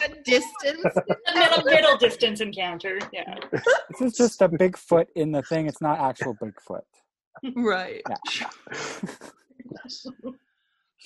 a 0.04 0.24
distance. 0.24 0.84
A 1.28 1.34
middle 1.36 1.64
middle 1.66 1.98
distance 1.98 2.42
encounter. 2.42 2.98
Yeah. 3.12 3.36
This 3.52 4.02
is 4.02 4.14
just 4.18 4.42
a 4.42 4.50
Bigfoot 4.50 5.06
in 5.16 5.32
the 5.32 5.44
thing. 5.44 5.68
It's 5.68 5.82
not 5.82 6.00
actual 6.00 6.36
Bigfoot. 6.42 6.82
Right. 7.56 8.02
Yeah. 8.10 8.48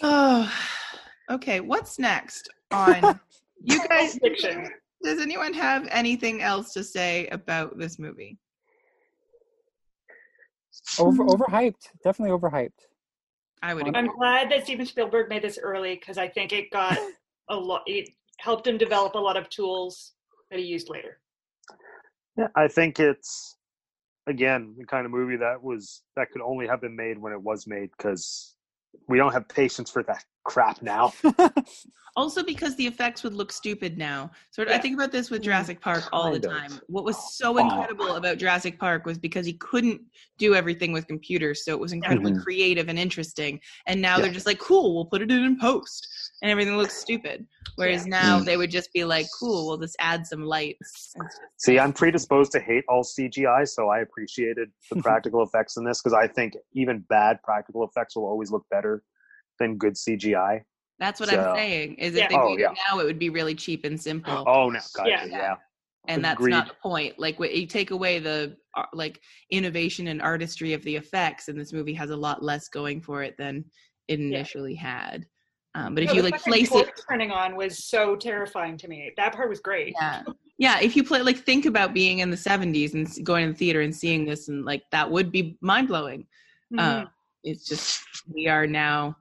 Oh, 0.01 0.51
okay. 1.31 1.59
What's 1.59 1.99
next 1.99 2.49
on 2.71 3.19
you 3.63 3.87
guys? 3.87 4.17
Fiction. 4.21 4.69
Does 5.03 5.21
anyone 5.21 5.53
have 5.53 5.87
anything 5.91 6.41
else 6.41 6.73
to 6.73 6.83
say 6.83 7.27
about 7.27 7.77
this 7.77 7.99
movie? 7.99 8.37
Over 10.99 11.23
overhyped. 11.25 11.87
Definitely 12.03 12.37
overhyped. 12.37 12.69
I 13.61 13.73
would. 13.73 13.85
I'm- 13.85 13.95
Agree. 13.95 14.09
I'm 14.09 14.15
glad 14.17 14.51
that 14.51 14.63
Steven 14.65 14.85
Spielberg 14.85 15.29
made 15.29 15.41
this 15.43 15.57
early 15.61 15.95
because 15.95 16.17
I 16.17 16.27
think 16.27 16.53
it 16.53 16.71
got 16.71 16.97
a 17.49 17.55
lot. 17.55 17.83
It 17.85 18.09
helped 18.39 18.67
him 18.67 18.77
develop 18.77 19.15
a 19.15 19.19
lot 19.19 19.37
of 19.37 19.49
tools 19.49 20.13
that 20.51 20.59
he 20.59 20.65
used 20.65 20.89
later. 20.89 21.19
Yeah, 22.37 22.47
I 22.55 22.67
think 22.67 22.99
it's 22.99 23.55
again 24.27 24.75
the 24.77 24.85
kind 24.85 25.05
of 25.05 25.11
movie 25.11 25.37
that 25.37 25.61
was 25.61 26.03
that 26.15 26.29
could 26.31 26.41
only 26.41 26.67
have 26.67 26.81
been 26.81 26.95
made 26.95 27.17
when 27.17 27.33
it 27.33 27.41
was 27.41 27.65
made 27.65 27.89
because 27.97 28.55
we 29.07 29.17
don't 29.17 29.31
have 29.33 29.47
patience 29.47 29.89
for 29.89 30.03
that 30.03 30.23
crap 30.43 30.81
now. 30.81 31.11
Also, 32.15 32.43
because 32.43 32.75
the 32.77 32.87
effects 32.87 33.21
would 33.21 33.33
look 33.35 33.51
stupid 33.51 33.95
now. 33.95 34.31
Sort 34.49 34.67
of, 34.69 34.73
I 34.73 34.79
think 34.79 34.95
about 34.95 35.11
this 35.11 35.29
with 35.29 35.43
Jurassic 35.43 35.79
Park 35.79 36.03
all 36.11 36.31
the 36.33 36.39
Kind 36.39 36.45
of. 36.45 36.51
time. 36.51 36.81
What 36.87 37.03
was 37.03 37.15
so 37.37 37.59
incredible 37.59 38.15
about 38.15 38.39
Jurassic 38.39 38.79
Park 38.79 39.05
was 39.05 39.19
because 39.19 39.45
he 39.45 39.53
couldn't 39.53 40.01
do 40.39 40.55
everything 40.55 40.91
with 40.91 41.05
computers, 41.05 41.63
so 41.63 41.73
it 41.73 41.79
was 41.79 41.93
incredibly 41.93 42.31
Mhm. 42.31 42.41
creative 42.41 42.89
and 42.89 42.97
interesting. 42.97 43.59
And 43.85 44.01
now 44.01 44.15
Yeah. 44.15 44.23
they're 44.23 44.33
just 44.33 44.47
like, 44.47 44.57
"Cool, 44.57 44.95
we'll 44.95 45.05
put 45.05 45.21
it 45.21 45.29
in 45.29 45.43
in 45.43 45.59
post," 45.59 46.07
and 46.41 46.51
everything 46.51 46.77
looks 46.77 46.95
stupid. 46.95 47.47
Whereas 47.75 48.05
now 48.05 48.39
Mm. 48.39 48.45
they 48.45 48.57
would 48.57 48.69
just 48.71 48.91
be 48.93 49.03
like, 49.03 49.25
"Cool, 49.39 49.67
we'll 49.67 49.77
just 49.77 49.95
add 49.99 50.25
some 50.25 50.43
lights." 50.43 51.13
See, 51.57 51.79
I'm 51.79 51.93
predisposed 51.93 52.51
to 52.53 52.59
hate 52.59 52.83
all 52.87 53.03
CGI, 53.03 53.65
so 53.67 53.89
I 53.89 53.99
appreciated 53.99 54.71
the 54.91 55.01
practical 55.03 55.43
effects 55.43 55.77
in 55.77 55.83
this 55.83 56.01
because 56.01 56.13
I 56.13 56.27
think 56.27 56.53
even 56.73 56.99
bad 57.09 57.41
practical 57.43 57.83
effects 57.83 58.15
will 58.15 58.25
always 58.25 58.51
look 58.51 58.65
better 58.69 59.03
than 59.59 59.77
good 59.77 59.93
CGI. 59.97 60.61
That's 60.99 61.19
what 61.19 61.29
So- 61.29 61.39
I'm 61.51 61.55
saying. 61.55 61.95
Is 61.95 62.15
Yeah. 62.15 62.23
if 62.25 62.29
they 62.29 62.35
Oh, 62.35 62.49
made 62.49 62.59
yeah. 62.59 62.71
it 62.71 62.77
now, 62.89 62.99
it 62.99 63.05
would 63.05 63.19
be 63.19 63.29
really 63.29 63.55
cheap 63.55 63.85
and 63.85 63.99
simple. 64.01 64.43
Oh 64.47 64.69
no, 64.69 64.79
gotcha, 64.95 65.09
Yeah. 65.09 65.25
yeah. 65.25 65.55
and 66.09 66.23
that's 66.23 66.39
Agreed. 66.39 66.51
not 66.51 66.67
the 66.69 66.73
point 66.75 67.19
like 67.19 67.37
you 67.37 67.67
take 67.67 67.91
away 67.91 68.17
the 68.17 68.55
uh, 68.77 68.85
like 68.93 69.19
innovation 69.51 70.07
and 70.07 70.21
artistry 70.21 70.71
of 70.71 70.81
the 70.83 70.95
effects 70.95 71.49
and 71.49 71.59
this 71.59 71.73
movie 71.73 71.93
has 71.93 72.11
a 72.11 72.15
lot 72.15 72.41
less 72.41 72.69
going 72.69 73.01
for 73.01 73.23
it 73.23 73.35
than 73.37 73.65
it 74.07 74.17
initially 74.21 74.73
had 74.73 75.25
um, 75.77 75.93
but 75.93 76.03
if 76.03 76.13
you 76.13 76.21
like 76.21 76.41
place 76.41 76.73
it 76.73 76.89
turning 77.09 77.31
on 77.31 77.55
was 77.55 77.85
so 77.85 78.15
terrifying 78.15 78.77
to 78.77 78.87
me. 78.87 79.11
That 79.17 79.33
part 79.35 79.49
was 79.49 79.59
great. 79.59 79.93
yeah 79.99 80.23
yeah 80.57 80.79
if 80.79 80.95
you 80.95 81.03
play 81.03 81.21
like 81.21 81.37
think 81.37 81.65
about 81.65 81.93
being 81.93 82.19
in 82.19 82.29
the 82.31 82.37
70s 82.37 82.93
and 82.95 83.07
going 83.25 83.45
to 83.45 83.51
the 83.53 83.57
theater 83.57 83.81
and 83.81 83.95
seeing 83.95 84.25
this 84.25 84.47
and 84.49 84.65
like 84.65 84.83
that 84.91 85.09
would 85.09 85.31
be 85.31 85.57
mind-blowing 85.61 86.25
Mhm. 86.73 87.03
uh, 87.03 87.05
it's 87.43 87.65
just 87.65 88.01
we 88.33 88.47
are 88.47 88.65
now 88.67 89.15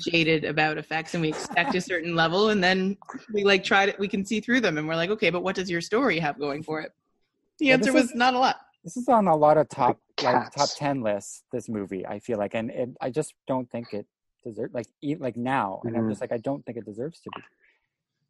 jaded 0.00 0.44
about 0.44 0.78
effects 0.78 1.14
and 1.14 1.20
we 1.22 1.28
expect 1.28 1.74
a 1.74 1.80
certain 1.80 2.14
level 2.14 2.50
and 2.50 2.62
then 2.62 2.96
we 3.34 3.42
like 3.42 3.64
try 3.64 3.84
to 3.86 3.94
we 3.98 4.06
can 4.08 4.24
see 4.24 4.38
through 4.40 4.60
them 4.60 4.78
and 4.78 4.86
we're 4.86 4.94
like 4.96 5.10
okay 5.10 5.30
but 5.30 5.42
what 5.42 5.56
does 5.56 5.68
your 5.68 5.80
story 5.80 6.18
have 6.20 6.38
going 6.38 6.62
for 6.62 6.80
it 6.80 6.92
the 7.58 7.66
Yeah, 7.66 7.74
answer 7.74 7.92
was 7.92 8.04
is- 8.04 8.14
not 8.14 8.34
a 8.34 8.38
lot 8.38 8.56
This 8.84 8.96
is 8.96 9.08
on 9.08 9.26
a 9.26 9.36
lot 9.36 9.56
of 9.58 9.68
top 9.68 9.98
like 10.22 10.50
top 10.52 10.68
ten 10.76 11.02
lists. 11.02 11.42
This 11.52 11.68
movie, 11.68 12.06
I 12.06 12.18
feel 12.20 12.38
like, 12.38 12.54
and 12.54 12.70
it, 12.70 12.88
I 13.00 13.10
just 13.10 13.34
don't 13.46 13.68
think 13.70 13.92
it 13.92 14.06
deserve 14.42 14.72
like 14.74 14.86
eat 15.02 15.20
like 15.20 15.36
now, 15.36 15.80
and 15.84 15.96
I'm 15.96 16.04
Mhm. 16.04 16.10
just 16.10 16.20
like 16.20 16.32
I 16.32 16.38
don't 16.38 16.64
think 16.64 16.78
it 16.78 16.84
deserves 16.84 17.20
to 17.20 17.30
be. 17.34 17.42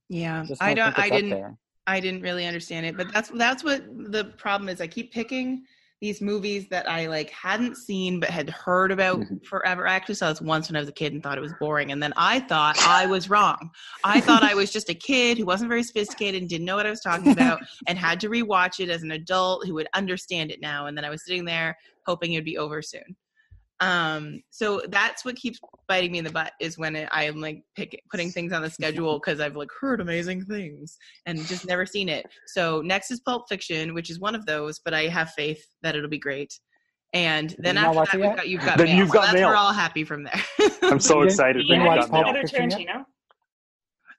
Yeah, 0.08 0.44
I 0.60 0.74
don't 0.74 0.94
don't. 0.94 0.98
I 0.98 1.10
didn't. 1.10 1.30
there. 1.30 1.56
I 1.86 2.00
didn't 2.00 2.22
really 2.22 2.46
understand 2.46 2.86
it, 2.86 2.96
but 2.96 3.12
that's 3.12 3.30
that's 3.30 3.64
what 3.64 3.84
the 4.12 4.26
problem 4.38 4.68
is. 4.68 4.80
I 4.80 4.86
keep 4.86 5.12
picking 5.12 5.64
these 6.00 6.22
movies 6.22 6.66
that 6.70 6.88
I 6.88 7.08
like 7.08 7.28
hadn't 7.30 7.76
seen 7.76 8.20
but 8.20 8.30
had 8.30 8.48
heard 8.48 8.90
about 8.90 9.20
Mhm. 9.20 9.44
forever. 9.44 9.86
I 9.86 9.92
actually 9.94 10.14
saw 10.14 10.30
this 10.30 10.40
once 10.40 10.68
when 10.68 10.76
I 10.76 10.80
was 10.80 10.88
a 10.88 10.92
kid 10.92 11.12
and 11.12 11.22
thought 11.22 11.36
it 11.36 11.42
was 11.42 11.52
boring, 11.60 11.92
and 11.92 12.02
then 12.02 12.12
I 12.16 12.40
thought 12.40 12.76
I 12.86 13.06
was 13.06 13.28
wrong. 13.28 13.70
I 14.02 14.20
thought 14.20 14.42
I 14.42 14.54
was 14.54 14.72
just 14.72 14.88
a 14.88 14.94
kid 14.94 15.36
who 15.38 15.44
wasn't 15.44 15.68
very 15.68 15.82
sophisticated 15.82 16.40
and 16.40 16.48
didn't 16.48 16.64
know 16.64 16.76
what 16.76 16.86
I 16.86 16.90
was 16.90 17.00
talking 17.00 17.30
about, 17.32 17.60
and 17.86 17.98
had 17.98 18.18
to 18.20 18.30
rewatch 18.30 18.80
it 18.80 18.88
as 18.88 19.02
an 19.02 19.10
adult 19.12 19.66
who 19.66 19.74
would 19.74 19.88
understand 19.94 20.50
it 20.50 20.60
now. 20.60 20.86
And 20.86 20.96
then 20.96 21.04
I 21.04 21.10
was 21.10 21.24
sitting 21.24 21.44
there 21.44 21.76
hoping 22.06 22.32
it 22.32 22.38
would 22.38 22.44
be 22.44 22.56
over 22.58 22.80
soon. 22.82 23.16
Um, 23.80 24.42
so 24.50 24.82
that's 24.88 25.24
what 25.24 25.36
keeps 25.36 25.58
biting 25.88 26.12
me 26.12 26.18
in 26.18 26.24
the 26.24 26.30
butt 26.30 26.52
is 26.60 26.76
when 26.76 26.94
it, 26.96 27.08
I'm 27.12 27.40
like 27.40 27.62
pick, 27.76 27.98
putting 28.10 28.30
things 28.30 28.52
on 28.52 28.60
the 28.60 28.68
schedule 28.70 29.18
because 29.18 29.40
I've 29.40 29.56
like 29.56 29.70
heard 29.80 30.00
amazing 30.00 30.44
things 30.44 30.98
and 31.26 31.38
just 31.46 31.66
never 31.66 31.86
seen 31.86 32.08
it. 32.08 32.26
So 32.48 32.82
next 32.82 33.10
is 33.10 33.20
Pulp 33.20 33.48
Fiction, 33.48 33.94
which 33.94 34.10
is 34.10 34.20
one 34.20 34.34
of 34.34 34.44
those, 34.44 34.80
but 34.84 34.92
I 34.92 35.06
have 35.08 35.30
faith 35.30 35.64
that 35.82 35.96
it'll 35.96 36.10
be 36.10 36.18
great. 36.18 36.52
And 37.12 37.54
then 37.58 37.76
you 37.76 37.82
not 37.82 37.96
after 37.96 38.18
that, 38.18 38.24
it 38.24 38.28
we've 38.28 38.36
got 38.36 38.48
you've 38.48 38.64
got 38.64 38.78
Then 38.78 38.86
mail. 38.88 38.96
You've 38.98 39.08
So 39.08 39.14
Got 39.14 39.22
that's 39.22 39.34
Mail. 39.34 39.48
we're 39.48 39.56
all 39.56 39.72
happy 39.72 40.04
from 40.04 40.24
there. 40.24 40.42
I'm 40.82 41.00
so 41.00 41.22
excited. 41.22 41.66
you 41.66 41.76
you 41.76 41.84
watch 41.84 42.08
Pulp 42.08 42.26
Another 42.26 42.46
Fiction? 42.46 42.70
Tarantino. 42.70 43.04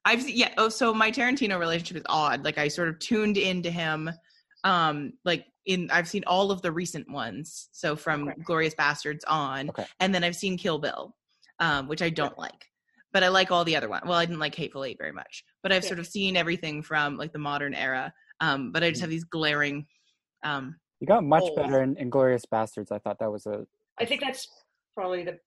I've 0.03 0.27
yeah. 0.27 0.53
Oh, 0.57 0.69
so 0.69 0.93
my 0.93 1.11
Tarantino 1.11 1.59
relationship 1.59 1.97
is 1.97 2.03
odd. 2.09 2.43
Like 2.43 2.57
I 2.57 2.67
sort 2.67 2.89
of 2.89 2.99
tuned 2.99 3.37
into 3.37 3.69
him. 3.71 4.09
Um, 4.63 5.13
like 5.23 5.45
in 5.65 5.89
I've 5.91 6.07
seen 6.07 6.23
all 6.25 6.51
of 6.51 6.61
the 6.61 6.71
recent 6.71 7.09
ones. 7.09 7.69
So 7.71 7.95
from 7.95 8.29
Okay. 8.29 8.41
Glorious 8.43 8.73
Bastards 8.75 9.23
on, 9.25 9.69
Okay. 9.69 9.85
and 9.99 10.13
then 10.13 10.23
I've 10.23 10.35
seen 10.35 10.57
Kill 10.57 10.79
Bill, 10.79 11.15
um, 11.59 11.87
which 11.87 12.01
I 12.01 12.09
don't 12.09 12.37
like. 12.37 12.65
But 13.13 13.23
I 13.23 13.27
like 13.27 13.51
all 13.51 13.63
the 13.65 13.75
other 13.75 13.89
ones. 13.89 14.03
Well, 14.05 14.17
I 14.17 14.25
didn't 14.25 14.39
like 14.39 14.55
Hateful 14.55 14.85
Eight 14.85 14.97
very 14.97 15.11
much, 15.11 15.43
but 15.63 15.71
I've 15.71 15.83
Yeah. 15.83 15.89
sort 15.89 15.99
of 15.99 16.07
seen 16.07 16.37
everything 16.37 16.81
from 16.81 17.17
like 17.17 17.33
the 17.33 17.39
modern 17.39 17.73
era. 17.73 18.13
Um, 18.39 18.71
but 18.71 18.83
I 18.83 18.87
Mm. 18.87 18.91
just 18.91 19.01
have 19.01 19.09
these 19.09 19.25
glaring. 19.25 19.85
Um, 20.43 20.79
You 20.99 21.07
got 21.07 21.23
much 21.23 21.43
Holes. 21.43 21.55
better 21.55 21.83
in 21.83 21.97
Inglorious 21.97 22.45
Bastards. 22.45 22.91
I 22.91 22.99
thought 22.99 23.19
that 23.19 23.31
was 23.31 23.45
a 23.45 23.65
I 23.97 24.05
think 24.05 24.21
that's 24.21 24.47
probably 24.95 25.23
the 25.23 25.39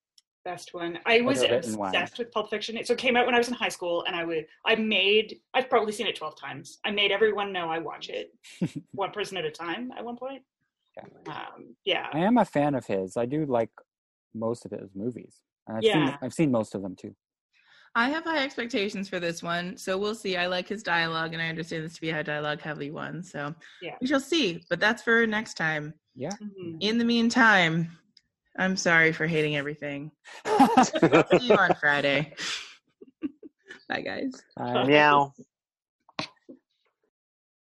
best 0.45 0.75
one. 0.75 0.99
I 1.07 1.21
was 1.23 1.41
Underwritten 1.43 1.77
one. 1.77 1.89
obsessed 1.89 2.19
with 2.19 2.31
Pulp 2.31 2.51
Fiction. 2.51 2.77
It, 2.77 2.87
So 2.87 2.93
it 2.93 2.99
came 2.99 3.17
out 3.17 3.27
when 3.27 3.35
I 3.35 3.39
was 3.39 3.49
in 3.49 3.55
high 3.55 3.69
school, 3.69 4.05
and 4.07 4.15
I 4.15 4.25
would 4.25 4.47
I 4.65 4.75
made 4.77 5.41
I've 5.55 5.69
probably 5.71 5.93
seen 5.93 6.07
it 6.07 6.17
twelve 6.17 6.39
times. 6.39 6.79
I 6.85 6.91
made 6.91 7.11
everyone 7.11 7.53
know 7.53 7.69
I 7.69 7.79
watch 7.79 8.09
it, 8.09 8.33
one 8.93 9.11
person 9.11 9.37
at 9.37 9.45
a 9.45 9.51
time. 9.51 9.91
At 9.97 10.05
one 10.05 10.17
point, 10.17 10.43
um, 11.27 11.75
yeah, 11.85 12.09
I 12.13 12.21
am 12.21 12.39
a 12.39 12.45
fan 12.45 12.75
of 12.75 12.87
his. 12.87 13.17
I 13.17 13.27
do 13.27 13.45
like 13.47 13.71
most 14.35 14.65
of 14.65 14.71
his 14.73 14.95
movies. 14.95 15.41
And 15.67 15.79
I've 15.79 15.83
seen 15.85 15.93
Yeah. 15.93 16.17
I've 16.23 16.35
seen 16.35 16.51
most 16.51 16.75
of 16.75 16.83
them 16.83 16.95
too. 16.95 17.15
I 17.97 18.09
have 18.09 18.25
high 18.25 18.43
expectations 18.45 19.09
for 19.09 19.21
this 19.21 19.41
one, 19.41 19.77
so 19.77 19.97
we'll 19.97 20.17
see. 20.17 20.37
I 20.37 20.47
like 20.49 20.67
his 20.69 20.83
dialogue, 20.83 21.33
and 21.33 21.41
I 21.41 21.49
understand 21.49 21.85
this 21.85 21.95
to 21.95 22.01
be 22.01 22.11
a 22.11 22.25
dialogue 22.25 22.61
heavy 22.61 22.91
one. 22.91 23.23
So 23.23 23.55
Yeah. 23.81 23.97
we 24.01 24.09
shall 24.09 24.21
see. 24.21 24.65
But 24.69 24.81
that's 24.81 25.01
for 25.03 25.27
next 25.29 25.55
time. 25.55 25.95
Yeah. 26.17 26.31
Mhm. 26.43 26.77
In 26.81 26.99
the 26.99 27.05
meantime, 27.05 27.97
I'm 28.57 28.77
sorry 28.77 29.13
for 29.13 29.27
hating 29.27 29.57
everything. 29.57 30.13
See 30.83 31.49
you 31.49 31.57
on 31.57 31.75
Friday. 31.75 32.35
Bye, 33.89 34.01
guys. 34.01 34.33
I 34.57 34.85
Meow. 34.85 35.33